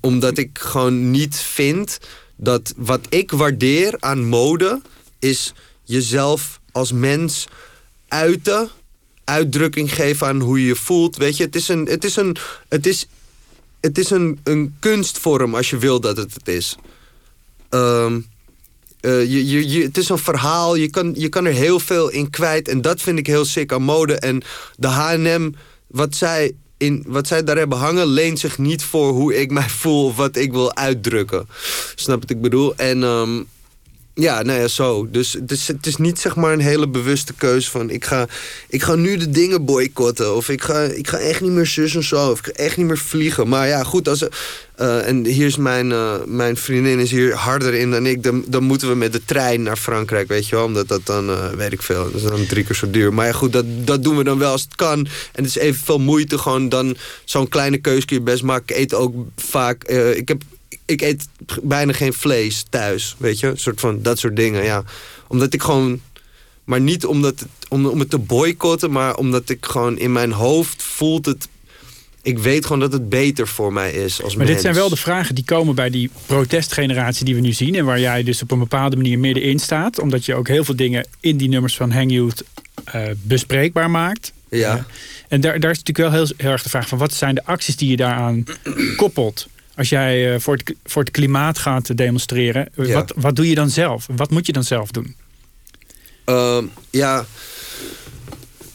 Omdat 0.00 0.38
ik 0.38 0.58
gewoon 0.58 1.10
niet 1.10 1.36
vind 1.36 1.98
dat 2.36 2.74
wat 2.76 3.00
ik 3.08 3.30
waardeer 3.30 3.96
aan 4.00 4.24
mode... 4.24 4.80
is 5.18 5.52
jezelf 5.84 6.60
als 6.72 6.92
mens 6.92 7.46
uiten, 8.08 8.68
uitdrukking 9.24 9.94
geven 9.94 10.26
aan 10.26 10.40
hoe 10.40 10.60
je 10.60 10.66
je 10.66 10.76
voelt. 10.76 11.16
Weet 11.16 11.36
je, 11.36 11.44
het 11.44 11.56
is 11.56 11.68
een, 11.68 11.86
het 11.86 12.04
is 12.04 12.16
een, 12.16 12.36
het 12.68 12.86
is, 12.86 13.06
het 13.80 13.98
is 13.98 14.10
een, 14.10 14.38
een 14.44 14.76
kunstvorm 14.78 15.54
als 15.54 15.70
je 15.70 15.78
wil 15.78 16.00
dat 16.00 16.16
het 16.16 16.34
het 16.34 16.48
is. 16.48 16.76
Ehm, 17.68 18.20
eh, 19.00 19.24
je, 19.24 19.46
je, 19.46 19.68
je, 19.68 19.82
het 19.82 19.96
is 19.96 20.08
een 20.08 20.18
verhaal, 20.18 20.74
je 20.74 20.90
kan, 20.90 21.14
je 21.16 21.28
kan 21.28 21.44
er 21.44 21.52
heel 21.52 21.80
veel 21.80 22.08
in 22.08 22.30
kwijt. 22.30 22.68
En 22.68 22.82
dat 22.82 23.00
vind 23.00 23.18
ik 23.18 23.26
heel 23.26 23.44
sick 23.44 23.72
aan 23.72 23.82
mode. 23.82 24.14
En 24.14 24.42
de 24.76 24.86
H&M, 24.86 25.50
wat 25.86 26.14
zij, 26.14 26.52
in, 26.76 27.04
wat 27.06 27.26
zij 27.26 27.44
daar 27.44 27.56
hebben 27.56 27.78
hangen... 27.78 28.06
leent 28.06 28.38
zich 28.38 28.58
niet 28.58 28.82
voor 28.82 29.12
hoe 29.12 29.40
ik 29.40 29.50
mij 29.50 29.68
voel 29.68 30.04
of 30.04 30.16
wat 30.16 30.36
ik 30.36 30.52
wil 30.52 30.74
uitdrukken. 30.74 31.48
Snap 31.94 32.20
wat 32.20 32.30
ik 32.30 32.40
bedoel? 32.40 32.76
En 32.76 33.02
ehm, 33.02 33.42
ja, 34.20 34.42
nou 34.42 34.60
ja, 34.60 34.68
zo. 34.68 35.08
Dus 35.10 35.32
het 35.32 35.50
is, 35.50 35.68
het 35.68 35.86
is 35.86 35.96
niet 35.96 36.18
zeg 36.18 36.36
maar 36.36 36.52
een 36.52 36.60
hele 36.60 36.88
bewuste 36.88 37.32
keuze 37.32 37.70
van... 37.70 37.90
ik 37.90 38.04
ga, 38.04 38.28
ik 38.68 38.82
ga 38.82 38.94
nu 38.94 39.16
de 39.16 39.30
dingen 39.30 39.64
boycotten. 39.64 40.34
Of 40.34 40.48
ik 40.48 40.62
ga, 40.62 40.80
ik 40.82 41.08
ga 41.08 41.18
echt 41.18 41.40
niet 41.40 41.50
meer 41.50 41.66
zus 41.66 41.94
en 41.94 42.02
zo. 42.02 42.30
Of 42.30 42.38
ik 42.38 42.44
ga 42.44 42.52
echt 42.52 42.76
niet 42.76 42.86
meer 42.86 42.98
vliegen. 42.98 43.48
Maar 43.48 43.68
ja, 43.68 43.82
goed, 43.82 44.08
als... 44.08 44.28
eh, 44.74 45.06
en 45.06 45.24
hier 45.24 45.46
is 45.46 45.56
mijn, 45.56 45.92
eh, 45.92 46.14
mijn 46.26 46.56
vriendin 46.56 46.98
is 46.98 47.10
hier 47.10 47.34
harder 47.34 47.74
in 47.74 47.90
dan 47.90 48.06
ik. 48.06 48.22
Dan, 48.22 48.44
dan 48.46 48.62
moeten 48.62 48.88
we 48.88 48.94
met 48.94 49.12
de 49.12 49.24
trein 49.24 49.62
naar 49.62 49.76
Frankrijk, 49.76 50.28
weet 50.28 50.48
je 50.48 50.54
wel. 50.54 50.64
Omdat 50.64 50.88
dat 50.88 51.06
dan, 51.06 51.30
eh, 51.30 51.50
weet 51.50 51.72
ik 51.72 51.82
veel, 51.82 52.04
dat 52.04 52.14
is 52.14 52.22
dan 52.22 52.46
drie 52.46 52.64
keer 52.64 52.76
zo 52.76 52.90
duur. 52.90 53.14
Maar 53.14 53.26
ja, 53.26 53.32
goed, 53.32 53.52
dat, 53.52 53.64
dat 53.84 54.02
doen 54.02 54.16
we 54.16 54.24
dan 54.24 54.38
wel 54.38 54.52
als 54.52 54.62
het 54.62 54.74
kan. 54.74 54.98
En 55.32 55.44
het 55.44 55.46
is 55.46 55.56
evenveel 55.56 55.98
moeite 55.98 56.38
gewoon 56.38 56.68
dan... 56.68 56.96
Zo'n 57.24 57.48
kleine 57.48 57.78
keuze 57.78 58.06
kun 58.06 58.16
je 58.16 58.22
best 58.22 58.42
maken. 58.42 58.76
Ik 58.76 58.82
eet 58.82 58.94
ook 58.94 59.14
vaak... 59.36 59.84
ik 60.14 60.28
heb 60.28 60.42
ik 60.88 61.00
eet 61.02 61.28
bijna 61.62 61.92
geen 61.92 62.12
vlees 62.12 62.64
thuis, 62.70 63.14
weet 63.18 63.38
je? 63.40 63.46
Een 63.46 63.58
soort 63.58 63.80
van 63.80 64.02
dat 64.02 64.18
soort 64.18 64.36
dingen, 64.36 64.64
ja. 64.64 64.82
Omdat 65.28 65.54
ik 65.54 65.62
gewoon 65.62 66.00
Maar 66.64 66.80
niet 66.80 67.06
omdat 67.06 67.40
het, 67.40 67.48
om, 67.68 67.86
om 67.86 67.98
het 67.98 68.10
te 68.10 68.18
boycotten, 68.18 68.90
maar 68.90 69.16
omdat 69.16 69.48
ik 69.50 69.66
gewoon 69.66 69.98
in 69.98 70.12
mijn 70.12 70.32
hoofd 70.32 70.82
voelt 70.82 71.26
het. 71.26 71.48
Ik 72.22 72.38
weet 72.38 72.64
gewoon 72.64 72.80
dat 72.80 72.92
het 72.92 73.08
beter 73.08 73.48
voor 73.48 73.72
mij 73.72 73.92
is 73.92 74.22
als 74.22 74.36
Maar 74.36 74.44
mens. 74.44 74.50
dit 74.50 74.60
zijn 74.60 74.74
wel 74.74 74.88
de 74.88 74.96
vragen 74.96 75.34
die 75.34 75.44
komen 75.44 75.74
bij 75.74 75.90
die 75.90 76.10
protestgeneratie 76.26 77.24
die 77.24 77.34
we 77.34 77.40
nu 77.40 77.52
zien. 77.52 77.74
En 77.74 77.84
waar 77.84 78.00
jij 78.00 78.22
dus 78.22 78.42
op 78.42 78.50
een 78.50 78.58
bepaalde 78.58 78.96
manier 78.96 79.18
middenin 79.18 79.58
staat. 79.58 80.00
Omdat 80.00 80.24
je 80.24 80.34
ook 80.34 80.48
heel 80.48 80.64
veel 80.64 80.76
dingen 80.76 81.06
in 81.20 81.36
die 81.36 81.48
nummers 81.48 81.76
van 81.76 81.90
Hang 81.90 82.12
Youth 82.12 82.44
eh, 82.84 83.02
bespreekbaar 83.22 83.90
maakt. 83.90 84.32
Ja. 84.50 84.76
Eh, 84.76 84.82
en 85.28 85.40
daar, 85.40 85.60
daar 85.60 85.70
is 85.70 85.78
natuurlijk 85.78 86.08
wel 86.14 86.24
heel, 86.24 86.34
heel 86.36 86.50
erg 86.50 86.62
de 86.62 86.68
vraag 86.68 86.88
van... 86.88 86.98
wat 86.98 87.12
zijn 87.12 87.34
de 87.34 87.44
acties 87.44 87.76
die 87.76 87.90
je 87.90 87.96
daaraan 87.96 88.44
koppelt? 88.96 89.48
Als 89.78 89.88
jij 89.88 90.34
eh, 90.34 90.40
voor, 90.40 90.56
het, 90.56 90.74
voor 90.84 91.02
het 91.02 91.10
klimaat 91.10 91.58
gaat 91.58 91.96
demonstreren, 91.96 92.68
eh, 92.74 92.86
Ja. 92.86 92.94
wat, 92.94 93.12
wat 93.16 93.36
doe 93.36 93.48
je 93.48 93.54
dan 93.54 93.70
zelf? 93.70 94.06
Wat 94.16 94.30
moet 94.30 94.46
je 94.46 94.52
dan 94.52 94.64
zelf 94.64 94.90
doen? 94.90 95.16
Ehm, 96.24 96.64
ja. 96.90 97.24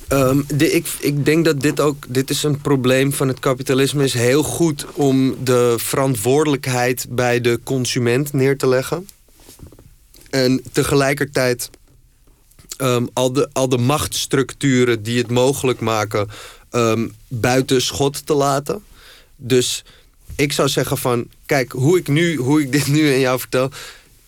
Ehm, 0.08 0.42
de, 0.48 0.72
ik, 0.72 0.88
ik 1.00 1.26
denk 1.26 1.46
dat 1.46 1.62
dit 1.62 1.80
ook. 1.80 2.06
Dit 2.08 2.30
is 2.30 2.44
een 2.44 2.62
probleem 2.62 3.14
van 3.14 3.28
het 3.28 3.40
kapitalisme. 3.40 4.04
is 4.04 4.14
heel 4.14 4.44
goed 4.44 4.86
om 4.94 5.36
de 5.44 5.74
verantwoordelijkheid 5.78 7.06
bij 7.10 7.42
de 7.42 7.60
consument 7.64 8.34
neer 8.34 8.58
te 8.58 8.68
leggen. 8.68 9.08
En 10.30 10.62
tegelijkertijd. 10.72 11.70
ehm, 12.78 13.06
al, 13.14 13.34
de, 13.34 13.50
al 13.54 13.70
de 13.70 13.78
machtsstructuren 13.78 15.04
die 15.04 15.18
het 15.18 15.30
mogelijk 15.32 15.80
maken. 15.80 16.28
ehm, 16.70 17.08
buiten 17.28 17.82
schot 17.82 18.26
te 18.26 18.34
laten. 18.34 18.84
Dus 19.36 19.84
ik 20.36 20.52
zou 20.54 20.70
zeggen 20.70 20.98
van. 20.98 21.28
Kijk, 21.46 21.72
hoe 21.72 21.98
ik, 21.98 22.08
nu, 22.08 22.36
hoe 22.36 22.62
ik 22.62 22.72
dit 22.72 22.88
nu 22.88 23.14
aan 23.14 23.20
jou 23.20 23.40
vertel. 23.40 23.70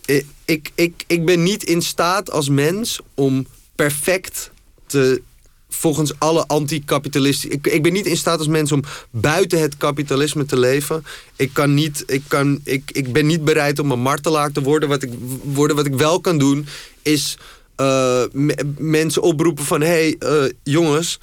Ik, 0.06 0.26
ik, 0.46 0.72
ik, 0.76 1.04
ik 1.08 1.26
ben 1.26 1.44
niet 1.44 1.64
in 1.64 1.82
staat 1.82 2.32
als 2.32 2.50
mens 2.50 3.00
om 3.14 3.48
perfect 3.76 4.52
te. 4.86 5.22
Volgens 5.70 6.20
alle 6.20 6.48
anticapitalistische. 6.48 7.56
Ik, 7.56 7.68
ik 7.68 7.84
ben 7.84 7.94
niet 7.94 8.06
in 8.06 8.18
staat 8.18 8.38
als 8.38 8.48
mens 8.48 8.72
om 8.72 8.84
buiten 9.10 9.62
het 9.62 9.78
kapitalisme 9.78 10.46
te 10.46 10.60
leven. 10.60 11.06
Ik, 11.36 11.50
kan 11.54 11.74
niet, 11.74 12.04
ik, 12.08 12.22
kan, 12.28 12.60
ik, 12.64 12.92
ik 12.92 13.14
ben 13.14 13.26
niet 13.26 13.44
bereid 13.44 13.80
om 13.80 13.92
een 13.92 14.00
martelaar 14.00 14.52
te 14.52 14.62
worden. 14.62 14.90
Wat 14.90 15.04
ik, 15.04 15.12
worden. 15.44 15.76
wat 15.76 15.86
ik 15.86 15.94
wel 15.94 16.22
kan 16.22 16.38
doen, 16.38 16.68
is 17.02 17.38
eh, 17.76 18.24
me- 18.32 18.74
mensen 18.78 19.22
oproepen 19.22 19.66
van: 19.66 19.82
hé, 19.82 19.88
hey, 19.88 20.16
eh, 20.20 20.52
jongens, 20.64 21.20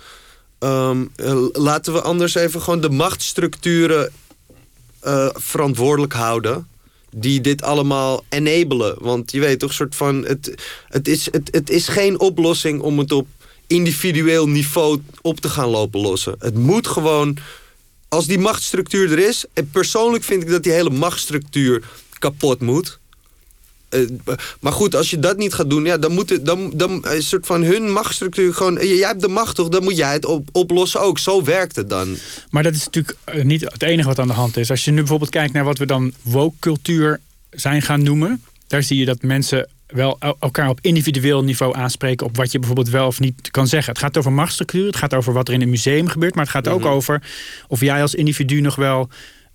ehm, 0.58 1.04
eh, 1.16 1.44
laten 1.52 1.92
we 1.92 2.02
anders 2.02 2.34
even 2.34 2.62
gewoon 2.62 2.80
de 2.80 2.90
machtsstructuren 2.90 4.12
eh, 5.02 5.28
verantwoordelijk 5.32 6.12
houden. 6.12 6.66
Die 7.10 7.40
dit 7.40 7.62
allemaal 7.62 8.24
enabelen. 8.28 8.96
Want 8.98 9.32
je 9.32 9.40
weet 9.40 9.58
toch, 9.58 9.72
soort 9.72 9.94
van. 9.96 10.24
Het, 10.24 10.54
het, 10.88 11.08
is, 11.08 11.28
het, 11.30 11.48
het 11.50 11.70
is 11.70 11.88
geen 11.88 12.20
oplossing 12.20 12.80
om 12.80 12.98
het 12.98 13.12
op 13.12 13.26
individueel 13.66 14.48
niveau 14.48 15.00
op 15.20 15.40
te 15.40 15.48
gaan 15.48 15.68
lopen 15.68 16.00
lossen. 16.00 16.34
Het 16.38 16.54
moet 16.54 16.86
gewoon. 16.86 17.36
Als 18.08 18.26
die 18.26 18.38
machtsstructuur 18.38 19.12
er 19.12 19.18
is. 19.18 19.44
En 19.52 19.70
persoonlijk 19.70 20.24
vind 20.24 20.42
ik 20.42 20.50
dat 20.50 20.62
die 20.62 20.72
hele 20.72 20.90
machtsstructuur 20.90 21.82
kapot 22.18 22.60
moet. 22.60 22.98
Eh, 23.92 24.00
maar 24.60 24.72
goed, 24.72 24.94
als 24.96 25.10
je 25.10 25.18
dat 25.18 25.36
niet 25.36 25.54
gaat 25.54 25.70
doen, 25.70 25.84
ja, 25.84 25.98
dan 25.98 26.12
moet 26.12 26.30
het, 26.30 26.46
dan, 26.46 26.72
dan 26.74 27.04
een 27.08 27.22
soort 27.22 27.46
van 27.46 27.62
hun 27.62 27.90
machtsstructuur 27.92 28.54
gewoon. 28.54 28.78
eh, 28.78 28.98
Jij 28.98 29.08
hebt 29.08 29.20
de 29.20 29.28
macht 29.28 29.56
toch, 29.56 29.68
dan 29.68 29.82
moet 29.82 29.96
jij 29.96 30.12
het 30.12 30.24
op, 30.24 30.48
oplossen 30.52 31.00
ook. 31.00 31.18
Zo 31.18 31.44
werkt 31.44 31.76
het 31.76 31.90
dan. 31.90 32.16
Maar 32.50 32.62
dat 32.62 32.74
is 32.74 32.84
natuurlijk 32.84 33.16
eh, 33.24 33.44
niet 33.44 33.60
het 33.60 33.82
enige 33.82 34.08
wat 34.08 34.18
aan 34.18 34.26
de 34.26 34.32
hand 34.32 34.56
is. 34.56 34.70
Als 34.70 34.84
je 34.84 34.90
nu 34.90 34.96
bijvoorbeeld 34.96 35.30
kijkt 35.30 35.52
naar 35.52 35.64
wat 35.64 35.78
we 35.78 35.86
dan 35.86 36.12
woke 36.22 36.56
cultuur 36.60 37.20
zijn 37.50 37.82
gaan 37.82 38.02
noemen. 38.02 38.42
Daar 38.66 38.82
zie 38.82 38.98
je 38.98 39.04
dat 39.04 39.22
mensen 39.22 39.68
wel 39.86 40.16
el- 40.18 40.36
elkaar 40.40 40.68
op 40.68 40.78
individueel 40.82 41.44
niveau 41.44 41.76
aanspreken 41.76 42.26
op 42.26 42.36
wat 42.36 42.52
je 42.52 42.58
bijvoorbeeld 42.58 42.88
wel 42.88 43.06
of 43.06 43.20
niet 43.20 43.50
kan 43.50 43.66
zeggen. 43.66 43.92
Het 43.92 44.02
gaat 44.02 44.16
over 44.16 44.32
machtsstructuur, 44.32 44.86
het 44.86 44.96
gaat 44.96 45.14
over 45.14 45.32
wat 45.32 45.48
er 45.48 45.54
in 45.54 45.62
een 45.62 45.70
museum 45.70 46.08
gebeurt, 46.08 46.34
maar 46.34 46.44
het 46.44 46.52
gaat 46.52 46.68
ook 46.68 46.84
over 46.84 47.22
of 47.68 47.80
jij 47.80 48.02
als 48.02 48.14
individu 48.14 48.60
nog 48.60 48.74
wel 48.74 49.08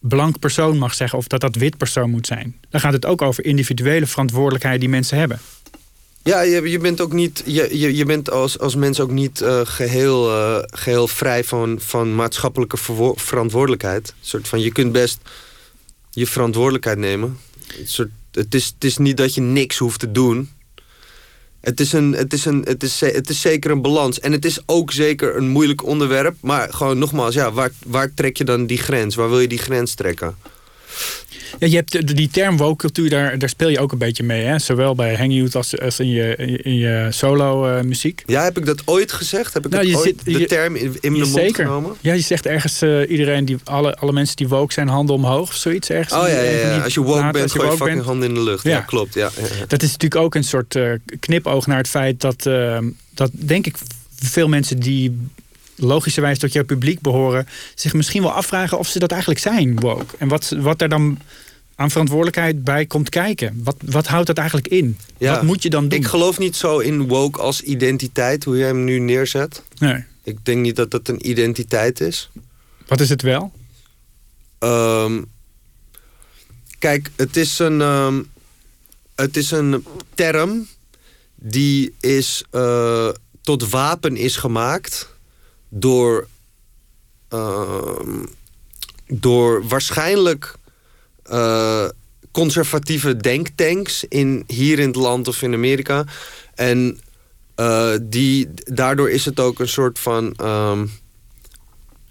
blank 0.07 0.39
persoon 0.39 0.77
mag 0.77 0.93
zeggen 0.93 1.17
of 1.17 1.27
dat 1.27 1.41
dat 1.41 1.55
wit 1.55 1.77
persoon 1.77 2.09
moet 2.09 2.27
zijn. 2.27 2.55
Dan 2.69 2.81
gaat 2.81 2.93
het 2.93 3.05
ook 3.05 3.21
over 3.21 3.45
individuele 3.45 4.05
verantwoordelijkheid 4.05 4.79
die 4.79 4.89
mensen 4.89 5.17
hebben. 5.17 5.39
Ja, 6.23 6.41
je, 6.41 6.69
je 6.69 6.79
bent 6.79 7.01
ook 7.01 7.13
niet. 7.13 7.43
Je, 7.45 7.79
je, 7.79 7.95
je 7.95 8.05
bent 8.05 8.31
als, 8.31 8.59
als 8.59 8.75
mens 8.75 8.99
ook 8.99 9.11
niet 9.11 9.41
eh, 9.41 9.61
geheel, 9.63 10.29
eh, 10.31 10.57
geheel 10.65 11.07
vrij 11.07 11.43
van, 11.43 11.79
van 11.79 12.15
maatschappelijke 12.15 12.77
verantwoordelijkheid. 13.15 14.07
Een 14.07 14.15
soort 14.21 14.47
van, 14.47 14.59
je 14.59 14.71
kunt 14.71 14.91
best 14.91 15.19
je 16.11 16.27
verantwoordelijkheid 16.27 16.97
nemen. 16.97 17.37
Soort, 17.83 18.09
het, 18.31 18.55
is, 18.55 18.65
het 18.65 18.83
is 18.83 18.97
niet 18.97 19.17
dat 19.17 19.33
je 19.33 19.41
niks 19.41 19.77
hoeft 19.77 19.99
te 19.99 20.11
doen. 20.11 20.49
Het 21.67 21.79
is, 21.79 21.93
een, 21.93 22.11
het, 22.13 22.33
is 22.33 22.45
een, 22.45 22.61
het, 22.63 22.83
is, 22.83 22.99
het 22.99 23.29
is 23.29 23.41
zeker 23.41 23.71
een 23.71 23.81
balans. 23.81 24.19
En 24.19 24.31
het 24.31 24.45
is 24.45 24.59
ook 24.65 24.91
zeker 24.91 25.35
een 25.35 25.49
moeilijk 25.49 25.85
onderwerp. 25.85 26.35
Maar 26.41 26.73
gewoon 26.73 26.97
nogmaals, 26.97 27.33
ja, 27.33 27.51
waar, 27.51 27.71
waar 27.85 28.13
trek 28.13 28.37
je 28.37 28.43
dan 28.43 28.65
die 28.65 28.77
grens? 28.77 29.15
Waar 29.15 29.29
wil 29.29 29.39
je 29.39 29.47
die 29.47 29.57
grens 29.57 29.93
trekken? 29.93 30.35
Ja, 31.59 31.67
je 31.67 31.75
hebt 31.75 32.15
die 32.17 32.29
term 32.29 32.57
woke 32.57 32.75
cultuur, 32.77 33.09
daar, 33.09 33.39
daar 33.39 33.49
speel 33.49 33.69
je 33.69 33.79
ook 33.79 33.91
een 33.91 33.97
beetje 33.97 34.23
mee. 34.23 34.43
Hè? 34.43 34.59
Zowel 34.59 34.95
bij 34.95 35.15
Hang 35.15 35.33
Youth 35.33 35.55
als, 35.55 35.79
als 35.79 35.99
in 35.99 36.09
je, 36.09 36.35
in 36.63 36.75
je 36.75 37.07
solo 37.09 37.65
eh, 37.67 37.81
muziek. 37.83 38.23
Ja, 38.25 38.43
heb 38.43 38.57
ik 38.57 38.65
dat 38.65 38.81
ooit 38.85 39.11
gezegd? 39.11 39.53
Heb 39.53 39.65
ik 39.65 39.71
Nou, 39.71 39.95
ooit 39.95 40.03
zit- 40.05 40.25
de 40.25 40.39
je- 40.39 40.45
term 40.45 40.75
in, 40.75 40.97
mijn 41.01 41.29
mond 41.29 41.55
genomen? 41.55 41.95
Ja, 42.01 42.13
je 42.13 42.21
zegt 42.21 42.45
ergens 42.45 42.81
eh, 42.81 43.09
iedereen 43.09 43.45
die 43.45 43.57
alle, 43.63 43.95
alle 43.95 44.11
mensen 44.11 44.35
die 44.35 44.47
woke 44.47 44.73
zijn, 44.73 44.87
handen 44.87 45.15
omhoog 45.15 45.49
of 45.49 45.55
zoiets 45.55 45.89
ergens. 45.89 46.21
Oh 46.21 46.27
ja, 46.29 46.41
ja, 46.41 46.83
als 46.83 46.93
je 46.93 47.01
woke 47.01 47.31
bent, 47.31 47.51
gooi 47.51 47.69
je 47.71 47.77
fucking 47.77 48.03
handen 48.03 48.27
in 48.29 48.33
de 48.35 48.41
lucht. 48.43 48.63
Ja, 48.63 48.69
Ja. 48.69 48.79
klopt. 48.81 49.13
Ja. 49.13 49.29
Dat 49.67 49.81
is 49.83 49.91
natuurlijk 49.91 50.21
ook 50.21 50.35
een 50.35 50.43
soort 50.43 50.75
eh, 50.75 50.91
knipoog 51.19 51.67
naar 51.67 51.77
het 51.77 51.87
feit 51.87 52.21
dat, 52.21 52.43
dat 53.13 53.29
denk 53.33 53.65
ik 53.65 53.75
veel 54.19 54.47
mensen 54.47 54.79
die 54.79 55.17
logischerwijs 55.77 56.39
tot 56.39 56.53
jouw 56.53 56.65
publiek 56.65 57.01
behoren, 57.01 57.47
zich 57.75 57.93
misschien 57.93 58.21
wel 58.21 58.31
afvragen 58.31 58.77
of 58.77 58.87
ze 58.87 58.99
dat 58.99 59.11
eigenlijk 59.11 59.41
zijn, 59.41 59.79
woke. 59.79 60.15
En 60.17 60.27
wat, 60.27 60.55
wat 60.57 60.81
er 60.81 60.89
dan 60.89 61.17
aan 61.75 61.91
verantwoordelijkheid 61.91 62.63
bij 62.63 62.85
komt 62.85 63.09
kijken. 63.09 63.61
Wat, 63.63 63.75
wat 63.85 64.07
houdt 64.07 64.27
dat 64.27 64.37
eigenlijk 64.37 64.67
in? 64.67 64.97
Ja. 65.17 65.33
Wat 65.33 65.43
moet 65.43 65.63
je 65.63 65.69
dan 65.69 65.87
doen? 65.87 65.99
Ik 65.99 66.05
geloof 66.05 66.37
niet 66.37 66.55
zo 66.55 66.79
in 66.79 67.07
woke 67.07 67.39
als 67.39 67.61
identiteit, 67.61 68.43
hoe 68.43 68.57
jij 68.57 68.67
hem 68.67 68.83
nu 68.83 68.99
neerzet. 68.99 69.63
Nee. 69.77 70.03
Ik 70.23 70.45
denk 70.45 70.61
niet 70.61 70.75
dat 70.75 70.91
dat 70.91 71.07
een 71.07 71.29
identiteit 71.29 72.01
is. 72.01 72.29
Wat 72.87 72.99
is 72.99 73.09
het 73.09 73.21
wel? 73.21 73.51
Ehm, 74.59 75.21
kijk, 76.79 77.09
het 77.15 77.37
is 77.37 77.59
een, 77.59 77.81
ehm, 77.81 78.21
het 79.15 79.37
is 79.37 79.51
een 79.51 79.85
term 80.13 80.67
die 81.35 81.93
is, 81.99 82.43
eh, 82.51 83.09
tot 83.41 83.69
wapen 83.69 84.15
is 84.15 84.35
gemaakt 84.35 85.09
door, 85.69 86.27
ehm, 87.27 88.25
door 89.07 89.67
waarschijnlijk 89.67 90.55
eh, 91.23 91.89
conservatieve 92.31 93.17
denktanks 93.17 94.03
in, 94.03 94.43
hier 94.47 94.79
in 94.79 94.87
het 94.87 94.95
land 94.95 95.27
of 95.27 95.41
in 95.41 95.53
Amerika. 95.53 96.05
En 96.55 96.99
eh, 97.55 97.93
die, 98.01 98.49
daardoor 98.53 99.09
is 99.09 99.25
het 99.25 99.39
ook 99.39 99.59
een 99.59 99.67
soort 99.67 99.99
van. 99.99 100.33
ehm, 100.37 100.85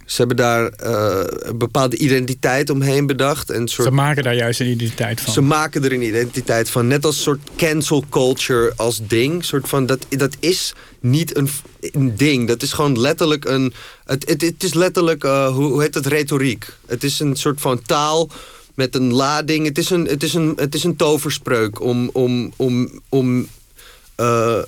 ze 0.06 0.16
hebben 0.16 0.36
daar 0.36 0.68
eh, 0.68 1.20
een 1.24 1.58
bepaalde 1.58 1.96
identiteit 1.96 2.70
omheen 2.70 3.06
bedacht. 3.06 3.50
En 3.50 3.68
soort 3.68 3.88
Ze 3.88 3.94
maken 3.94 4.22
daar 4.22 4.34
juist 4.34 4.60
een 4.60 4.66
identiteit 4.66 5.20
van. 5.20 5.32
ze 5.32 5.40
maken 5.40 5.84
er 5.84 5.92
een 5.92 6.02
identiteit 6.02 6.70
van. 6.70 6.86
Net 6.86 7.04
als 7.04 7.16
een 7.16 7.22
soort 7.22 7.50
cancel 7.56 8.04
culture 8.10 8.72
als 8.76 9.00
ding. 9.06 9.44
Soort 9.44 9.68
van, 9.68 9.86
dat, 9.86 10.06
dat 10.08 10.36
is 10.40 10.74
niet 11.00 11.36
een, 11.36 11.48
een 11.80 12.16
ding. 12.16 12.48
Dat 12.48 12.62
is 12.62 12.72
gewoon 12.72 13.00
letterlijk 13.00 13.44
een... 13.44 13.74
Het, 14.04 14.28
het, 14.28 14.40
het 14.40 14.62
is 14.62 14.74
letterlijk, 14.74 15.24
eh, 15.24 15.54
hoe, 15.54 15.64
hoe 15.70 15.82
heet 15.82 15.94
het, 15.94 16.06
retoriek. 16.06 16.66
Het 16.86 17.04
is 17.04 17.20
een 17.20 17.36
soort 17.36 17.60
van 17.60 17.82
taal 17.82 18.30
met 18.74 18.94
een 18.94 19.12
lading. 19.12 19.66
Het 19.66 19.78
is 19.78 19.90
een, 19.90 20.04
het 20.04 20.22
is 20.22 20.34
een, 20.34 20.52
het 20.56 20.74
is 20.74 20.84
een 20.84 20.96
toverspreuk 20.96 21.80
om... 21.80 22.10
om, 22.12 22.52
om, 22.56 23.00
om 23.08 23.48
eh, 24.14 24.62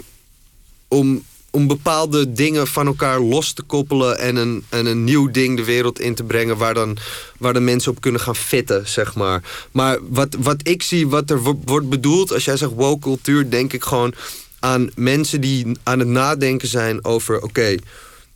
om, 0.89 1.25
om 1.51 1.67
bepaalde 1.67 2.33
dingen 2.33 2.67
van 2.67 2.87
elkaar 2.87 3.21
los 3.21 3.53
te 3.53 3.63
koppelen 3.63 4.19
en 4.19 4.37
een, 4.37 4.65
en 4.69 4.87
een 4.87 5.05
nieuw 5.05 5.31
ding 5.31 5.57
de 5.57 5.65
wereld 5.65 6.01
in 6.01 6.15
te 6.15 6.25
brengen 6.25 6.57
waar 6.57 6.75
dan 6.75 6.97
waar 7.39 7.53
de 7.53 7.61
mensen 7.61 7.91
op 7.91 8.01
kunnen 8.01 8.21
gaan 8.21 8.37
fitten, 8.37 8.89
zeg 8.89 9.15
maar. 9.15 9.43
Maar 9.71 9.99
wat, 10.09 10.37
wat 10.39 10.57
ik 10.63 10.83
zie, 10.83 11.09
wat 11.09 11.31
er 11.31 11.43
wo- 11.43 11.61
wordt 11.65 11.89
bedoeld, 11.89 12.33
als 12.33 12.45
jij 12.45 12.57
zegt 12.57 12.73
woke 12.75 13.01
cultuur, 13.01 13.51
denk 13.51 13.73
ik 13.73 13.85
gewoon 13.85 14.15
aan 14.59 14.91
mensen 14.95 15.41
die 15.41 15.67
aan 15.83 15.99
het 15.99 16.09
nadenken 16.09 16.69
zijn 16.69 17.05
over, 17.05 17.43
oké, 17.43 17.75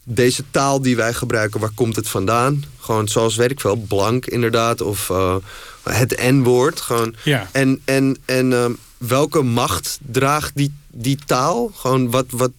deze 0.05 0.45
taal 0.51 0.83
die 0.83 0.97
wij 0.97 1.13
gebruiken, 1.15 1.61
waar 1.61 1.73
komt 1.75 1.97
het 1.97 2.09
vandaan? 2.09 2.65
Gewoon 2.81 3.09
zoals, 3.09 3.37
weet 3.37 3.51
ik 3.51 3.61
wel, 3.61 3.77
blank 3.77 4.27
inderdaad, 4.27 4.81
of 4.81 5.11
eh, 5.11 5.37
het 5.83 6.23
N-woord. 6.23 6.81
Gewoon. 6.81 7.15
Ja. 7.25 7.49
En, 7.53 7.81
en, 7.85 8.17
en 8.25 8.53
ehm, 8.53 8.73
welke 8.99 9.43
macht 9.43 9.99
draagt 10.11 10.53
die, 10.55 10.75
die 10.91 11.19
taal? 11.27 11.71
Gewoon 11.75 12.11
wat, 12.11 12.27
wat, 12.31 12.51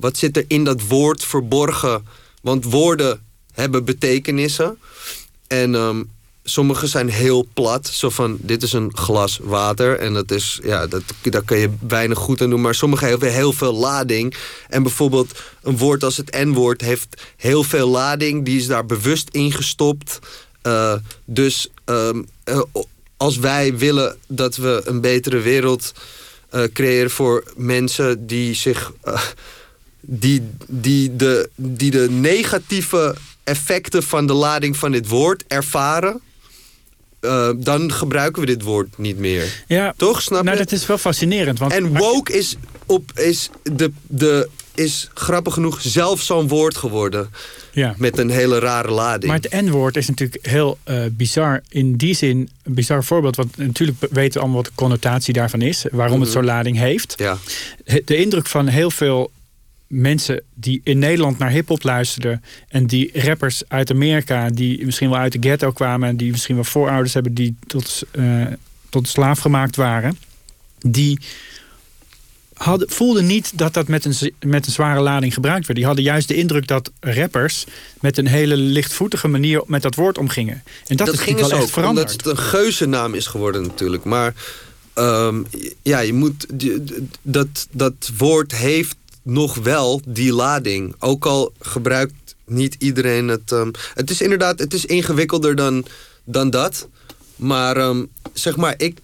wat 0.00 0.16
zit 0.16 0.36
er 0.36 0.44
in 0.46 0.64
dat 0.64 0.86
woord 0.86 1.24
verborgen? 1.24 2.06
Want 2.42 2.64
woorden 2.64 3.20
hebben 3.52 3.84
betekenissen. 3.84 4.78
En 5.46 5.74
ehm, 5.74 6.02
sommige 6.44 6.86
zijn 6.86 7.08
heel 7.08 7.46
plat. 7.52 7.86
Zo 7.86 8.10
van, 8.10 8.36
dit 8.40 8.62
is 8.62 8.72
een 8.72 8.96
glas 8.96 9.38
water. 9.42 9.98
En 9.98 10.14
dat 10.14 10.30
is, 10.30 10.60
ja, 10.62 10.86
dat, 10.86 11.02
daar 11.22 11.44
kun 11.44 11.58
je 11.58 11.70
weinig 11.88 12.18
goed 12.18 12.40
aan 12.40 12.50
doen. 12.50 12.60
Maar 12.60 12.74
sommige 12.74 13.04
hebben 13.04 13.32
heel 13.32 13.52
veel 13.52 13.74
lading. 13.74 14.34
En 14.68 14.82
bijvoorbeeld 14.82 15.38
een 15.62 15.76
woord 15.76 16.04
als 16.04 16.16
het 16.16 16.36
N-woord 16.44 16.80
heeft 16.80 17.22
heel 17.36 17.64
veel 17.64 17.88
lading. 17.88 18.44
Die 18.44 18.58
is 18.58 18.66
daar 18.66 18.86
bewust 18.86 19.28
ingestopt. 19.30 20.18
Uh, 20.62 20.94
dus 21.24 21.68
um, 21.84 22.26
uh, 22.44 22.60
als 23.16 23.38
wij 23.38 23.76
willen 23.76 24.16
dat 24.26 24.56
we 24.56 24.82
een 24.84 25.00
betere 25.00 25.40
wereld 25.40 25.92
uh, 26.54 26.62
creëren 26.72 27.10
voor 27.10 27.52
mensen 27.56 28.26
die 28.26 28.54
zich. 28.54 28.92
Die, 30.00 30.42
die, 30.68 31.16
de, 31.16 31.50
die 31.56 31.90
de 31.90 32.06
negatieve 32.10 33.16
effecten 33.44 34.02
van 34.02 34.26
de 34.26 34.32
lading 34.32 34.76
van 34.76 34.92
dit 34.92 35.08
woord 35.08 35.44
ervaren. 35.46 36.20
Uh, 37.20 37.50
dan 37.56 37.92
gebruiken 37.92 38.40
we 38.40 38.46
dit 38.46 38.62
woord 38.62 38.98
niet 38.98 39.18
meer. 39.18 39.62
Ja, 39.66 39.94
Toch? 39.96 40.22
Snap 40.22 40.42
nou, 40.44 40.56
je? 40.56 40.62
dat 40.64 40.72
is 40.72 40.86
wel 40.86 40.98
fascinerend. 40.98 41.58
Want 41.58 41.72
En 41.72 41.96
woke 41.96 42.32
is, 42.32 42.56
op, 42.86 43.12
is, 43.14 43.50
de, 43.72 43.92
de, 44.06 44.48
is 44.74 45.08
grappig 45.14 45.54
genoeg 45.54 45.78
zelf 45.82 46.20
zo'n 46.22 46.48
woord 46.48 46.76
geworden. 46.76 47.30
Ja. 47.72 47.94
Met 47.96 48.18
een 48.18 48.30
hele 48.30 48.58
rare 48.58 48.90
lading. 48.90 49.32
Maar 49.32 49.40
het 49.50 49.64
N-woord 49.66 49.96
is 49.96 50.08
natuurlijk 50.08 50.46
heel 50.46 50.78
uh, 50.88 51.02
bizar. 51.12 51.62
In 51.68 51.96
die 51.96 52.14
zin, 52.14 52.48
een 52.62 52.74
bizar 52.74 53.04
voorbeeld. 53.04 53.36
Want 53.36 53.56
natuurlijk 53.56 53.98
weten 54.10 54.32
we 54.32 54.38
allemaal 54.38 54.56
wat 54.62 54.64
de 54.66 54.72
connotatie 54.74 55.32
daarvan 55.34 55.60
is. 55.62 55.84
Waarom 55.90 56.14
Mhm. 56.16 56.22
het 56.24 56.32
zo'n 56.32 56.44
lading 56.44 56.76
heeft. 56.76 57.14
ja. 57.16 57.38
De 58.04 58.16
indruk 58.16 58.46
van 58.46 58.66
heel 58.66 58.90
veel 58.90 59.30
mensen 59.88 60.42
die 60.54 60.80
in 60.84 60.98
Nederland 60.98 61.38
naar 61.38 61.50
hip-hop 61.50 61.82
luisterden. 61.82 62.42
en 62.68 62.86
die 62.86 63.10
rappers 63.22 63.62
uit 63.68 63.90
Amerika, 63.90 64.50
die 64.50 64.84
misschien 64.84 65.10
wel 65.10 65.18
uit 65.18 65.32
de 65.32 65.48
ghetto 65.48 65.72
kwamen. 65.72 66.08
en 66.08 66.16
die 66.16 66.30
misschien 66.30 66.54
wel 66.54 66.64
voorouders 66.64 67.14
hebben 67.14 67.34
die 67.34 67.54
tot, 67.66 68.02
uh, 68.12 68.46
tot 68.88 69.08
slaaf 69.08 69.38
gemaakt 69.38 69.76
waren. 69.76 70.18
die 70.78 71.18
hadden, 72.54 72.90
voelden 72.90 73.26
niet 73.26 73.58
dat 73.58 73.74
dat 73.74 73.88
met 73.88 74.04
een, 74.04 74.32
met 74.40 74.66
een 74.66 74.72
zware 74.72 75.00
lading 75.00 75.34
gebruikt 75.34 75.66
werd. 75.66 75.78
Die 75.78 75.86
hadden 75.86 76.04
juist 76.04 76.28
de 76.28 76.34
indruk 76.34 76.66
dat 76.66 76.90
rappers 77.00 77.66
met 78.00 78.18
een 78.18 78.26
hele 78.26 78.56
lichtvoetige 78.56 79.28
manier 79.28 79.62
met 79.66 79.82
dat 79.82 79.94
woord 79.94 80.18
omgingen. 80.18 80.62
En 80.86 80.96
dat, 80.96 81.06
dat 81.06 81.14
is 81.14 81.20
ging 81.20 81.38
wel 81.38 81.48
dus 81.48 81.58
echt 81.58 81.66
ook, 81.66 81.72
veranderd. 81.72 82.10
omdat 82.10 82.26
het 82.26 82.38
een 82.38 82.44
geuzennaam 82.44 83.14
is 83.14 83.26
geworden 83.26 83.62
natuurlijk. 83.62 84.04
Maar 84.04 84.34
um, 84.94 85.46
ja, 85.82 85.98
je 85.98 86.12
moet... 86.12 86.46
Dat, 87.22 87.68
dat 87.70 88.10
woord 88.16 88.54
heeft 88.54 88.96
nog 89.28 89.54
wel 89.54 90.00
die 90.06 90.32
lading. 90.32 90.94
Ook 90.98 91.26
al 91.26 91.52
gebruikt 91.60 92.34
niet 92.46 92.76
iedereen 92.78 93.28
het... 93.28 93.50
Um, 93.50 93.70
het 93.94 94.10
is 94.10 94.20
inderdaad, 94.20 94.58
het 94.58 94.74
is 94.74 94.84
ingewikkelder 94.84 95.56
dan, 95.56 95.86
dan 96.24 96.50
dat. 96.50 96.88
Maar 97.36 97.76
um, 97.76 98.08
zeg 98.32 98.56
maar, 98.56 98.74
ik, 98.76 98.98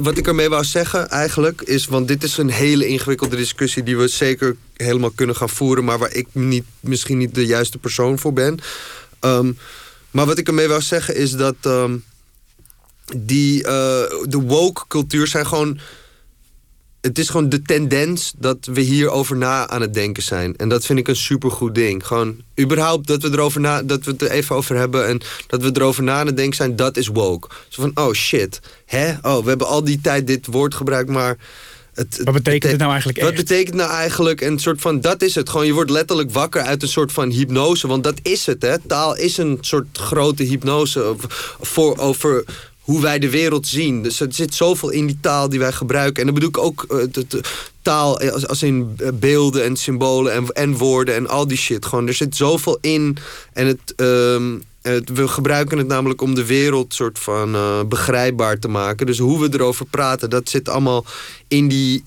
wat 0.00 0.18
ik 0.18 0.26
ermee 0.26 0.48
wou 0.48 0.64
zeggen 0.64 1.08
eigenlijk 1.08 1.62
is... 1.62 1.86
want 1.86 2.08
dit 2.08 2.22
is 2.22 2.36
een 2.36 2.50
hele 2.50 2.86
ingewikkelde 2.86 3.36
discussie... 3.36 3.82
die 3.82 3.96
we 3.96 4.08
zeker 4.08 4.56
helemaal 4.76 5.10
kunnen 5.10 5.36
gaan 5.36 5.48
voeren... 5.48 5.84
maar 5.84 5.98
waar 5.98 6.14
ik 6.14 6.26
niet, 6.32 6.64
misschien 6.80 7.18
niet 7.18 7.34
de 7.34 7.46
juiste 7.46 7.78
persoon 7.78 8.18
voor 8.18 8.32
ben. 8.32 8.58
Um, 9.20 9.58
maar 10.10 10.26
wat 10.26 10.38
ik 10.38 10.48
ermee 10.48 10.68
wou 10.68 10.80
zeggen 10.80 11.16
is 11.16 11.32
dat... 11.32 11.56
Die, 13.16 13.62
uh, 13.62 13.68
de 14.22 14.42
woke 14.46 14.84
cultuur 14.88 15.26
zijn 15.26 15.46
gewoon... 15.46 15.78
Het 17.04 17.18
is 17.18 17.28
gewoon 17.28 17.48
de 17.48 17.62
tendens 17.62 18.32
dat 18.36 18.56
we 18.72 18.80
hierover 18.80 19.36
na 19.36 19.68
aan 19.68 19.80
het 19.80 19.94
denken 19.94 20.22
zijn. 20.22 20.56
En 20.56 20.68
dat 20.68 20.86
vind 20.86 20.98
ik 20.98 21.08
een 21.08 21.16
supergoed 21.16 21.74
ding. 21.74 22.06
Gewoon 22.06 22.36
überhaupt 22.60 23.06
dat 23.06 23.22
we, 23.22 23.28
erover 23.32 23.60
na, 23.60 23.82
dat 23.82 24.04
we 24.04 24.10
het 24.10 24.22
er 24.22 24.30
even 24.30 24.56
over 24.56 24.76
hebben... 24.76 25.06
en 25.06 25.20
dat 25.46 25.62
we 25.62 25.70
erover 25.72 26.02
na 26.02 26.18
aan 26.18 26.26
het 26.26 26.36
denken 26.36 26.56
zijn, 26.56 26.76
dat 26.76 26.96
is 26.96 27.06
woke. 27.06 27.48
Zo 27.68 27.82
van, 27.82 28.04
oh 28.04 28.12
shit, 28.12 28.60
hè? 28.86 29.12
Oh, 29.22 29.42
we 29.42 29.48
hebben 29.48 29.66
al 29.66 29.84
die 29.84 30.00
tijd 30.00 30.26
dit 30.26 30.46
woord 30.46 30.74
gebruikt, 30.74 31.10
maar... 31.10 31.36
Het, 31.94 32.20
wat 32.24 32.34
betekent 32.34 32.70
het 32.70 32.80
nou 32.80 32.90
eigenlijk 32.90 33.20
Wat 33.20 33.34
betekent 33.34 33.76
nou 33.76 33.90
eigenlijk 33.90 34.40
een 34.40 34.58
soort 34.58 34.80
van... 34.80 35.00
Dat 35.00 35.22
is 35.22 35.34
het. 35.34 35.48
Gewoon, 35.48 35.66
je 35.66 35.72
wordt 35.72 35.90
letterlijk 35.90 36.30
wakker 36.30 36.62
uit 36.62 36.82
een 36.82 36.88
soort 36.88 37.12
van 37.12 37.30
hypnose. 37.30 37.86
Want 37.86 38.04
dat 38.04 38.18
is 38.22 38.46
het, 38.46 38.62
hè. 38.62 38.78
Taal 38.78 39.16
is 39.16 39.36
een 39.36 39.58
soort 39.60 39.98
grote 39.98 40.42
hypnose 40.42 41.14
voor, 41.60 41.98
over 41.98 42.44
hoe 42.84 43.00
wij 43.00 43.18
de 43.18 43.30
wereld 43.30 43.66
zien. 43.66 44.02
Dus 44.02 44.20
er 44.20 44.26
zit 44.30 44.54
zoveel 44.54 44.90
in 44.90 45.06
die 45.06 45.18
taal 45.20 45.48
die 45.48 45.58
wij 45.58 45.72
gebruiken. 45.72 46.20
En 46.20 46.24
dan 46.24 46.34
bedoel 46.34 46.48
ik 46.48 46.58
ook 46.58 46.86
uh, 46.88 47.04
de, 47.10 47.40
taal 47.82 48.20
als, 48.20 48.62
in 48.62 48.96
beelden 49.14 49.64
en 49.64 49.76
symbolen 49.76 50.32
en, 50.32 50.46
en 50.46 50.76
woorden 50.76 51.14
en 51.14 51.28
al 51.28 51.46
die 51.46 51.58
shit. 51.58 51.86
Gewoon, 51.86 52.06
er 52.06 52.14
zit 52.14 52.36
zoveel 52.36 52.78
in. 52.80 53.16
En 53.52 53.66
het... 53.66 53.94
Het, 54.84 55.10
we 55.10 55.28
gebruiken 55.28 55.78
het 55.78 55.86
namelijk 55.86 56.20
om 56.20 56.34
de 56.34 56.46
wereld 56.46 56.94
soort 56.94 57.18
van 57.18 57.54
uh, 57.54 57.82
begrijpbaar 57.88 58.58
te 58.58 58.68
maken. 58.68 59.06
Dus 59.06 59.18
hoe 59.18 59.40
we 59.40 59.48
erover 59.52 59.86
praten, 59.86 60.30
dat 60.30 60.48
zit 60.48 60.68
allemaal 60.68 61.04
in 61.48 61.68
die... 61.68 62.04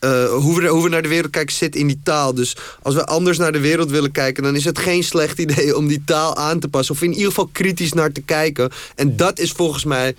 Uh, 0.00 0.28
hoe, 0.28 0.60
we, 0.60 0.68
hoe 0.68 0.82
we 0.82 0.88
naar 0.88 1.02
de 1.02 1.08
wereld 1.08 1.30
kijken 1.30 1.54
zit 1.54 1.76
in 1.76 1.86
die 1.86 2.00
taal. 2.02 2.34
Dus 2.34 2.56
als 2.82 2.94
we 2.94 3.06
anders 3.06 3.38
naar 3.38 3.52
de 3.52 3.60
wereld 3.60 3.90
willen 3.90 4.12
kijken... 4.12 4.42
dan 4.42 4.56
is 4.56 4.64
het 4.64 4.78
geen 4.78 5.04
slecht 5.04 5.38
idee 5.38 5.76
om 5.76 5.86
die 5.86 6.02
taal 6.04 6.36
aan 6.36 6.58
te 6.58 6.68
passen. 6.68 6.94
Of 6.94 7.02
in 7.02 7.12
ieder 7.12 7.28
geval 7.28 7.48
kritisch 7.52 7.92
naar 7.92 8.12
te 8.12 8.20
kijken. 8.20 8.70
En 8.94 9.16
dat 9.16 9.38
is 9.38 9.52
volgens 9.52 9.84
mij 9.84 10.14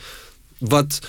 wat, 0.58 1.00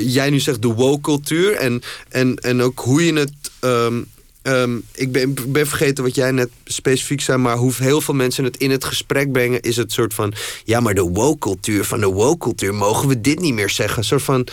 jij 0.00 0.30
nu 0.30 0.40
zegt, 0.40 0.62
de 0.62 0.68
woke-cultuur. 0.68 1.54
En, 1.54 1.82
en, 2.08 2.36
en 2.36 2.62
ook 2.62 2.78
hoe 2.78 3.04
je 3.04 3.12
het... 3.12 3.32
Um, 3.60 4.06
Um, 4.42 4.82
ik 4.94 5.12
ben, 5.12 5.34
ben, 5.52 5.66
vergeten 5.66 6.04
wat 6.04 6.14
jij 6.14 6.30
net 6.30 6.48
specifiek 6.64 7.20
zei, 7.20 7.38
maar 7.38 7.56
hoe 7.56 7.72
heel 7.76 8.00
veel 8.00 8.14
mensen 8.14 8.44
het 8.44 8.56
in 8.56 8.70
het 8.70 8.84
gesprek 8.84 9.32
brengen, 9.32 9.60
is 9.60 9.76
het 9.76 9.92
soort 9.92 10.14
van: 10.14 10.34
ja, 10.64 10.80
maar 10.80 10.94
de 10.94 11.02
woke-cultuur, 11.02 11.84
van 11.84 12.00
de 12.00 12.06
woke-cultuur 12.06 12.74
mogen 12.74 13.08
we 13.08 13.20
dit 13.20 13.40
niet 13.40 13.54
meer 13.54 13.70
zeggen. 13.70 13.98
Een 13.98 14.04
soort 14.04 14.22
van. 14.22 14.46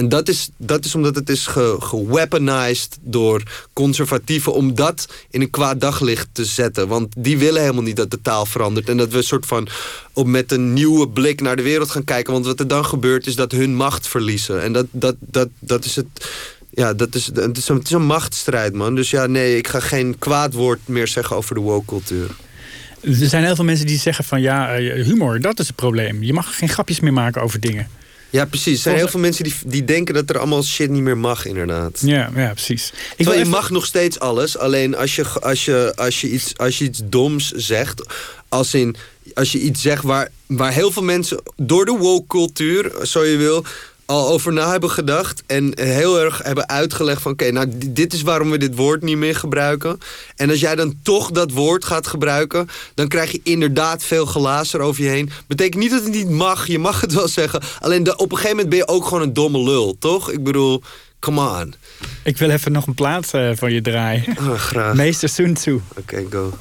En 0.00 0.08
dat 0.08 0.28
is, 0.28 0.48
dat 0.56 0.84
is 0.84 0.94
omdat 0.94 1.14
het 1.14 1.28
is 1.28 1.46
geweaponized 1.78 2.98
door 3.00 3.42
conservatieven 3.72 4.52
om 4.54 4.74
dat 4.74 5.08
in 5.30 5.40
een 5.40 5.50
kwaad 5.50 5.80
daglicht 5.80 6.28
te 6.32 6.44
zetten. 6.44 6.88
Want 6.88 7.14
die 7.18 7.38
willen 7.38 7.60
helemaal 7.60 7.82
niet 7.82 7.96
dat 7.96 8.10
de 8.10 8.20
taal 8.22 8.46
verandert. 8.46 8.88
En 8.88 8.96
dat 8.96 9.10
we 9.10 9.16
een 9.16 9.22
soort 9.22 9.46
van 9.46 9.68
op 10.12 10.26
met 10.26 10.52
een 10.52 10.72
nieuwe 10.72 11.08
blik 11.08 11.40
naar 11.40 11.56
de 11.56 11.62
wereld 11.62 11.90
gaan 11.90 12.04
kijken. 12.04 12.32
Want 12.32 12.46
wat 12.46 12.60
er 12.60 12.68
dan 12.68 12.84
gebeurt 12.84 13.26
is 13.26 13.34
dat 13.34 13.52
hun 13.52 13.74
macht 13.74 14.08
verliezen. 14.08 14.62
En 14.62 14.72
dat, 14.72 14.86
dat, 14.90 15.16
dat, 15.18 15.48
dat 15.58 15.84
is 15.84 15.96
het 15.96 16.30
ja, 16.70 16.94
dat 16.94 17.14
is, 17.14 17.26
het, 17.26 17.56
is 17.56 17.68
een, 17.68 17.76
het 17.76 17.86
is 17.86 17.92
een 17.92 18.06
machtsstrijd, 18.06 18.74
man. 18.74 18.94
Dus 18.94 19.10
ja, 19.10 19.26
nee, 19.26 19.56
ik 19.56 19.68
ga 19.68 19.80
geen 19.80 20.18
kwaad 20.18 20.52
woord 20.52 20.80
meer 20.84 21.08
zeggen 21.08 21.36
over 21.36 21.54
de 21.54 21.60
woke-cultuur. 21.60 22.30
Er 23.00 23.14
zijn 23.14 23.44
heel 23.44 23.54
veel 23.54 23.64
mensen 23.64 23.86
die 23.86 23.98
zeggen 23.98 24.24
van 24.24 24.40
ja, 24.40 24.76
humor, 24.76 25.40
dat 25.40 25.58
is 25.58 25.66
het 25.66 25.76
probleem. 25.76 26.22
Je 26.22 26.32
mag 26.32 26.56
geen 26.58 26.68
grapjes 26.68 27.00
meer 27.00 27.12
maken 27.12 27.42
over 27.42 27.60
dingen. 27.60 27.88
Ja, 28.30 28.44
precies. 28.44 28.74
Er 28.74 28.80
zijn 28.80 28.96
heel 28.96 29.08
veel 29.08 29.20
mensen 29.20 29.44
die, 29.44 29.54
die 29.66 29.84
denken 29.84 30.14
dat 30.14 30.30
er 30.30 30.38
allemaal 30.38 30.62
shit 30.62 30.90
niet 30.90 31.02
meer 31.02 31.18
mag, 31.18 31.46
inderdaad. 31.46 32.00
Ja, 32.04 32.30
ja 32.36 32.50
precies. 32.52 32.92
Ik 33.16 33.26
je 33.26 33.34
even... 33.34 33.48
mag 33.48 33.70
nog 33.70 33.86
steeds 33.86 34.18
alles. 34.18 34.58
Alleen 34.58 34.96
als 34.96 35.16
je, 35.16 35.28
als 35.28 35.64
je, 35.64 35.92
als 35.96 36.20
je, 36.20 36.30
iets, 36.30 36.56
als 36.56 36.78
je 36.78 36.84
iets 36.84 37.00
doms 37.04 37.50
zegt, 37.50 38.02
als 38.48 38.74
in 38.74 38.96
als 39.34 39.52
je 39.52 39.58
iets 39.58 39.82
zegt 39.82 40.02
waar, 40.02 40.28
waar 40.46 40.72
heel 40.72 40.90
veel 40.90 41.02
mensen 41.02 41.42
door 41.56 41.84
de 41.84 41.96
woke-cultuur, 41.96 42.92
zo 43.02 43.24
je 43.24 43.36
wil, 43.36 43.64
al 44.10 44.28
over 44.28 44.52
na 44.52 44.70
hebben 44.70 44.90
gedacht 44.90 45.42
en 45.46 45.72
heel 45.80 46.20
erg 46.20 46.42
hebben 46.42 46.68
uitgelegd 46.68 47.22
van... 47.22 47.32
oké, 47.32 47.44
okay, 47.46 47.54
nou, 47.54 47.78
dit 47.86 48.12
is 48.12 48.22
waarom 48.22 48.50
we 48.50 48.58
dit 48.58 48.76
woord 48.76 49.02
niet 49.02 49.16
meer 49.16 49.36
gebruiken. 49.36 50.00
En 50.36 50.50
als 50.50 50.60
jij 50.60 50.76
dan 50.76 50.94
toch 51.02 51.30
dat 51.30 51.52
woord 51.52 51.84
gaat 51.84 52.06
gebruiken... 52.06 52.68
dan 52.94 53.08
krijg 53.08 53.32
je 53.32 53.40
inderdaad 53.42 54.02
veel 54.02 54.26
gelazer 54.26 54.80
over 54.80 55.02
je 55.02 55.08
heen. 55.08 55.30
Betekent 55.46 55.82
niet 55.82 55.90
dat 55.90 56.02
het 56.02 56.12
niet 56.12 56.30
mag, 56.30 56.66
je 56.66 56.78
mag 56.78 57.00
het 57.00 57.12
wel 57.12 57.28
zeggen. 57.28 57.60
Alleen 57.80 58.02
de, 58.02 58.16
op 58.16 58.30
een 58.30 58.36
gegeven 58.36 58.56
moment 58.56 58.68
ben 58.68 58.78
je 58.78 58.88
ook 58.88 59.04
gewoon 59.04 59.22
een 59.22 59.32
domme 59.32 59.62
lul, 59.62 59.96
toch? 59.98 60.30
Ik 60.30 60.44
bedoel, 60.44 60.82
come 61.18 61.60
on. 61.60 61.74
Ik 62.22 62.38
wil 62.38 62.50
even 62.50 62.72
nog 62.72 62.86
een 62.86 62.94
plaat 62.94 63.30
uh, 63.34 63.50
van 63.54 63.72
je 63.72 63.80
draaien. 63.80 64.24
Oh, 64.38 64.54
graag. 64.54 64.94
Meester 64.94 65.28
Sun 65.28 65.54
Tzu. 65.54 65.72
Oké, 65.72 66.00
okay, 66.00 66.26
go. 66.30 66.52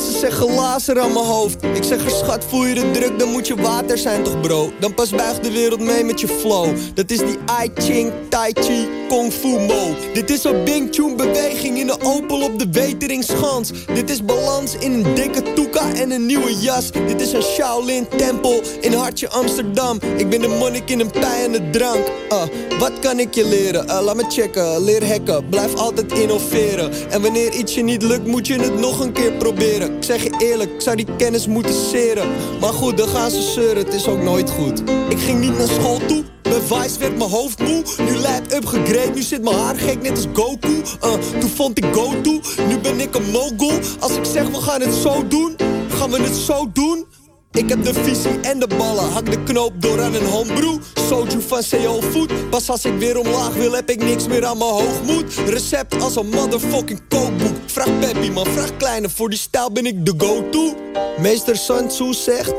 Ze 0.00 0.18
zeggen 0.18 0.54
lazer 0.54 1.00
aan 1.00 1.12
mijn 1.12 1.24
hoofd. 1.24 1.62
Ik 1.62 1.84
zeg 1.84 2.04
er 2.04 2.10
schat, 2.10 2.44
voel 2.48 2.64
je 2.66 2.74
de 2.74 2.90
druk, 2.90 3.18
dan 3.18 3.28
moet 3.28 3.46
je 3.46 3.54
water 3.54 3.98
zijn 3.98 4.22
toch 4.22 4.40
bro? 4.40 4.72
Dan 4.80 4.94
pas 4.94 5.10
buigt 5.10 5.44
de 5.44 5.50
wereld 5.50 5.80
mee 5.80 6.04
met 6.04 6.20
je 6.20 6.28
flow. 6.28 6.76
Dat 6.94 7.10
is 7.10 7.18
die 7.18 7.38
I 7.64 7.70
Ching, 7.74 8.12
Tai 8.28 8.52
Chi, 8.52 8.88
Kung 9.08 9.32
Fu 9.32 9.48
Mo. 9.48 9.94
Dit 10.12 10.30
is 10.30 10.44
een 10.44 10.64
Bing 10.64 10.88
Chun 10.94 11.16
beweging 11.16 11.78
in 11.78 11.88
een 11.88 12.02
Opel 12.02 12.40
op 12.42 12.58
de 12.58 12.66
Weteringschans 12.70 13.70
Dit 13.94 14.10
is 14.10 14.24
balans 14.24 14.74
in 14.78 14.92
een 14.92 15.14
dikke 15.14 15.42
toeka 15.52 15.94
en 15.94 16.10
een 16.10 16.26
nieuwe 16.26 16.54
jas. 16.60 16.90
Dit 16.90 17.20
is 17.20 17.32
een 17.32 17.42
Shaolin 17.42 18.08
tempel 18.16 18.60
in 18.80 18.92
hartje 18.92 19.28
Amsterdam. 19.28 19.98
Ik 20.16 20.28
ben 20.28 20.40
de 20.40 20.48
monnik 20.48 20.90
in 20.90 21.00
een 21.00 21.10
pij 21.10 21.44
en 21.44 21.52
de 21.52 21.70
drank. 21.70 22.06
Uh, 22.32 22.42
Wat 22.78 22.98
kan 23.00 23.18
ik 23.18 23.34
je 23.34 23.48
leren? 23.48 23.86
Uh, 23.86 24.00
laat 24.02 24.16
me 24.16 24.24
checken, 24.28 24.84
leer 24.84 25.06
hacken, 25.06 25.48
blijf 25.48 25.74
altijd 25.74 26.12
innoveren. 26.12 27.10
En 27.10 27.22
wanneer 27.22 27.52
iets 27.52 27.74
je 27.74 27.82
niet 27.82 28.02
lukt, 28.02 28.26
moet 28.26 28.46
je 28.46 28.60
het 28.60 28.80
nog 28.80 29.00
een 29.00 29.12
keer 29.12 29.32
proberen 29.32 29.89
Ik 29.96 30.04
zeg 30.04 30.22
je 30.22 30.34
eerlijk, 30.38 30.70
ik 30.70 30.80
zou 30.80 30.96
die 30.96 31.16
kennis 31.16 31.46
moeten 31.46 31.74
seren 31.74 32.28
Maar 32.60 32.72
goed, 32.72 32.96
dan 32.96 33.08
gaan 33.08 33.30
ze 33.30 33.42
zeuren, 33.42 33.84
het 33.84 33.94
is 33.94 34.06
ook 34.06 34.22
nooit 34.22 34.50
goed 34.50 34.82
Ik 35.08 35.18
ging 35.18 35.40
niet 35.40 35.58
naar 35.58 35.68
school 35.68 36.00
toe 36.06 36.24
Vice 36.70 36.98
werd 36.98 37.18
mijn 37.18 37.30
hoofd 37.30 37.58
moe, 37.58 37.82
nu 37.98 38.16
lijp 38.16 38.52
upgegrade. 38.52 39.10
Nu 39.14 39.22
zit 39.22 39.42
mijn 39.42 39.56
haar 39.56 39.76
gek 39.76 40.02
net 40.02 40.10
als 40.10 40.26
Goku. 40.32 40.82
Uh, 41.04 41.12
toen 41.40 41.50
vond 41.50 41.78
ik 41.78 41.84
go-to, 41.92 42.40
nu 42.68 42.78
ben 42.78 43.00
ik 43.00 43.14
een 43.14 43.30
mogul. 43.30 43.78
Als 43.98 44.16
ik 44.16 44.24
zeg 44.24 44.48
we 44.48 44.60
gaan 44.60 44.80
het 44.80 44.94
zo 44.94 45.26
doen, 45.28 45.56
gaan 45.88 46.10
we 46.10 46.22
het 46.22 46.36
zo 46.36 46.70
doen. 46.72 47.06
Ik 47.52 47.68
heb 47.68 47.84
de 47.84 47.94
visie 47.94 48.40
en 48.40 48.58
de 48.58 48.66
ballen, 48.66 49.12
hak 49.12 49.30
de 49.30 49.42
knoop 49.42 49.82
door 49.82 50.00
aan 50.02 50.14
een 50.14 50.26
homebrew 50.26 50.78
Soju 51.08 51.40
van 51.40 51.62
CO 51.70 52.00
Food, 52.00 52.50
pas 52.50 52.70
als 52.70 52.84
ik 52.84 52.98
weer 52.98 53.18
omlaag 53.18 53.54
wil 53.54 53.72
heb 53.72 53.90
ik 53.90 54.04
niks 54.04 54.26
meer 54.26 54.46
aan 54.46 54.58
mijn 54.58 54.70
hoogmoed 54.70 55.34
Recept 55.46 56.02
als 56.02 56.16
een 56.16 56.28
motherfucking 56.28 57.00
kookboek 57.08 57.56
Vraag 57.70 57.98
Peppy 57.98 58.30
man, 58.30 58.46
vraag 58.46 58.76
Kleine, 58.76 59.08
voor 59.08 59.28
die 59.28 59.38
stijl 59.38 59.72
ben 59.72 59.86
ik 59.86 60.06
de 60.06 60.14
go-to. 60.16 60.74
Meester 61.18 61.56
Sun 61.56 61.88
Tzu 61.88 62.12
zegt, 62.12 62.52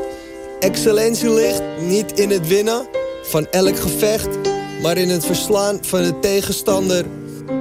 excellentie 0.60 1.30
ligt 1.30 1.62
niet 1.80 2.18
in 2.18 2.30
het 2.30 2.46
winnen 2.46 2.86
van 3.22 3.46
elk 3.50 3.78
gevecht 3.78 4.28
Maar 4.82 4.96
in 4.96 5.08
het 5.08 5.26
verslaan 5.26 5.78
van 5.80 6.02
de 6.02 6.18
tegenstander 6.18 7.04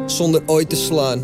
zonder 0.05 0.41
ooit 0.45 0.69
te 0.69 0.75
slaan 0.75 1.23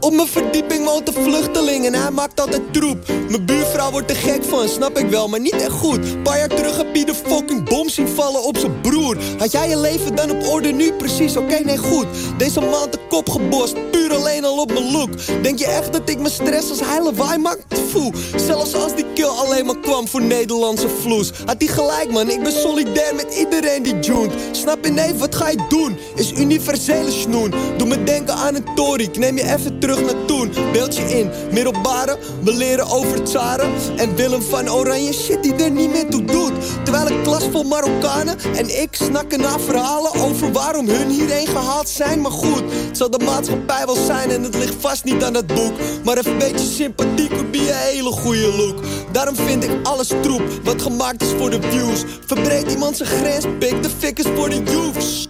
op 0.00 0.12
mijn 0.12 0.28
verdieping 0.28 0.84
woont 0.84 1.08
een 1.08 1.22
vluchteling 1.22 1.86
en 1.86 1.94
hij 1.94 2.10
maakt 2.10 2.40
altijd 2.40 2.72
troep. 2.72 2.98
Mijn 3.28 3.46
buurvrouw 3.46 3.90
wordt 3.90 4.10
er 4.10 4.16
gek 4.16 4.44
van, 4.44 4.68
snap 4.68 4.98
ik 4.98 5.08
wel, 5.08 5.28
maar 5.28 5.40
niet 5.40 5.62
echt 5.62 5.72
goed. 5.72 6.22
Paar 6.22 6.38
jaar 6.38 6.48
terug 6.48 6.76
heb 6.76 6.96
je 6.96 7.04
de 7.04 7.14
fucking 7.14 7.68
bom 7.68 7.88
zien 7.88 8.08
vallen 8.08 8.42
op 8.42 8.58
zijn 8.58 8.80
broer. 8.80 9.16
Had 9.38 9.52
jij 9.52 9.68
je 9.68 9.76
leven 9.76 10.14
dan 10.14 10.30
op 10.30 10.46
orde 10.46 10.72
nu? 10.72 10.92
Precies, 10.92 11.36
oké, 11.36 11.58
nee, 11.58 11.78
goed. 11.78 12.06
Deze 12.38 12.60
maand 12.60 12.92
de 12.92 12.98
kop 13.08 13.28
gebost, 13.28 13.90
puur 13.90 14.14
alleen 14.14 14.44
al 14.44 14.58
op 14.58 14.72
mijn 14.72 14.90
look. 14.90 15.10
Denk 15.42 15.58
je 15.58 15.66
echt 15.66 15.92
dat 15.92 16.08
ik 16.08 16.18
me 16.18 16.30
stress 16.30 16.70
als 16.70 16.80
heile 16.80 17.14
waai 17.14 17.38
maak? 17.38 17.58
Foe, 17.90 18.12
zelfs 18.36 18.74
als 18.74 18.94
die 18.94 19.06
kill 19.14 19.24
alleen 19.24 19.66
maar 19.66 19.78
kwam 19.78 20.08
voor 20.08 20.22
Nederlandse 20.22 20.88
vloes. 20.88 21.30
Had 21.46 21.56
hij 21.58 21.66
gelijk, 21.66 22.10
man, 22.10 22.30
ik 22.30 22.42
ben 22.42 22.52
solidair 22.52 23.14
met 23.14 23.34
iedereen 23.34 23.82
die 23.82 23.98
joont. 23.98 24.32
Snap 24.52 24.84
je, 24.84 24.90
nee, 24.90 25.14
wat 25.14 25.34
ga 25.34 25.48
je 25.48 25.64
doen? 25.68 25.96
Is 26.14 26.32
universele 26.32 27.10
snoen. 27.10 27.52
Doe 27.76 27.88
me 27.88 28.04
denken 28.04 28.34
aan 28.34 28.54
een 28.54 28.74
tory, 28.74 29.02
ik 29.02 29.18
neem 29.18 29.36
je 29.36 29.42
even 29.42 29.78
terug 29.78 29.89
terug 29.94 30.12
naar 30.12 30.24
toen. 30.24 30.52
Beeld 30.72 30.96
je 30.96 31.02
in, 31.02 31.30
middelbare, 31.52 32.18
we 32.42 32.54
leren 32.54 32.86
over 32.86 33.22
tsaren. 33.22 33.70
En 33.96 34.16
Willem 34.16 34.42
van 34.42 34.70
Oranje, 34.70 35.12
shit 35.12 35.42
die 35.42 35.54
er 35.54 35.70
niet 35.70 35.90
meer 35.90 36.08
toe 36.10 36.24
doet. 36.24 36.52
Terwijl 36.84 37.10
een 37.10 37.22
klas 37.22 37.44
vol 37.50 37.62
Marokkanen 37.62 38.38
en 38.56 38.82
ik 38.82 38.88
snakken 38.94 39.40
naar 39.40 39.60
verhalen 39.60 40.14
over 40.14 40.52
waarom 40.52 40.88
hun 40.88 41.10
hierheen 41.10 41.46
gehaald 41.46 41.88
zijn. 41.88 42.20
Maar 42.20 42.30
goed, 42.30 42.62
het 42.86 42.96
zal 42.96 43.10
de 43.10 43.24
maatschappij 43.24 43.86
wel 43.86 43.94
zijn 43.94 44.30
en 44.30 44.42
het 44.42 44.54
ligt 44.54 44.74
vast 44.78 45.04
niet 45.04 45.24
aan 45.24 45.32
dat 45.32 45.46
boek. 45.46 45.72
Maar 46.04 46.18
even 46.18 46.32
een 46.32 46.38
beetje 46.38 46.66
sympathiek 46.66 47.50
be 47.50 47.58
een 47.58 47.74
hele 47.74 48.10
goede 48.10 48.56
look. 48.56 48.78
Daarom 49.12 49.36
vind 49.36 49.64
ik 49.64 49.70
alles 49.82 50.08
troep, 50.22 50.42
wat 50.64 50.82
gemaakt 50.82 51.22
is 51.22 51.32
voor 51.38 51.50
de 51.50 51.58
views. 51.70 52.04
Verbreed 52.26 52.70
iemand 52.70 52.96
zijn 52.96 53.08
grens, 53.08 53.44
pik 53.58 53.82
de 53.82 53.90
fikkers 53.98 54.28
voor 54.36 54.48
de 54.50 54.62
youths. 54.62 55.28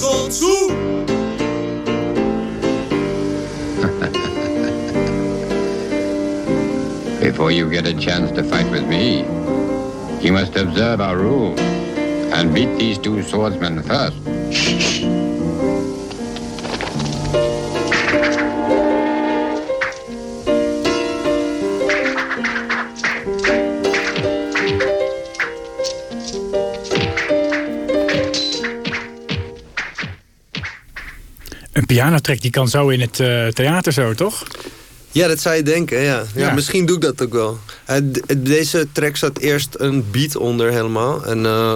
Zandzoe! 0.00 0.85
Before 7.36 7.52
you 7.52 7.68
get 7.68 7.86
a 7.86 7.92
chance 7.92 8.30
to 8.32 8.42
fight 8.42 8.64
with 8.70 8.88
me, 8.88 9.18
you 10.24 10.32
must 10.32 10.56
observe 10.56 11.02
our 11.02 11.18
rules 11.18 11.60
and 12.32 12.54
beat 12.54 12.78
these 12.78 12.96
two 12.96 13.22
swordsmen 13.22 13.82
first. 13.82 14.16
Een 31.72 31.86
pianotrek 31.86 32.40
die 32.40 32.50
kan 32.50 32.68
zo 32.68 32.88
in 32.88 33.00
het 33.00 33.18
uh, 33.20 33.46
theater 33.46 33.92
zo, 33.92 34.14
toch? 34.14 34.55
Ja, 35.16 35.28
dat 35.28 35.40
zou 35.40 35.56
je 35.56 35.62
denken, 35.62 36.00
ja. 36.00 36.24
ja. 36.34 36.54
misschien 36.54 36.86
doe 36.86 36.96
ik 36.96 37.02
dat 37.02 37.22
ook 37.22 37.32
wel. 37.32 37.58
Deze 38.36 38.88
track 38.92 39.16
zat 39.16 39.38
eerst 39.38 39.74
een 39.78 40.10
beat 40.10 40.36
onder 40.36 40.70
helemaal. 40.70 41.24
En 41.24 41.38
uh, 41.44 41.74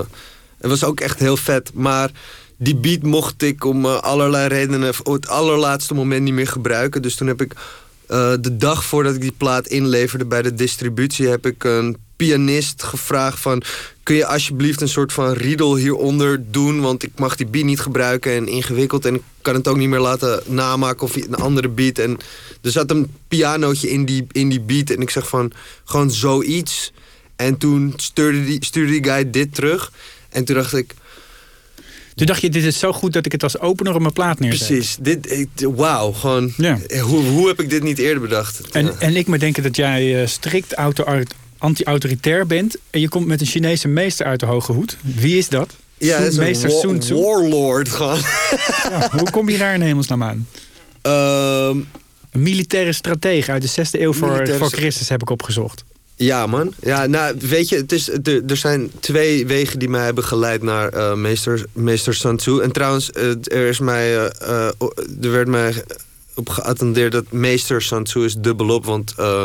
het 0.58 0.70
was 0.70 0.84
ook 0.84 1.00
echt 1.00 1.18
heel 1.18 1.36
vet. 1.36 1.70
Maar 1.74 2.10
die 2.56 2.76
beat 2.76 3.02
mocht 3.02 3.42
ik 3.42 3.64
om 3.64 3.84
uh, 3.84 4.00
allerlei 4.00 4.48
redenen... 4.48 4.94
op 5.02 5.12
het 5.12 5.28
allerlaatste 5.28 5.94
moment 5.94 6.22
niet 6.22 6.34
meer 6.34 6.46
gebruiken. 6.46 7.02
Dus 7.02 7.14
toen 7.14 7.26
heb 7.26 7.40
ik 7.40 7.52
uh, 7.52 8.32
de 8.40 8.56
dag 8.56 8.84
voordat 8.84 9.14
ik 9.14 9.20
die 9.20 9.34
plaat 9.36 9.66
inleverde 9.66 10.24
bij 10.24 10.42
de 10.42 10.54
distributie... 10.54 11.28
heb 11.28 11.46
ik 11.46 11.64
een 11.64 11.96
pianist 12.20 12.82
gevraagd 12.82 13.40
van... 13.40 13.62
kun 14.02 14.16
je 14.16 14.26
alsjeblieft 14.26 14.80
een 14.80 14.88
soort 14.88 15.12
van 15.12 15.32
riedel 15.32 15.76
hieronder 15.76 16.42
doen... 16.50 16.80
want 16.80 17.02
ik 17.02 17.10
mag 17.16 17.36
die 17.36 17.46
beat 17.46 17.64
niet 17.64 17.80
gebruiken 17.80 18.32
en 18.32 18.48
ingewikkeld... 18.48 19.04
en 19.04 19.14
ik 19.14 19.22
kan 19.42 19.54
het 19.54 19.68
ook 19.68 19.76
niet 19.76 19.88
meer 19.88 20.00
laten 20.00 20.42
namaken 20.46 21.02
of 21.02 21.16
een 21.16 21.34
andere 21.34 21.68
beat. 21.68 21.98
En 21.98 22.18
er 22.62 22.70
zat 22.70 22.90
een 22.90 23.12
pianootje 23.28 23.90
in 23.90 24.04
die, 24.04 24.26
in 24.32 24.48
die 24.48 24.60
beat 24.60 24.90
en 24.90 25.00
ik 25.00 25.10
zeg 25.10 25.28
van... 25.28 25.52
gewoon 25.84 26.10
zoiets. 26.10 26.92
En 27.36 27.58
toen 27.58 27.92
stuurde 27.96 28.44
die, 28.44 28.64
stuurde 28.64 28.92
die 28.92 29.04
guy 29.04 29.30
dit 29.30 29.54
terug. 29.54 29.92
En 30.28 30.44
toen 30.44 30.56
dacht 30.56 30.74
ik... 30.74 30.94
Toen 32.14 32.26
dacht 32.26 32.40
je, 32.40 32.50
dit 32.50 32.64
is 32.64 32.78
zo 32.78 32.92
goed 32.92 33.12
dat 33.12 33.26
ik 33.26 33.32
het 33.32 33.42
als 33.42 33.58
opener 33.58 33.94
op 33.94 34.00
mijn 34.00 34.12
plaat 34.12 34.38
neerzet. 34.38 34.66
Precies. 34.66 34.96
Dit, 35.00 35.46
wauw. 35.76 36.12
Gewoon, 36.12 36.52
ja. 36.56 36.78
hoe, 37.00 37.24
hoe 37.24 37.48
heb 37.48 37.60
ik 37.60 37.70
dit 37.70 37.82
niet 37.82 37.98
eerder 37.98 38.20
bedacht? 38.20 38.60
En, 38.70 39.00
en 39.00 39.16
ik 39.16 39.26
me 39.26 39.38
denken 39.38 39.62
dat 39.62 39.76
jij 39.76 40.20
uh, 40.20 40.26
strikt 40.26 40.74
auto 40.74 41.04
anti-autoritair 41.60 42.46
bent... 42.46 42.76
en 42.90 43.00
je 43.00 43.08
komt 43.08 43.26
met 43.26 43.40
een 43.40 43.46
Chinese 43.46 43.88
meester 43.88 44.26
uit 44.26 44.40
de 44.40 44.46
hoge 44.46 44.72
hoed. 44.72 44.96
Wie 45.00 45.38
is 45.38 45.48
dat? 45.48 45.76
Ja, 45.98 46.16
is 46.16 46.36
meester 46.36 46.70
Sun 46.70 46.98
Tzu. 46.98 47.14
warlord 47.14 47.88
gewoon. 47.88 48.20
Ja, 48.90 49.08
hoe 49.18 49.30
kom 49.30 49.48
je 49.48 49.58
daar 49.58 49.74
in 49.74 49.80
hemelsnaam 49.80 50.22
aan? 50.22 50.46
Um, 51.02 51.88
een 52.30 52.42
militaire 52.42 52.92
stratege 52.92 53.50
uit 53.50 53.74
de 53.74 53.86
6e 53.86 54.00
eeuw 54.00 54.12
voor, 54.12 54.48
voor 54.48 54.70
Christus 54.70 55.08
heb 55.08 55.22
ik 55.22 55.30
opgezocht. 55.30 55.84
Ja, 56.16 56.46
man. 56.46 56.74
Ja, 56.80 57.06
nou, 57.06 57.36
weet 57.38 57.68
je, 57.68 57.76
het 57.76 57.92
is, 57.92 58.08
er 58.46 58.56
zijn 58.56 58.90
twee 59.00 59.46
wegen 59.46 59.78
die 59.78 59.88
mij 59.88 60.04
hebben 60.04 60.24
geleid 60.24 60.62
naar 60.62 60.94
uh, 60.94 61.14
meester, 61.14 61.66
meester 61.72 62.14
Sun 62.14 62.36
Tzu. 62.36 62.60
En 62.60 62.72
trouwens, 62.72 63.10
er, 63.42 63.68
is 63.68 63.78
mij, 63.78 64.14
uh, 64.14 64.66
er 65.22 65.30
werd 65.30 65.48
mij 65.48 65.84
op 66.34 66.48
geattendeerd 66.48 67.12
dat 67.12 67.32
meester 67.32 67.82
Sun 67.82 68.04
Tzu 68.04 68.24
is 68.24 68.34
dubbelop. 68.34 68.84
Want 68.84 69.14
uh, 69.18 69.44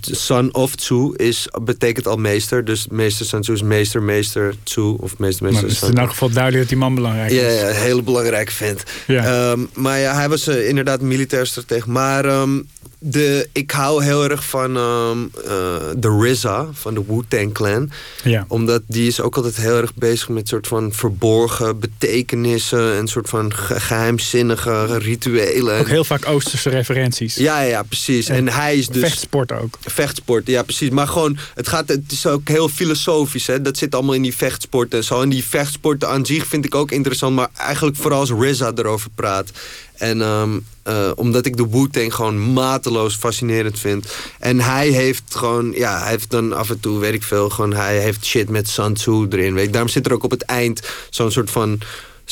son 0.00 0.54
of 0.54 0.74
Tzu 0.74 1.12
is, 1.16 1.48
betekent 1.62 2.06
al 2.06 2.16
meester. 2.16 2.64
Dus 2.64 2.86
meester 2.90 3.26
Sun 3.26 3.40
Tzu 3.40 3.52
is 3.52 3.62
meester, 3.62 4.02
meester 4.02 4.54
Tzu. 4.62 4.80
Of 4.80 5.18
meester, 5.18 5.44
meester 5.44 5.62
maar 5.62 5.62
het 5.62 5.82
is 5.82 5.88
in 5.88 5.98
elk 5.98 6.10
geval 6.10 6.30
duidelijk 6.30 6.62
dat 6.62 6.68
die 6.68 6.78
man 6.78 6.94
belangrijk 6.94 7.30
is. 7.30 7.40
Ja, 7.40 7.48
ja 7.48 7.68
een 7.68 7.74
hele 7.74 8.02
belangrijke 8.02 8.52
vent. 8.52 8.82
Ja. 9.06 9.50
Um, 9.50 9.68
maar 9.74 9.98
ja, 9.98 10.14
hij 10.14 10.28
was 10.28 10.48
uh, 10.48 10.68
inderdaad 10.68 11.00
militair 11.00 11.46
stratege. 11.46 11.90
Maar 11.90 12.24
um, 12.24 12.68
de, 12.98 13.48
ik 13.52 13.70
hou 13.70 14.04
heel 14.04 14.30
erg 14.30 14.44
van 14.44 14.76
um, 14.76 15.30
uh, 15.44 15.50
de 15.96 16.30
RZA 16.30 16.68
van 16.72 16.94
de 16.94 17.04
Wu-Tang 17.06 17.52
Clan. 17.52 17.90
Ja. 18.24 18.44
Omdat 18.48 18.82
die 18.86 19.06
is 19.06 19.20
ook 19.20 19.36
altijd 19.36 19.56
heel 19.56 19.76
erg 19.76 19.94
bezig 19.94 20.28
met 20.28 20.48
soort 20.48 20.66
van 20.66 20.92
verborgen 20.92 21.78
betekenissen... 21.78 22.96
en 22.96 23.08
soort 23.08 23.28
van 23.28 23.54
geheimzinnige 23.54 24.98
rituelen. 24.98 25.78
Ook 25.78 25.88
heel 25.88 26.04
vaak 26.04 26.26
Oosterse 26.26 26.68
referenties. 26.68 27.34
Ja, 27.34 27.60
ja, 27.60 27.82
precies. 27.82 28.28
En, 28.28 28.36
en 28.36 28.48
hij 28.48 28.76
is 28.76 28.86
dus... 29.02 29.10
Vechtsport 29.10 29.52
ook. 29.52 29.78
Vechtsport, 29.80 30.46
ja, 30.46 30.62
precies. 30.62 30.90
Maar 30.90 31.08
gewoon, 31.08 31.38
het, 31.54 31.68
gaat, 31.68 31.88
het 31.88 32.12
is 32.12 32.26
ook 32.26 32.48
heel 32.48 32.68
filosofisch. 32.68 33.46
Hè? 33.46 33.62
Dat 33.62 33.76
zit 33.76 33.94
allemaal 33.94 34.14
in 34.14 34.22
die 34.22 34.36
vechtsporten 34.36 34.98
en 34.98 35.04
zo. 35.04 35.22
En 35.22 35.28
die 35.28 35.44
vechtsporten 35.44 36.08
aan 36.08 36.26
zich 36.26 36.46
vind 36.46 36.64
ik 36.64 36.74
ook 36.74 36.90
interessant... 36.90 37.34
maar 37.34 37.48
eigenlijk 37.56 37.96
vooral 37.96 38.20
als 38.20 38.30
RZA 38.30 38.72
erover 38.74 39.10
praat. 39.14 39.50
En 39.92 40.20
um, 40.20 40.64
uh, 40.88 41.10
omdat 41.14 41.46
ik 41.46 41.56
de 41.56 41.68
Wu-Tang 41.70 42.14
gewoon 42.14 42.52
mateloos 42.52 43.14
fascinerend 43.14 43.78
vind. 43.78 44.06
En 44.38 44.60
hij 44.60 44.88
heeft 44.88 45.34
gewoon, 45.34 45.72
ja, 45.72 46.00
hij 46.00 46.10
heeft 46.10 46.30
dan 46.30 46.52
af 46.52 46.70
en 46.70 46.80
toe, 46.80 46.98
weet 46.98 47.14
ik 47.14 47.22
veel, 47.22 47.48
gewoon 47.48 47.74
hij 47.74 47.98
heeft 47.98 48.24
shit 48.24 48.48
met 48.48 48.68
Sun 48.68 48.94
Tzu 48.94 49.26
erin. 49.30 49.54
Weet 49.54 49.66
ik. 49.66 49.72
Daarom 49.72 49.90
zit 49.90 50.06
er 50.06 50.12
ook 50.12 50.24
op 50.24 50.30
het 50.30 50.42
eind 50.42 50.80
zo'n 51.10 51.30
soort 51.30 51.50
van 51.50 51.80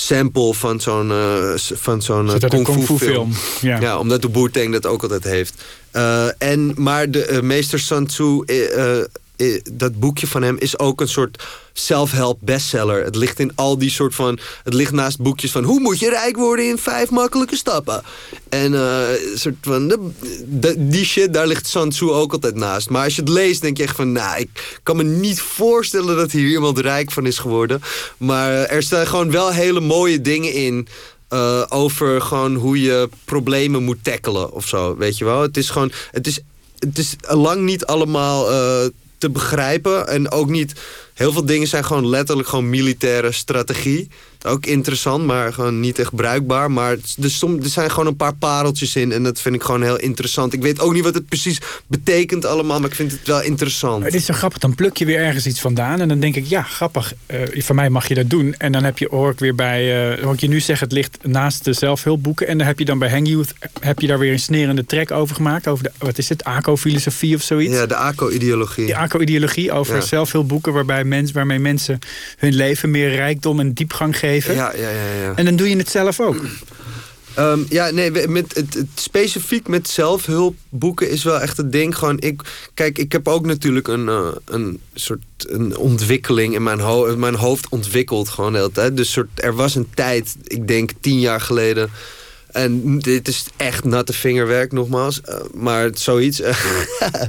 sample 0.06 0.54
van 0.54 0.80
zo'n 0.80 1.08
uh, 1.10 1.52
van 1.56 2.02
zo'n 2.02 2.26
uh, 2.26 2.34
kung, 2.48 2.66
fu 2.66 2.82
film. 2.82 2.98
film. 2.98 3.32
Ja. 3.60 3.80
ja. 3.80 3.98
omdat 3.98 4.22
de 4.22 4.28
Wu-Tang 4.32 4.72
dat 4.72 4.86
ook 4.86 5.02
altijd 5.02 5.24
heeft. 5.24 5.54
Uh, 5.92 6.26
en, 6.38 6.72
maar 6.76 7.10
de 7.10 7.40
meester 7.42 7.78
Sun 7.78 8.06
Tzu 8.06 8.42
dat 9.72 10.00
boekje 10.00 10.26
van 10.26 10.42
hem 10.42 10.56
is 10.58 10.78
ook 10.78 11.00
een 11.00 11.08
soort 11.08 11.42
self-help 11.72 12.38
bestseller. 12.40 13.04
Het 13.04 13.16
ligt 13.16 13.40
in 13.40 13.52
al 13.54 13.78
die 13.78 13.90
soort 13.90 14.14
van... 14.14 14.38
Het 14.64 14.74
ligt 14.74 14.92
naast 14.92 15.20
boekjes 15.20 15.50
van... 15.50 15.64
Hoe 15.64 15.80
moet 15.80 15.98
je 15.98 16.08
rijk 16.08 16.36
worden 16.36 16.68
in 16.68 16.78
vijf 16.78 17.10
makkelijke 17.10 17.56
stappen? 17.56 18.02
En 18.48 18.72
uh, 18.72 19.00
soort 19.34 19.54
van... 19.60 19.88
De, 20.46 20.74
die 20.78 21.04
shit, 21.04 21.34
daar 21.34 21.46
ligt 21.46 21.66
Sun 21.66 21.92
ook 22.00 22.32
altijd 22.32 22.54
naast. 22.54 22.90
Maar 22.90 23.04
als 23.04 23.14
je 23.14 23.20
het 23.20 23.30
leest, 23.30 23.60
denk 23.60 23.76
je 23.76 23.82
echt 23.82 23.96
van... 23.96 24.12
Nou, 24.12 24.40
ik 24.40 24.80
kan 24.82 24.96
me 24.96 25.02
niet 25.02 25.40
voorstellen 25.40 26.16
dat 26.16 26.30
hier 26.30 26.48
iemand 26.48 26.78
rijk 26.78 27.10
van 27.10 27.26
is 27.26 27.38
geworden. 27.38 27.82
Maar 28.16 28.52
er 28.52 28.82
staan 28.82 29.06
gewoon 29.06 29.30
wel 29.30 29.50
hele 29.50 29.80
mooie 29.80 30.20
dingen 30.20 30.52
in... 30.52 30.88
Uh, 31.32 31.62
over 31.68 32.20
gewoon 32.20 32.54
hoe 32.54 32.80
je 32.80 33.08
problemen 33.24 33.82
moet 33.82 34.04
tackelen 34.04 34.52
of 34.52 34.68
zo, 34.68 34.96
weet 34.96 35.18
je 35.18 35.24
wel. 35.24 35.42
Het 35.42 35.56
is 35.56 35.70
gewoon, 35.70 35.92
het 36.10 36.26
is, 36.26 36.40
het 36.78 36.98
is 36.98 37.16
lang 37.20 37.60
niet 37.60 37.86
allemaal 37.86 38.48
te 39.20 39.30
begrijpen. 39.30 40.08
En 40.08 40.30
ook 40.30 40.48
niet 40.48 40.72
heel 41.20 41.32
veel 41.32 41.46
dingen 41.46 41.68
zijn 41.68 41.84
gewoon 41.84 42.08
letterlijk 42.08 42.48
gewoon 42.48 42.70
militaire 42.70 43.32
strategie. 43.32 44.08
Ook 44.46 44.66
interessant, 44.66 45.24
maar 45.26 45.52
gewoon 45.52 45.80
niet 45.80 45.98
echt 45.98 46.14
bruikbaar. 46.14 46.70
Maar 46.70 46.96
er, 47.22 47.30
som, 47.30 47.62
er 47.62 47.68
zijn 47.68 47.90
gewoon 47.90 48.06
een 48.06 48.16
paar 48.16 48.34
pareltjes 48.34 48.96
in. 48.96 49.12
En 49.12 49.22
dat 49.22 49.40
vind 49.40 49.54
ik 49.54 49.62
gewoon 49.62 49.82
heel 49.82 49.98
interessant. 49.98 50.52
Ik 50.52 50.62
weet 50.62 50.80
ook 50.80 50.92
niet 50.92 51.04
wat 51.04 51.14
het 51.14 51.28
precies 51.28 51.60
betekent 51.86 52.44
allemaal. 52.44 52.80
Maar 52.80 52.88
ik 52.88 52.94
vind 52.94 53.12
het 53.12 53.26
wel 53.26 53.42
interessant. 53.42 54.04
Het 54.04 54.14
is 54.14 54.24
zo 54.24 54.34
grappig. 54.34 54.58
Dan 54.58 54.74
pluk 54.74 54.96
je 54.96 55.04
weer 55.04 55.18
ergens 55.18 55.46
iets 55.46 55.60
vandaan. 55.60 56.00
En 56.00 56.08
dan 56.08 56.20
denk 56.20 56.36
ik, 56.36 56.46
ja, 56.46 56.62
grappig. 56.62 57.12
Uh, 57.26 57.62
van 57.62 57.76
mij 57.76 57.90
mag 57.90 58.08
je 58.08 58.14
dat 58.14 58.30
doen. 58.30 58.54
En 58.58 58.72
dan 58.72 58.84
heb 58.84 58.98
je, 58.98 59.08
hoor 59.10 59.30
ik 59.30 59.38
weer 59.38 59.54
bij... 59.54 60.12
Uh, 60.12 60.22
hoor 60.22 60.34
ik 60.34 60.40
je 60.40 60.48
nu 60.48 60.60
zeggen, 60.60 60.86
het 60.86 60.96
ligt 60.96 61.18
naast 61.22 61.64
de 61.64 61.72
zelfhulpboeken. 61.72 62.46
En 62.46 62.58
dan 62.58 62.66
heb 62.66 62.78
je 62.78 62.84
dan 62.84 62.98
bij 62.98 63.10
Hang 63.10 63.28
Youth... 63.28 63.54
heb 63.80 64.00
je 64.00 64.06
daar 64.06 64.18
weer 64.18 64.32
een 64.32 64.38
snerende 64.38 64.86
trek 64.86 65.10
over 65.10 65.34
gemaakt. 65.34 65.66
Over 65.66 65.84
de, 65.84 65.90
wat 65.98 66.18
is 66.18 66.28
het? 66.28 66.44
ACO-filosofie 66.44 67.34
of 67.34 67.42
zoiets? 67.42 67.74
Ja, 67.74 67.86
de 67.86 67.96
ACO-ideologie. 67.96 68.86
De 68.86 68.96
ACO-ideologie 68.96 69.72
over 69.72 69.94
ja. 69.94 70.00
zelfhulpboeken... 70.00 70.72
Waarbij 70.72 71.04
mens, 71.10 71.32
waarmee 71.32 71.58
mensen 71.58 71.98
hun 72.36 72.54
leven 72.54 72.90
meer 72.90 73.14
rijkdom 73.14 73.60
en 73.60 73.72
diepgang 73.72 74.18
geven 74.18 74.54
ja, 74.54 74.72
ja, 74.76 74.90
ja, 74.90 75.22
ja. 75.22 75.32
En 75.34 75.44
dan 75.44 75.56
doe 75.56 75.68
je 75.68 75.76
het 75.76 75.90
zelf 75.90 76.20
ook. 76.20 76.44
Um, 77.38 77.66
ja, 77.68 77.90
nee, 77.90 78.28
met 78.28 78.54
het, 78.54 78.74
het, 78.74 78.86
specifiek 78.94 79.68
met 79.68 79.88
zelfhulpboeken 79.88 81.10
is 81.10 81.24
wel 81.24 81.40
echt 81.40 81.56
het 81.56 81.72
ding. 81.72 81.96
Gewoon, 81.96 82.18
ik, 82.20 82.42
kijk, 82.74 82.98
ik 82.98 83.12
heb 83.12 83.28
ook 83.28 83.46
natuurlijk 83.46 83.88
een, 83.88 84.06
uh, 84.06 84.28
een 84.44 84.80
soort 84.94 85.20
een 85.36 85.76
ontwikkeling 85.76 86.54
in 86.54 86.62
mijn, 86.62 86.80
ho 86.80 87.16
mijn 87.16 87.34
hoofd 87.34 87.68
ontwikkeld 87.68 88.28
gewoon 88.28 88.52
de 88.52 88.58
hele 88.58 88.72
tijd. 88.72 88.96
Dus 88.96 89.12
soort, 89.12 89.28
er 89.34 89.54
was 89.54 89.74
een 89.74 89.88
tijd, 89.94 90.36
ik 90.44 90.68
denk 90.68 90.90
tien 91.00 91.20
jaar 91.20 91.40
geleden... 91.40 91.90
En 92.50 92.98
dit 92.98 93.28
is 93.28 93.44
echt 93.56 93.84
natte 93.84 94.12
vingerwerk 94.12 94.72
nogmaals. 94.72 95.20
Uh, 95.28 95.34
maar 95.54 95.90
zoiets. 95.94 96.40
Uh, 96.40 96.54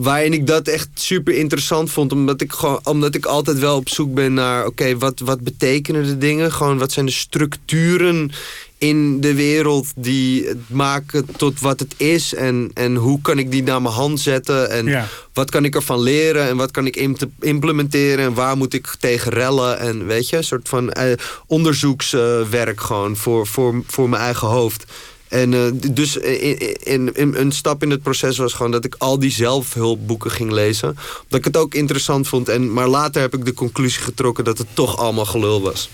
waarin 0.00 0.32
ik 0.32 0.46
dat 0.46 0.68
echt 0.68 0.88
super 0.94 1.34
interessant 1.34 1.90
vond. 1.90 2.12
Omdat 2.12 2.40
ik, 2.40 2.52
gewoon, 2.52 2.80
omdat 2.84 3.14
ik 3.14 3.26
altijd 3.26 3.58
wel 3.58 3.76
op 3.76 3.88
zoek 3.88 4.14
ben 4.14 4.34
naar... 4.34 4.66
oké, 4.66 4.98
wat, 4.98 5.20
wat 5.20 5.40
betekenen 5.40 6.06
de 6.06 6.18
dingen? 6.18 6.52
Gewoon, 6.52 6.78
wat 6.78 6.92
zijn 6.92 7.06
de 7.06 7.12
structuren 7.12 8.30
in 8.78 9.20
de 9.20 9.34
wereld 9.34 9.86
die 9.96 10.46
het 10.46 10.68
maken 10.68 11.26
tot 11.36 11.60
wat 11.60 11.80
het 11.80 11.94
is? 11.96 12.34
En, 12.34 12.70
en 12.74 12.94
hoe 12.94 13.20
kan 13.20 13.38
ik 13.38 13.50
die 13.50 13.62
naar 13.62 13.82
mijn 13.82 13.94
hand 13.94 14.20
zetten? 14.20 14.70
En 14.70 15.08
wat 15.32 15.50
kan 15.50 15.64
ik 15.64 15.74
ervan 15.74 16.00
leren? 16.00 16.48
En 16.48 16.56
wat 16.56 16.70
kan 16.70 16.86
ik 16.86 17.08
implementeren? 17.40 18.24
En 18.24 18.34
waar 18.34 18.56
moet 18.56 18.74
ik 18.74 18.94
tegen 18.98 19.32
rellen? 19.32 19.78
En 19.78 20.06
weet 20.06 20.28
je, 20.28 20.36
een 20.36 20.44
soort 20.44 20.68
van 20.68 20.94
uh, 20.98 21.12
onderzoekswerk 21.46 22.80
gewoon 22.80 23.16
voor, 23.16 23.46
voor, 23.46 23.82
voor 23.86 24.08
mijn 24.08 24.22
eigen 24.22 24.48
hoofd. 24.48 24.84
En 25.32 25.52
uh, 25.52 25.70
dus 25.92 26.16
in, 26.16 26.58
in, 26.84 27.14
in, 27.14 27.34
een 27.34 27.52
stap 27.52 27.82
in 27.82 27.90
het 27.90 28.02
proces 28.02 28.38
was 28.38 28.52
gewoon 28.52 28.70
dat 28.70 28.84
ik 28.84 28.94
al 28.98 29.18
die 29.18 29.30
zelfhulpboeken 29.30 30.30
ging 30.30 30.50
lezen. 30.50 30.88
Omdat 30.88 31.38
ik 31.38 31.44
het 31.44 31.56
ook 31.56 31.74
interessant 31.74 32.28
vond. 32.28 32.48
En, 32.48 32.72
maar 32.72 32.88
later 32.88 33.20
heb 33.20 33.34
ik 33.34 33.44
de 33.44 33.54
conclusie 33.54 34.02
getrokken 34.02 34.44
dat 34.44 34.58
het 34.58 34.66
toch 34.72 34.96
allemaal 34.96 35.24
gelul 35.24 35.62
was. 35.62 35.90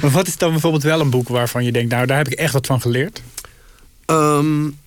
maar 0.00 0.10
wat 0.18 0.26
is 0.26 0.36
dan 0.36 0.50
bijvoorbeeld 0.50 0.82
wel 0.82 1.00
een 1.00 1.10
boek 1.10 1.28
waarvan 1.28 1.64
je 1.64 1.72
denkt... 1.72 1.90
nou, 1.90 2.06
daar 2.06 2.16
heb 2.16 2.28
ik 2.28 2.38
echt 2.38 2.52
wat 2.52 2.66
van 2.66 2.80
geleerd? 2.80 3.22
Um, 4.06 4.78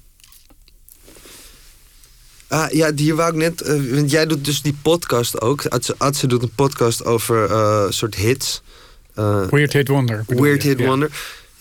Ah, 2.48 2.72
ja, 2.72 2.92
die 2.92 3.16
wou 3.16 3.30
ik 3.30 3.36
net... 3.36 3.68
Uh, 3.68 3.94
want 3.94 4.12
jij 4.12 4.26
doet 4.26 4.46
dus 4.46 4.62
die 4.62 4.76
podcast 4.82 5.42
ook. 5.42 5.66
Adse, 5.98 6.28
doet 6.28 6.44
een 6.44 6.56
podcast 6.56 7.06
over 7.06 7.50
uh, 7.50 7.86
soort 7.90 8.16
hits. 8.16 8.62
Uh, 9.20 9.44
Weird 9.50 9.74
Hit 9.74 9.88
Wonder. 9.88 10.24
Weird 10.28 10.64
Hit 10.64 10.86
Wonder. 10.86 11.10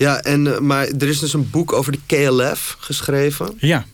Ja, 0.00 0.22
en, 0.22 0.54
eh, 0.54 0.58
maar 0.58 0.86
er 0.86 1.08
is 1.08 1.18
dus 1.18 1.32
een 1.32 1.50
boek 1.50 1.72
over 1.72 1.92
de 1.92 1.98
KLF 2.06 2.76
geschreven. 2.78 3.54
Ja. 3.58 3.86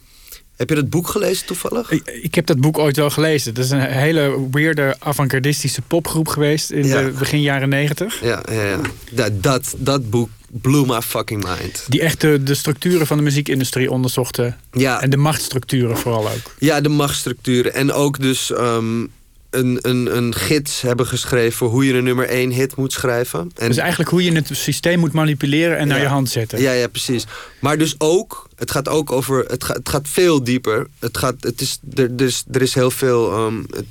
Heb 0.57 0.68
je 0.68 0.74
dat 0.74 0.90
boek 0.90 1.09
gelezen 1.09 1.46
toevallig? 1.46 1.90
Ik, 1.90 2.20
ik, 2.22 2.34
heb 2.34 2.46
dat 2.46 2.61
boek 2.61 2.78
ooit 2.78 2.96
wel 2.96 3.11
gelezen. 3.11 3.54
Het 3.54 3.64
is 3.64 3.70
een 3.70 3.80
hele 3.80 4.48
weirde 4.50 4.96
avant-gardistische 4.98 5.82
popgroep 5.82 6.28
geweest 6.28 6.70
in 6.70 6.82
de 6.82 7.12
begin 7.18 7.40
jaren 7.40 7.68
negentig. 7.68 8.20
Ja, 8.22 8.42
ja, 8.50 8.62
ja. 8.62 8.80
Dat, 9.11 9.42
dat, 9.42 9.74
dat 9.78 10.11
boek 10.11 10.28
blew 10.50 10.90
my 10.90 11.00
fucking 11.00 11.44
mind. 11.44 11.84
Die 11.88 12.00
echt 12.00 12.20
de, 12.20 12.42
de 12.42 12.54
structuren 12.54 13.07
van 13.07 13.16
de 13.16 13.22
muziekindustrie 13.22 13.90
onderzochten. 13.90 14.57
Ja. 14.72 15.02
En 15.02 15.11
de 15.11 15.16
machtsstructuren 15.16 15.98
vooral 15.98 16.28
ook. 16.28 16.54
Ja, 16.59 16.80
de 16.80 16.88
machtsstructuren. 16.88 17.74
En 17.74 17.92
ook 17.92 18.20
dus 18.20 18.50
um, 18.50 19.11
een, 19.57 19.78
een, 19.80 20.16
een 20.16 20.34
gids 20.34 20.80
hebben 20.80 21.07
geschreven... 21.07 21.52
voor 21.52 21.68
hoe 21.68 21.86
je 21.86 21.94
een 21.94 22.04
nummer 22.04 22.28
1 22.28 22.50
hit 22.50 22.76
moet 22.76 22.92
schrijven. 22.92 23.50
En 23.54 23.68
dus 23.68 23.76
eigenlijk 23.76 24.11
hoe 24.11 24.24
je 24.24 24.32
het 24.32 24.48
systeem 24.52 24.98
moet 24.98 25.12
manipuleren 25.12 25.78
en 25.78 25.88
naar 25.88 26.00
je 26.00 26.07
hand 26.07 26.28
zetten. 26.28 26.61
Ja, 26.61 26.72
ja, 26.72 26.88
precies. 26.88 27.24
Maar 27.61 27.78
dus 27.78 27.94
ook, 27.98 28.48
het 28.57 28.70
gaat 28.70 28.88
ook 28.88 29.12
over... 29.12 29.44
het 29.44 29.64
gaat, 29.64 29.76
het 29.76 29.88
gaat 29.88 30.09
veel 30.09 30.44
dieper. 30.44 30.86
Het 30.98 31.18
gaat, 31.18 31.34
het 31.40 31.61
is, 31.61 31.78
er, 31.94 32.16
dus, 32.16 32.44
er 32.52 32.62
is 32.62 32.74
heel 32.74 32.90
veel... 32.90 33.46
Um, 33.46 33.66
het, 33.70 33.84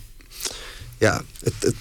ja, 0.98 1.22
het, 1.44 1.54
het, 1.60 1.76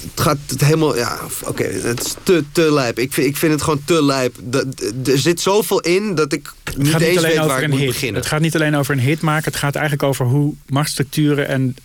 het 0.00 0.20
gaat 0.20 0.38
het 0.46 0.64
helemaal... 0.64 0.96
Ja, 0.96 1.18
oké, 1.44 1.64
het 1.64 2.04
is 2.04 2.14
te, 2.22 2.44
te 2.52 2.72
lijp. 2.72 2.98
Ik 2.98 3.12
vind, 3.12 3.26
ik 3.26 3.36
vind 3.36 3.52
het 3.52 3.62
gewoon 3.62 3.82
te 3.84 4.04
lijp. 4.04 4.36
Dat, 4.42 4.66
er 5.06 5.18
zit 5.18 5.40
zoveel 5.40 5.80
in 5.80 6.14
dat 6.14 6.32
ik 6.32 6.52
niet 6.76 7.00
eens 7.00 7.22
weet 7.22 7.36
waar 7.36 7.62
ik 7.62 7.68
moet 7.68 7.78
hit. 7.78 7.88
beginnen. 7.88 8.20
Het 8.20 8.30
gaat 8.30 8.40
niet 8.40 8.54
alleen 8.54 8.76
over 8.76 8.94
een 8.94 9.00
hit 9.00 9.20
maken. 9.20 9.44
Het 9.44 9.60
gaat 9.60 9.74
eigenlijk 9.74 10.08
over 10.08 10.26
hoe 10.26 10.54
machtsstructuren 10.66 11.48
en 11.48 11.76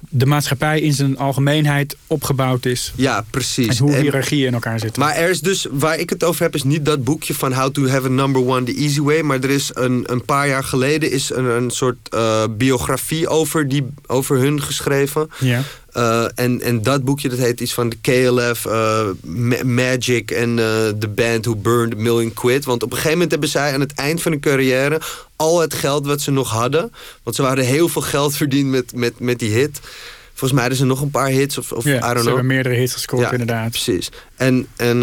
de 0.00 0.26
maatschappij 0.26 0.80
in 0.80 0.92
zijn 0.92 1.18
algemeenheid 1.18 1.96
opgebouwd 2.06 2.64
is. 2.64 2.92
Ja, 2.96 3.24
precies. 3.30 3.66
En 3.66 3.76
hoe 3.76 3.96
hiërarchieën 3.96 4.46
in 4.46 4.54
elkaar 4.54 4.78
zitten. 4.78 5.02
Maar 5.02 5.14
er 5.14 5.30
is 5.30 5.40
dus, 5.40 5.66
waar 5.70 5.98
ik 5.98 6.10
het 6.10 6.24
over 6.24 6.42
heb, 6.42 6.54
is 6.54 6.62
niet 6.62 6.84
dat 6.84 7.04
boekje 7.04 7.34
van 7.34 7.52
How 7.52 7.70
to 7.70 7.86
Have 7.86 8.06
a 8.06 8.10
Number 8.10 8.46
One 8.46 8.62
the 8.62 8.74
Easy 8.74 9.00
Way. 9.00 9.20
Maar 9.20 9.40
er 9.40 9.50
is 9.50 9.70
een, 9.72 10.04
een 10.06 10.24
paar 10.24 10.48
jaar 10.48 10.64
geleden 10.64 11.10
is 11.10 11.30
een, 11.30 11.44
een 11.44 11.70
soort 11.70 11.96
uh, 12.14 12.44
biografie 12.50 13.28
over, 13.28 13.68
die, 13.68 13.86
over 14.06 14.36
hun 14.36 14.62
geschreven. 14.62 15.30
Ja. 15.38 15.62
Uh, 15.98 16.24
en, 16.34 16.60
en 16.60 16.82
dat 16.82 17.04
boekje 17.04 17.28
dat 17.28 17.38
heet 17.38 17.60
iets 17.60 17.74
van 17.74 17.88
de 17.88 17.96
KLF, 18.00 18.64
uh, 18.64 19.08
Magic 19.64 20.30
en 20.30 20.56
de 20.56 21.08
band 21.14 21.44
Who 21.44 21.56
Burned 21.56 21.98
a 21.98 22.00
Million 22.00 22.32
Quid. 22.32 22.64
Want 22.64 22.82
op 22.82 22.90
een 22.90 22.96
gegeven 22.96 23.12
moment 23.12 23.30
hebben 23.30 23.48
zij 23.48 23.72
aan 23.72 23.80
het 23.80 23.94
eind 23.94 24.22
van 24.22 24.32
hun 24.32 24.40
carrière 24.40 25.00
al 25.36 25.60
het 25.60 25.74
geld 25.74 26.06
wat 26.06 26.20
ze 26.20 26.30
nog 26.30 26.50
hadden. 26.50 26.92
Want 27.22 27.36
ze 27.36 27.42
hadden 27.42 27.64
heel 27.64 27.88
veel 27.88 28.02
geld 28.02 28.36
verdiend 28.36 28.70
met, 28.70 28.94
met, 28.94 29.20
met 29.20 29.38
die 29.38 29.50
hit. 29.50 29.80
Volgens 30.28 30.52
mij 30.52 30.60
hadden 30.60 30.78
ze 30.78 30.84
nog 30.84 31.00
een 31.00 31.10
paar 31.10 31.28
hits. 31.28 31.58
Of, 31.58 31.72
of 31.72 31.84
ja, 31.84 31.96
I 31.96 32.00
don't 32.00 32.08
ze 32.08 32.12
know. 32.14 32.26
hebben 32.26 32.46
meerdere 32.46 32.74
hits 32.74 32.92
gescoord 32.92 33.22
ja, 33.22 33.32
inderdaad. 33.32 33.70
Precies. 33.70 34.10
En, 34.36 34.66
en 34.76 34.96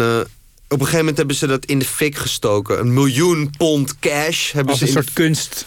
een 0.68 0.78
gegeven 0.78 0.98
moment 0.98 1.16
hebben 1.16 1.36
ze 1.36 1.46
dat 1.46 1.64
in 1.64 1.78
de 1.78 1.84
fik 1.84 2.16
gestoken. 2.16 2.78
Een 2.78 2.94
miljoen 2.94 3.50
pond 3.56 3.98
cash 3.98 4.52
hebben 4.52 4.70
Als 4.70 4.78
ze 4.78 4.86
een 4.86 4.92
soort 4.92 5.12
kunst... 5.12 5.66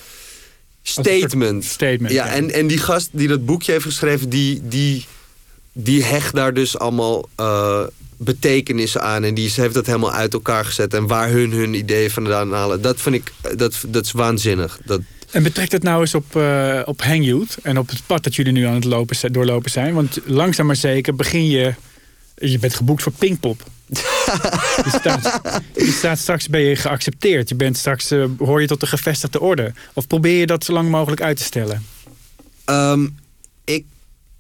Statement. 0.81 1.65
Statement. 1.65 2.11
Ja, 2.11 2.27
En, 2.27 2.51
en 2.51 2.67
die 2.67 2.77
gast 2.77 3.09
die 3.11 3.27
dat 3.27 3.45
boekje 3.45 3.71
heeft 3.71 3.83
geschreven, 3.83 4.29
die, 4.29 4.61
die, 4.63 5.05
die 5.83 6.03
hecht 6.03 6.35
daar 6.35 6.53
dus 6.53 6.77
allemaal 6.77 7.29
uh, 7.39 7.83
betekenissen 8.17 9.01
aan. 9.01 9.23
En 9.23 9.33
die 9.33 9.51
heeft 9.55 9.73
dat 9.73 9.85
helemaal 9.85 10.13
uit 10.13 10.33
elkaar 10.33 10.65
gezet. 10.65 10.93
En 10.93 11.07
waar 11.07 11.29
hun 11.29 11.51
hun 11.51 11.73
ideeën 11.73 12.11
vandaan 12.11 12.53
halen. 12.53 12.81
Dat 12.81 13.01
vind 13.01 13.15
ik, 13.15 13.33
dat, 13.55 13.75
dat 13.87 14.05
is 14.05 14.11
waanzinnig. 14.11 14.79
Dat, 14.85 15.01
en 15.31 15.43
betrekt 15.43 15.71
het 15.71 15.83
nou 15.83 16.01
eens 16.01 16.15
op, 16.15 16.35
uh, 16.35 16.81
op 16.85 17.01
Hang 17.01 17.25
Youth 17.25 17.57
en 17.61 17.77
op 17.77 17.89
het 17.89 18.01
pad 18.05 18.23
dat 18.23 18.35
jullie 18.35 18.51
nu 18.51 18.65
aan 18.65 18.73
het 18.73 18.83
lopen, 18.83 19.33
doorlopen 19.33 19.71
zijn. 19.71 19.93
Want 19.93 20.19
langzaam 20.25 20.65
maar 20.65 20.75
zeker 20.75 21.15
begin 21.15 21.47
je... 21.47 21.73
Je 22.35 22.59
bent 22.59 22.73
geboekt 22.73 23.03
voor 23.03 23.11
Pinkpop. 23.11 23.63
je, 24.85 24.97
staat, 24.99 25.41
je 25.75 25.91
staat 25.91 26.19
straks 26.19 26.47
ben 26.47 26.61
je 26.61 26.75
geaccepteerd. 26.75 27.49
Je 27.49 27.55
bent 27.55 27.77
straks, 27.77 28.11
uh, 28.11 28.25
hoor 28.37 28.61
je 28.61 28.67
tot 28.67 28.79
de 28.79 28.87
gevestigde 28.87 29.39
orde. 29.39 29.73
Of 29.93 30.07
probeer 30.07 30.39
je 30.39 30.45
dat 30.45 30.63
zo 30.63 30.73
lang 30.73 30.89
mogelijk 30.89 31.21
uit 31.21 31.37
te 31.37 31.43
stellen? 31.43 31.85
Um, 32.65 33.17
ik... 33.63 33.85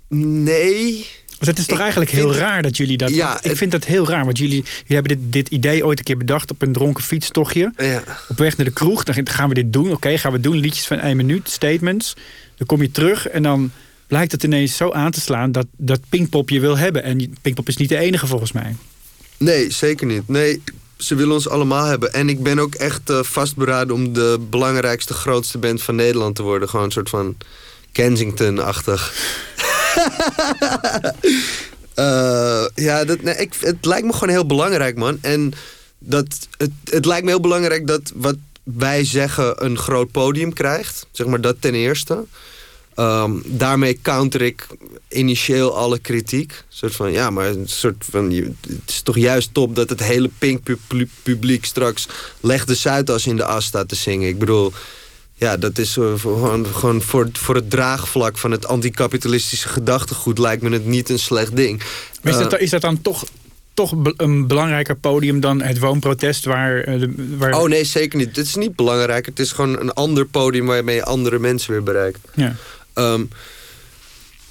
Nee... 0.09 1.07
Want 1.39 1.51
het 1.51 1.57
is 1.59 1.65
toch 1.65 1.75
Ik 1.77 1.81
eigenlijk 1.81 2.11
heel 2.11 2.33
raar 2.35 2.61
dat 2.61 2.77
jullie 2.77 2.97
dat... 2.97 3.09
Ja, 3.09 3.37
ik 3.37 3.43
het- 3.43 3.57
vind 3.57 3.71
dat 3.71 3.85
heel 3.85 4.07
raar, 4.07 4.25
want 4.25 4.37
jullie, 4.37 4.63
jullie 4.63 4.83
hebben 4.87 5.17
dit, 5.17 5.33
dit 5.33 5.47
idee 5.47 5.85
ooit 5.85 5.97
een 5.99 6.03
keer 6.03 6.17
bedacht... 6.17 6.51
op 6.51 6.61
een 6.61 6.73
dronken 6.73 7.03
fietstochtje. 7.03 7.71
Ja. 7.77 8.03
Op 8.27 8.37
weg 8.37 8.57
naar 8.57 8.65
de 8.65 8.71
kroeg, 8.73 9.03
dan 9.03 9.27
gaan 9.27 9.49
we 9.49 9.53
dit 9.55 9.73
doen. 9.73 9.91
Oké, 9.91 10.17
gaan 10.17 10.31
we 10.31 10.39
doen. 10.39 10.57
Liedjes 10.57 10.87
van 10.87 10.99
één 10.99 11.17
minuut, 11.17 11.49
statements. 11.49 12.13
Dan 12.57 12.67
kom 12.67 12.81
je 12.81 12.91
terug 12.91 13.27
en 13.27 13.43
dan 13.43 13.71
blijkt 14.07 14.31
het 14.31 14.43
ineens 14.43 14.75
zo 14.77 14.91
aan 14.91 15.11
te 15.11 15.21
slaan... 15.21 15.51
dat, 15.51 15.65
dat 15.77 15.99
Pinkpop 16.09 16.49
je 16.49 16.59
wil 16.59 16.77
hebben. 16.77 17.03
En 17.03 17.33
Pinkpop 17.41 17.67
is 17.67 17.77
niet 17.77 17.89
de 17.89 17.97
enige 17.97 18.27
volgens 18.27 18.51
mij. 18.51 18.75
Nee, 19.37 19.71
zeker 19.71 20.07
niet. 20.07 20.27
Nee, 20.27 20.61
ze 20.97 21.15
willen 21.15 21.33
ons 21.33 21.49
allemaal 21.49 21.85
hebben. 21.85 22.13
En 22.13 22.29
ik 22.29 22.43
ben 22.43 22.59
ook 22.59 22.75
echt 22.75 23.09
eh, 23.09 23.23
vastberaden 23.23 23.95
om 23.95 24.13
de 24.13 24.39
belangrijkste, 24.49 25.13
grootste 25.13 25.57
band 25.57 25.81
van 25.81 25.95
Nederland 25.95 26.35
te 26.35 26.43
worden. 26.43 26.69
Gewoon 26.69 26.85
een 26.85 26.91
soort 26.91 27.09
van 27.09 27.37
Kensington-achtig. 27.91 29.13
Eh, 31.93 32.65
ja, 32.75 33.05
dat, 33.05 33.21
nee, 33.21 33.35
ik, 33.35 33.53
het 33.59 33.85
lijkt 33.85 34.05
me 34.05 34.13
gewoon 34.13 34.29
heel 34.29 34.45
belangrijk, 34.45 34.97
man. 34.97 35.17
En 35.21 35.53
dat, 35.97 36.47
het, 36.57 36.71
het 36.83 37.05
lijkt 37.05 37.23
me 37.23 37.29
heel 37.29 37.39
belangrijk 37.39 37.87
dat 37.87 38.11
wat 38.15 38.35
wij 38.63 39.05
zeggen 39.05 39.65
een 39.65 39.77
groot 39.77 40.11
podium 40.11 40.53
krijgt. 40.53 41.07
Zeg 41.11 41.27
maar 41.27 41.41
dat 41.41 41.55
ten 41.59 41.73
eerste. 41.73 42.25
Ehm, 42.95 43.31
daarmee 43.45 43.99
counter 44.01 44.41
ik 44.41 44.67
initieel 45.09 45.77
alle 45.77 45.99
kritiek. 45.99 46.51
Een 46.51 46.63
soort 46.69 46.95
van, 46.95 47.11
ja, 47.11 47.29
maar 47.29 47.47
een 47.47 47.67
soort 47.67 48.05
van, 48.09 48.31
het 48.31 48.81
is 48.87 49.01
toch 49.01 49.17
juist 49.17 49.53
top 49.53 49.75
dat 49.75 49.89
het 49.89 50.03
hele 50.03 50.29
Pink 50.37 50.63
pu- 50.63 50.77
pu- 50.87 51.09
publiek 51.23 51.65
straks 51.65 52.07
Leg 52.39 52.65
de 52.65 52.75
Zuidas 52.75 53.27
in 53.27 53.35
de 53.35 53.45
as 53.45 53.65
staat 53.65 53.87
te 53.89 53.95
zingen. 53.95 54.27
Ik 54.27 54.39
bedoel, 54.39 54.73
ja, 55.39 55.57
dat 55.57 55.77
is 55.77 55.97
eh, 55.97 56.19
gewoon, 56.19 56.65
gewoon 56.65 57.01
voor, 57.01 57.29
voor 57.33 57.55
het 57.55 57.69
draagvlak 57.69 58.37
van 58.37 58.51
het 58.51 58.67
anticapitalistische 58.67 59.67
gedachtegoed 59.69 60.37
lijkt 60.37 60.61
me 60.61 60.69
het 60.69 60.85
niet 60.85 61.09
een 61.09 61.19
slecht 61.19 61.55
ding. 61.55 61.83
Maar 62.21 62.33
is, 62.33 62.39
Eh, 62.39 62.49
dat, 62.49 62.59
is 62.59 62.69
dat 62.69 62.81
dan 62.81 63.01
toch, 63.01 63.23
toch 63.73 63.93
een 64.17 64.47
belangrijker 64.47 64.95
podium 64.95 65.39
dan 65.39 65.61
het 65.61 65.79
woonprotest? 65.79 66.45
Waar, 66.45 66.79
eh, 66.81 67.01
waar, 67.37 67.53
Oh 67.61 67.67
nee, 67.69 67.83
zeker 67.83 68.17
niet. 68.19 68.35
Dit 68.35 68.45
is 68.45 68.55
niet 68.55 68.75
belangrijk. 68.75 69.25
Het 69.25 69.39
is 69.39 69.51
gewoon 69.51 69.79
een 69.79 69.93
ander 69.93 70.25
podium 70.25 70.65
waarmee 70.65 70.95
je 70.95 71.05
andere 71.05 71.39
mensen 71.39 71.71
weer 71.71 71.83
bereikt. 71.83 72.19
Ja. 72.35 72.55
Ehm, 72.93 73.23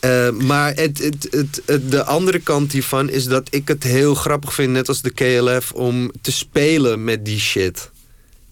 eh, 0.00 0.30
maar 0.30 0.74
het, 0.74 0.98
het, 0.98 1.26
het, 1.30 1.62
het- 1.66 1.90
de 1.90 2.04
andere 2.04 2.38
kant 2.38 2.72
hiervan 2.72 3.10
is 3.10 3.24
dat 3.24 3.46
ik 3.50 3.68
het 3.68 3.82
heel 3.82 4.14
grappig 4.14 4.54
vind, 4.54 4.72
net 4.72 4.88
als 4.88 5.02
de 5.02 5.10
KLF, 5.10 5.72
om 5.72 6.10
te 6.20 6.32
spelen 6.32 7.04
met 7.04 7.24
die 7.24 7.38
shit. 7.40 7.90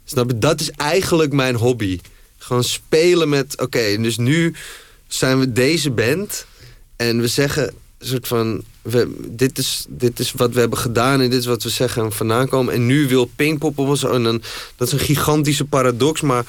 Snap 0.05 0.31
je? 0.31 0.39
Dat 0.39 0.61
is 0.61 0.71
eigenlijk 0.71 1.33
mijn 1.33 1.55
hobby. 1.55 2.01
Gewoon 2.47 2.65
spelen 2.65 3.29
met, 3.29 3.61
oké, 3.61 3.97
dus 4.01 4.17
nu 4.17 4.55
zijn 5.07 5.39
we 5.39 5.53
deze 5.53 5.91
band 5.91 6.47
en 6.97 7.21
we 7.21 7.29
zeggen 7.29 7.75
een 7.99 8.07
soort 8.07 8.27
van, 8.27 8.63
we, 8.83 9.15
dit, 9.29 9.59
is, 9.59 9.85
dit 9.89 10.19
is 10.19 10.33
wat 10.33 10.53
we 10.53 10.61
hebben 10.61 10.79
gedaan 10.79 11.21
en 11.21 11.31
dit 11.31 11.41
is 11.41 11.47
wat 11.47 11.63
we 11.63 11.69
zeggen 11.69 12.05
en 12.05 12.13
vandaan 12.13 12.49
komen. 12.49 12.75
En 12.75 12.87
nu 12.87 13.09
wil 13.09 13.31
Pinkpop 13.37 13.79
op 13.79 13.89
ons, 13.89 14.05
en 14.05 14.43
dat 14.77 14.87
is 14.87 14.93
een 14.93 14.99
gigantische 14.99 15.65
paradox, 15.65 16.21
maar 16.21 16.45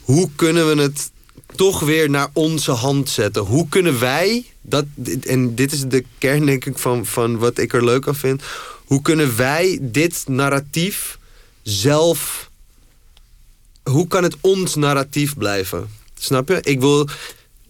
hoe 0.00 0.30
kunnen 0.36 0.76
we 0.76 0.82
het 0.82 1.10
toch 1.54 1.80
weer 1.80 2.10
naar 2.10 2.28
onze 2.32 2.70
hand 2.70 3.08
zetten. 3.08 3.42
Hoe 3.42 3.68
kunnen 3.68 4.00
wij, 4.00 4.44
dat, 4.60 4.84
en 5.22 5.54
dit 5.54 5.72
is 5.72 5.84
de 5.84 6.04
kern 6.18 6.46
denk 6.46 6.64
ik 6.64 6.78
van, 6.78 7.06
van 7.06 7.38
wat 7.38 7.58
ik 7.58 7.72
er 7.72 7.84
leuk 7.84 8.08
aan 8.08 8.14
vind. 8.14 8.42
Hoe 8.84 9.02
kunnen 9.02 9.36
wij 9.36 9.78
dit 9.82 10.24
narratief 10.28 11.18
zelf, 11.62 12.45
hoe 13.90 14.06
kan 14.06 14.22
het 14.22 14.36
ons 14.40 14.74
narratief 14.74 15.36
blijven? 15.36 15.88
Snap 16.18 16.48
je? 16.48 16.60
Ik 16.62 16.80
wil, 16.80 17.08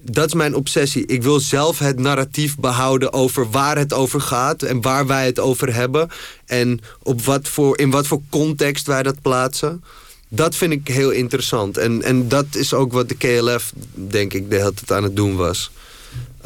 dat 0.01 0.27
is 0.27 0.35
mijn 0.35 0.55
obsessie. 0.55 1.07
Ik 1.07 1.23
wil 1.23 1.41
zelf 1.41 1.79
het 1.79 1.99
narratief 1.99 2.57
behouden 2.57 3.13
over 3.13 3.51
waar 3.51 3.79
het 3.79 3.93
over 3.93 4.21
gaat 4.21 4.63
en 4.63 4.81
waar 4.81 5.07
wij 5.07 5.27
het 5.27 5.39
over 5.39 5.75
hebben. 5.75 6.09
En 6.47 6.81
op 7.03 7.23
wat 7.23 7.49
voor, 7.49 7.79
in 7.79 7.91
wat 7.91 8.07
voor 8.07 8.21
context 8.31 8.87
wij 8.87 9.03
dat 9.03 9.23
plaatsen. 9.23 9.85
Dat 10.29 10.55
vind 10.55 10.73
ik 10.73 10.89
heel 10.89 11.11
interessant. 11.11 11.79
En, 11.79 12.03
en 12.03 12.29
dat 12.29 12.47
is 12.51 12.75
ook 12.75 12.93
wat 12.93 13.09
de 13.09 13.17
KLF, 13.17 13.73
denk 13.95 14.33
ik, 14.33 14.51
de 14.51 14.57
hele 14.57 14.75
tijd 14.75 14.93
aan 14.93 15.03
het 15.03 15.17
doen 15.17 15.37
was. 15.37 15.71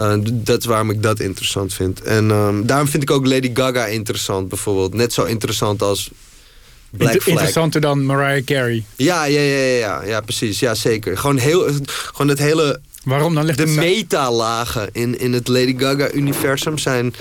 Uh, 0.01 0.15
dat 0.33 0.59
is 0.59 0.65
waarom 0.65 0.91
ik 0.91 1.03
dat 1.03 1.21
interessant 1.21 1.75
vind. 1.75 2.03
En 2.03 2.31
um, 2.31 2.67
daarom 2.67 2.89
vind 2.89 3.03
ik 3.03 3.11
ook 3.11 3.27
Lady 3.27 3.51
Gaga 3.55 3.87
interessant, 3.87 4.49
bijvoorbeeld. 4.49 4.95
Net 4.95 5.13
zo 5.13 5.25
interessant 5.25 5.83
als 5.83 6.11
Black 6.91 7.13
Inter 7.13 7.29
interessanter 7.29 7.81
dan 7.81 8.05
Mariah 8.05 8.45
Carey. 8.45 8.85
Ja, 8.97 9.25
ja, 9.25 9.41
ja, 9.41 9.57
ja, 9.57 9.77
ja, 9.79 10.05
ja, 10.05 10.21
precies. 10.21 10.59
Ja, 10.59 10.75
zeker. 10.75 11.19
Gewoon, 11.19 11.39
heel, 11.39 11.69
gewoon 11.87 12.29
het 12.29 12.39
hele... 12.39 12.81
Waarom 13.05 13.35
dan? 13.35 13.45
Ligt 13.45 13.59
de 13.59 13.67
metalagen 13.67 14.89
in, 14.93 15.19
in 15.19 15.33
het 15.33 15.49
Lady 15.49 15.79
Gaga-universum 15.79 16.79
zijn... 16.79 17.15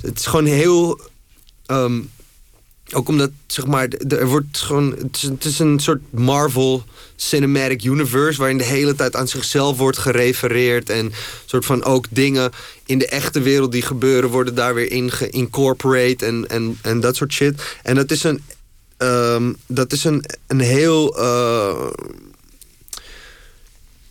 Het 0.00 0.18
is 0.18 0.26
gewoon 0.26 0.46
heel... 0.46 1.00
Um, 1.66 2.10
ook 2.92 3.08
omdat, 3.08 3.30
zeg 3.46 3.66
maar, 3.66 3.88
er 4.08 4.26
wordt 4.26 4.58
gewoon... 4.58 4.94
Het 4.98 5.16
is, 5.16 5.22
het 5.22 5.44
is 5.44 5.58
een 5.58 5.80
soort 5.80 6.00
Marvel 6.10 6.84
Cinematic 7.16 7.84
Universe... 7.84 8.38
waarin 8.38 8.58
de 8.58 8.64
hele 8.64 8.94
tijd 8.94 9.16
aan 9.16 9.28
zichzelf 9.28 9.76
wordt 9.76 9.98
gerefereerd... 9.98 10.90
en 10.90 11.12
soort 11.44 11.64
van 11.64 11.84
ook 11.84 12.06
dingen 12.10 12.50
in 12.86 12.98
de 12.98 13.08
echte 13.08 13.40
wereld 13.40 13.72
die 13.72 13.82
gebeuren... 13.82 14.30
worden 14.30 14.54
daar 14.54 14.74
weer 14.74 14.90
in 14.90 15.10
geïncorporate 15.10 16.26
en, 16.26 16.48
en, 16.48 16.78
en 16.82 17.00
dat 17.00 17.16
soort 17.16 17.32
shit. 17.32 17.62
En 17.82 17.94
dat 17.94 18.10
is 18.10 18.22
een... 18.22 18.42
Um, 18.98 19.56
dat 19.66 19.92
is 19.92 20.04
een, 20.04 20.24
een 20.46 20.60
heel... 20.60 21.20
Uh, 21.20 21.86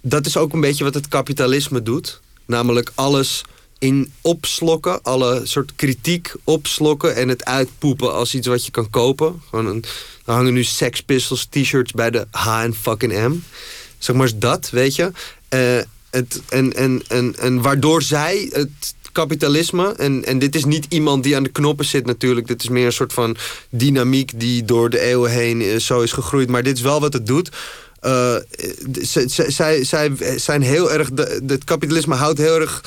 dat 0.02 0.26
is 0.26 0.38
ook 0.38 0.54
een 0.54 0.62
beetje 0.62 0.84
wat 0.84 0.94
het 0.94 1.08
kapitalisme 1.08 1.84
doet. 1.84 2.22
Namelijk 2.46 2.92
alles 2.96 3.44
in 3.80 4.12
opslokken, 4.22 5.02
alle 5.02 5.42
soort 5.44 5.76
kritiek 5.76 6.34
opslokken 6.44 7.16
en 7.16 7.28
het 7.28 7.46
uitpoepen 7.46 8.14
als 8.14 8.36
iets 8.36 8.48
wat 8.48 8.66
je 8.66 8.72
kan 8.72 8.90
kopen. 8.90 9.42
Gewoon 9.50 9.84
er 10.26 10.34
hangen 10.34 10.54
nu 10.54 10.64
Sex 10.64 11.02
Pistols 11.02 11.48
t-shirts 11.50 11.92
bij 11.92 12.10
de 12.10 12.28
H 12.32 12.62
en 12.64 12.74
fucking 12.74 13.14
M. 13.14 13.34
Zeg 13.98 14.16
maar 14.16 14.30
dat, 14.36 14.70
weet 14.70 14.96
je. 14.96 15.12
Uh, 15.50 15.82
het, 16.10 16.42
en, 16.50 16.74
en, 16.74 17.04
en, 17.08 17.36
en 17.38 17.62
waardoor 17.62 18.02
zij 18.02 18.50
het 18.52 18.94
kapitalisme, 19.14 19.94
en, 19.98 20.26
en 20.26 20.40
dit 20.40 20.56
is 20.56 20.66
niet 20.66 20.86
iemand 20.90 21.24
die 21.24 21.36
aan 21.36 21.44
de 21.44 21.50
knoppen 21.50 21.86
zit 21.86 22.06
natuurlijk. 22.06 22.48
Dit 22.48 22.64
is 22.64 22.70
meer 22.70 22.86
een 22.86 22.92
soort 22.92 23.14
van 23.14 23.36
dynamiek 23.70 24.32
die 24.40 24.66
door 24.66 24.90
de 24.90 25.00
eeuwen 25.00 25.32
heen 25.32 25.62
uh, 25.62 25.78
zo 25.78 26.02
is 26.02 26.12
gegroeid. 26.12 26.50
Maar 26.50 26.64
dit 26.64 26.78
is 26.78 26.84
wel 26.84 27.00
wat 27.00 27.14
het 27.14 27.28
doet. 27.28 27.50
Uh, 28.02 28.36
zij, 29.48 29.84
zij 29.84 30.16
zijn 30.36 30.62
heel 30.62 30.92
erg. 30.92 31.10
Het 31.48 31.64
kapitalisme 31.64 32.16
houdt 32.16 32.40
heel 32.40 32.60
erg. 32.60 32.84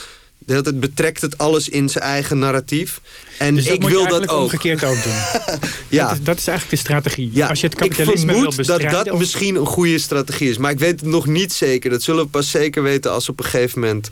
Het 0.47 0.81
betrekt 0.81 1.21
het 1.21 1.39
alles 1.39 1.69
in 1.69 1.89
zijn 1.89 2.05
eigen 2.05 2.39
narratief. 2.39 3.01
En 3.39 3.55
dus 3.55 3.65
dat 3.65 3.75
ik 3.75 3.81
moet 3.81 3.91
wil 3.91 4.03
je 4.03 4.09
dat 4.09 4.29
ook. 4.29 4.41
omgekeerd 4.41 4.85
ook 4.85 5.03
doen. 5.03 5.13
ja. 5.99 6.09
dat, 6.09 6.19
is, 6.19 6.25
dat 6.25 6.39
is 6.39 6.47
eigenlijk 6.47 6.71
de 6.71 6.77
strategie. 6.77 7.31
Ja, 7.33 7.49
Als 7.49 7.61
je 7.61 7.67
het 7.67 7.77
kapitalisme 7.77 8.33
ik 8.33 8.41
wil 8.41 8.53
bestrijden... 8.57 8.91
dat 8.91 9.05
dat 9.05 9.15
of... 9.15 9.19
misschien 9.19 9.55
een 9.57 9.67
goede 9.67 9.99
strategie 9.99 10.51
is. 10.51 10.59
Maar 10.59 10.71
ik 10.71 10.79
weet 10.79 11.01
het 11.01 11.11
nog 11.11 11.27
niet 11.27 11.53
zeker. 11.53 11.91
Dat 11.91 12.03
zullen 12.03 12.25
we 12.25 12.31
pas 12.31 12.51
zeker 12.51 12.83
weten 12.83 13.13
als 13.13 13.29
op 13.29 13.39
een 13.39 13.45
gegeven 13.45 13.81
moment... 13.81 14.11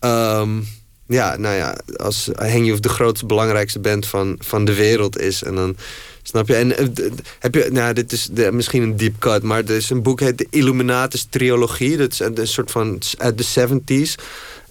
Um, 0.00 0.66
ja, 1.12 1.36
nou 1.36 1.54
ja, 1.54 1.76
als 1.96 2.30
Hang 2.34 2.72
of 2.72 2.80
de 2.80 2.88
grootste, 2.88 3.26
belangrijkste 3.26 3.78
band 3.78 4.06
van, 4.06 4.36
van 4.38 4.64
de 4.64 4.74
wereld 4.74 5.18
is. 5.18 5.42
En 5.42 5.54
dan, 5.54 5.76
snap 6.22 6.48
je? 6.48 6.54
En 6.54 6.92
heb 7.38 7.54
je, 7.54 7.68
nou, 7.72 7.94
dit 7.94 8.12
is 8.12 8.28
misschien 8.50 8.82
een 8.82 8.96
deep 8.96 9.18
cut, 9.18 9.42
maar 9.42 9.58
er 9.58 9.76
is 9.76 9.90
een 9.90 10.02
boek 10.02 10.20
heet 10.20 10.38
de 10.38 10.46
Illuminatus 10.50 11.26
Trilogie. 11.30 11.96
Dat 11.96 12.12
is 12.12 12.20
een 12.20 12.46
soort 12.46 12.70
van 12.70 13.00
uit 13.18 13.38
de 13.38 13.68
70s. 13.68 14.22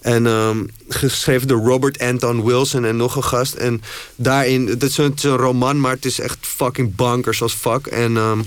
En 0.01 0.25
um, 0.25 0.69
geschreven 0.87 1.47
door 1.47 1.65
Robert 1.65 1.99
Anton 1.99 2.45
Wilson 2.45 2.85
en 2.85 2.97
nog 2.97 3.15
een 3.15 3.23
gast. 3.23 3.53
En 3.53 3.81
daarin, 4.15 4.67
het 4.67 4.83
is, 4.83 4.97
een, 4.97 5.05
het 5.05 5.17
is 5.17 5.23
een 5.23 5.37
roman, 5.37 5.79
maar 5.79 5.93
het 5.93 6.05
is 6.05 6.19
echt 6.19 6.37
fucking 6.41 6.95
bankers 6.95 7.41
als 7.41 7.53
fuck. 7.53 7.87
En 7.87 8.15
um, 8.15 8.43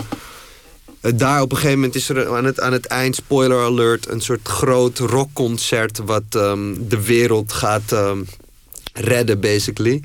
daar 1.12 1.42
op 1.42 1.50
een 1.50 1.56
gegeven 1.56 1.78
moment 1.78 1.94
is 1.94 2.08
er 2.08 2.36
aan 2.36 2.44
het, 2.44 2.60
aan 2.60 2.72
het 2.72 2.86
eind, 2.86 3.14
spoiler 3.14 3.64
alert, 3.64 4.08
een 4.08 4.20
soort 4.20 4.48
groot 4.48 4.98
rockconcert 4.98 5.98
wat 5.98 6.22
um, 6.36 6.88
de 6.88 7.04
wereld 7.04 7.52
gaat 7.52 7.92
um, 7.92 8.26
redden, 8.92 9.40
basically. 9.40 10.02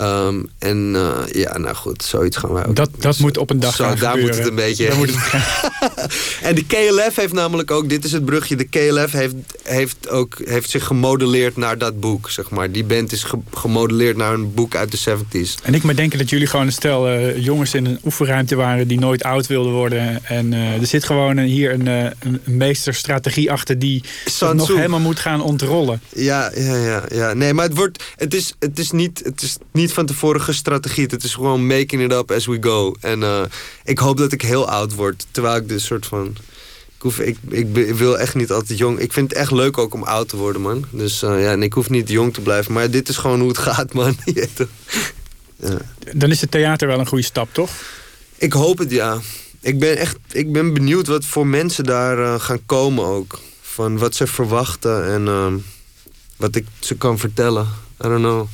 Um, 0.00 0.48
en 0.58 0.92
uh, 0.94 1.18
ja, 1.32 1.58
nou 1.58 1.74
goed, 1.74 2.02
zoiets 2.02 2.36
gaan 2.36 2.52
wij 2.52 2.66
ook. 2.66 2.76
Dat, 2.76 2.90
dat 2.98 3.18
moet 3.18 3.38
op 3.38 3.50
een 3.50 3.60
dag 3.60 3.74
Zo, 3.74 3.84
gaan 3.84 3.98
daar 3.98 4.10
gebeuren. 4.10 4.36
moet 4.36 4.44
het 4.44 4.48
een 4.48 4.54
beetje. 4.54 4.94
Moet 4.94 5.10
het 5.12 5.42
en 6.48 6.54
de 6.54 6.64
KLF 6.64 7.16
heeft 7.16 7.32
namelijk 7.32 7.70
ook, 7.70 7.88
dit 7.88 8.04
is 8.04 8.12
het 8.12 8.24
brugje, 8.24 8.56
de 8.56 8.64
KLF 8.64 9.12
heeft, 9.12 9.34
heeft, 9.62 10.08
ook, 10.08 10.34
heeft 10.44 10.70
zich 10.70 10.84
gemodelleerd 10.84 11.56
naar 11.56 11.78
dat 11.78 12.00
boek, 12.00 12.30
zeg 12.30 12.50
maar. 12.50 12.72
Die 12.72 12.84
band 12.84 13.12
is 13.12 13.22
ge 13.22 13.38
gemodelleerd 13.54 14.16
naar 14.16 14.34
een 14.34 14.54
boek 14.54 14.74
uit 14.74 14.92
de 14.92 14.98
70s. 14.98 15.62
En 15.62 15.74
ik 15.74 15.82
maar 15.82 15.96
denken 15.96 16.18
dat 16.18 16.30
jullie 16.30 16.46
gewoon 16.46 16.66
een 16.66 16.72
stel 16.72 17.08
uh, 17.08 17.44
jongens 17.44 17.74
in 17.74 17.86
een 17.86 17.98
oefenruimte 18.04 18.54
waren 18.54 18.88
die 18.88 18.98
nooit 18.98 19.22
oud 19.22 19.46
wilden 19.46 19.72
worden. 19.72 20.24
En 20.24 20.52
uh, 20.52 20.80
er 20.80 20.86
zit 20.86 21.04
gewoon 21.04 21.38
hier 21.38 21.72
een, 21.72 21.86
een 21.86 22.40
meesterstrategie 22.44 23.52
achter 23.52 23.78
die 23.78 24.04
nog 24.52 24.68
helemaal 24.68 25.00
moet 25.00 25.18
gaan 25.18 25.40
ontrollen. 25.40 26.00
Ja, 26.14 26.50
ja, 26.56 26.76
ja, 26.76 27.02
ja. 27.14 27.32
Nee, 27.34 27.54
maar 27.54 27.64
het 27.64 27.76
wordt, 27.76 28.04
het 28.16 28.34
is, 28.34 28.54
het 28.58 28.78
is 28.78 28.90
niet, 28.90 29.20
het 29.24 29.42
is 29.42 29.56
niet 29.72 29.87
van 29.92 30.06
tevoren 30.06 30.40
gestrategied. 30.40 31.10
Het 31.10 31.24
is 31.24 31.34
gewoon 31.34 31.66
making 31.66 32.02
it 32.02 32.12
up 32.12 32.30
as 32.30 32.46
we 32.46 32.56
go. 32.60 32.94
En 33.00 33.20
uh, 33.20 33.42
ik 33.84 33.98
hoop 33.98 34.16
dat 34.16 34.32
ik 34.32 34.42
heel 34.42 34.68
oud 34.68 34.94
word. 34.94 35.26
Terwijl 35.30 35.56
ik 35.56 35.68
dus 35.68 35.84
soort 35.84 36.06
van... 36.06 36.36
Ik, 36.96 37.04
hoef, 37.04 37.18
ik, 37.18 37.36
ik, 37.48 37.66
wil 37.94 38.18
echt 38.18 38.34
niet 38.34 38.50
altijd 38.50 38.78
jong. 38.78 38.98
Ik 38.98 39.12
vind 39.12 39.30
het 39.30 39.38
echt 39.38 39.50
leuk 39.50 39.78
ook 39.78 39.94
om 39.94 40.02
oud 40.02 40.28
te 40.28 40.36
worden, 40.36 40.62
man. 40.62 40.84
Dus 40.90 41.22
uh, 41.22 41.42
ja, 41.42 41.50
en 41.50 41.62
ik 41.62 41.72
hoef 41.72 41.90
niet 41.90 42.08
jong 42.08 42.34
te 42.34 42.40
blijven. 42.40 42.72
Maar 42.72 42.90
dit 42.90 43.08
is 43.08 43.16
gewoon 43.16 43.40
hoe 43.40 43.48
het 43.48 43.58
gaat, 43.68 43.92
man. 43.92 44.16
ja. 45.56 45.78
Dan 46.12 46.30
is 46.30 46.40
het 46.40 46.50
theater 46.50 46.88
wel 46.88 46.98
een 46.98 47.06
goede 47.06 47.24
stap, 47.24 47.48
toch? 47.52 47.70
Ik 48.36 48.52
hoop 48.52 48.78
het, 48.78 48.90
ja. 48.90 49.20
Ik 49.60 49.78
ben 49.78 49.96
echt 49.96 50.16
ik 50.32 50.52
ben 50.52 50.74
benieuwd 50.74 51.06
wat 51.06 51.24
voor 51.24 51.46
mensen 51.46 51.84
daar 51.84 52.18
uh, 52.18 52.40
gaan 52.40 52.66
komen 52.66 53.04
ook. 53.04 53.38
Van 53.60 53.98
wat 53.98 54.14
ze 54.14 54.26
verwachten 54.26 55.06
en 55.06 55.26
uh, 55.26 55.52
wat 56.36 56.54
ik 56.54 56.66
ze 56.78 56.94
kan 56.94 57.18
vertellen. 57.18 57.66
I 58.04 58.08
don't 58.08 58.18
know. 58.18 58.46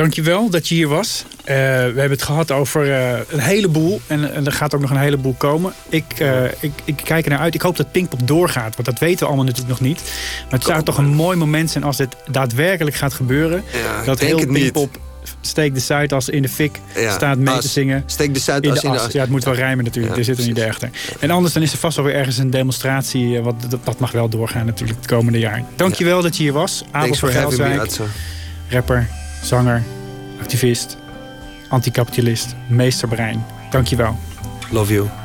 Dankjewel 0.00 0.50
dat 0.50 0.68
je 0.68 0.74
hier 0.74 0.88
was. 0.88 1.24
Uh, 1.28 1.44
we 1.44 1.52
hebben 1.54 2.10
het 2.10 2.22
gehad 2.22 2.50
over 2.50 2.86
uh, 2.86 3.18
een 3.28 3.38
heleboel. 3.38 4.00
En, 4.06 4.34
en, 4.34 4.46
er 4.46 4.52
gaat 4.52 4.74
ook 4.74 4.80
nog 4.80 4.90
een 4.90 4.96
heleboel 4.96 5.34
komen. 5.38 5.72
Ik, 5.88 6.04
uh, 6.20 6.44
ik, 6.44 6.72
ik 6.84 6.96
kijk 6.96 7.24
er 7.24 7.30
naar 7.30 7.38
uit. 7.38 7.54
Ik 7.54 7.60
hoop 7.60 7.76
dat 7.76 7.92
Pinkpop 7.92 8.26
doorgaat. 8.26 8.74
Want 8.74 8.84
dat 8.84 8.98
weten 8.98 9.18
we 9.18 9.26
allemaal 9.26 9.44
natuurlijk 9.44 9.68
nog 9.68 9.80
niet. 9.80 10.00
Maar 10.42 10.58
het 10.58 10.64
zou 10.64 10.82
toch 10.82 10.98
een 10.98 11.14
mooi 11.14 11.36
moment 11.36 11.70
zijn 11.70 11.84
als 11.84 11.96
dit 11.96 12.16
daadwerkelijk 12.30 12.96
gaat 12.96 13.14
gebeuren. 13.14 13.64
Ja, 13.72 14.04
dat 14.04 14.18
heel 14.18 14.46
Pinkpop 14.46 14.98
steek 15.40 15.74
de 15.74 15.80
Zuidas 15.80 16.28
in 16.28 16.42
de 16.42 16.48
fik 16.48 16.80
ja, 16.94 17.12
staat 17.12 17.38
mee 17.38 17.54
as. 17.54 17.60
te 17.60 17.68
zingen. 17.68 18.02
Steek 18.06 18.34
de 18.34 18.40
Zuidas 18.40 18.74
in 18.74 18.80
de, 18.80 18.86
in 18.86 18.92
de 18.92 19.00
as. 19.00 19.12
Ja, 19.12 19.20
het 19.20 19.30
moet 19.30 19.44
wel 19.44 19.54
rijmen 19.54 19.84
natuurlijk. 19.84 20.14
Ja, 20.14 20.18
er 20.18 20.24
zit 20.24 20.38
er 20.38 20.46
niet 20.46 20.60
achter. 20.60 20.90
En 21.18 21.30
anders 21.30 21.54
dan 21.54 21.62
is 21.62 21.72
er 21.72 21.78
vast 21.78 21.96
wel 21.96 22.04
weer 22.04 22.14
ergens 22.14 22.38
een 22.38 22.50
demonstratie. 22.50 23.40
Wat, 23.40 23.54
dat, 23.68 23.84
dat 23.84 23.98
mag 23.98 24.12
wel 24.12 24.28
doorgaan 24.28 24.66
natuurlijk 24.66 24.98
het 24.98 25.08
komende 25.08 25.38
jaar. 25.38 25.62
Dankjewel 25.76 26.16
ja. 26.16 26.22
dat 26.22 26.36
je 26.36 26.42
hier 26.42 26.52
was. 26.52 26.84
Abel 26.90 27.14
voor 27.14 27.30
Helswijk. 27.30 27.96
Rapper, 28.68 29.08
zanger, 29.42 29.82
activist, 30.40 30.96
anticapitalist, 31.68 32.54
meesterbrein. 32.68 33.44
Dankjewel. 33.70 34.14
Love 34.70 34.92
you. 34.94 35.19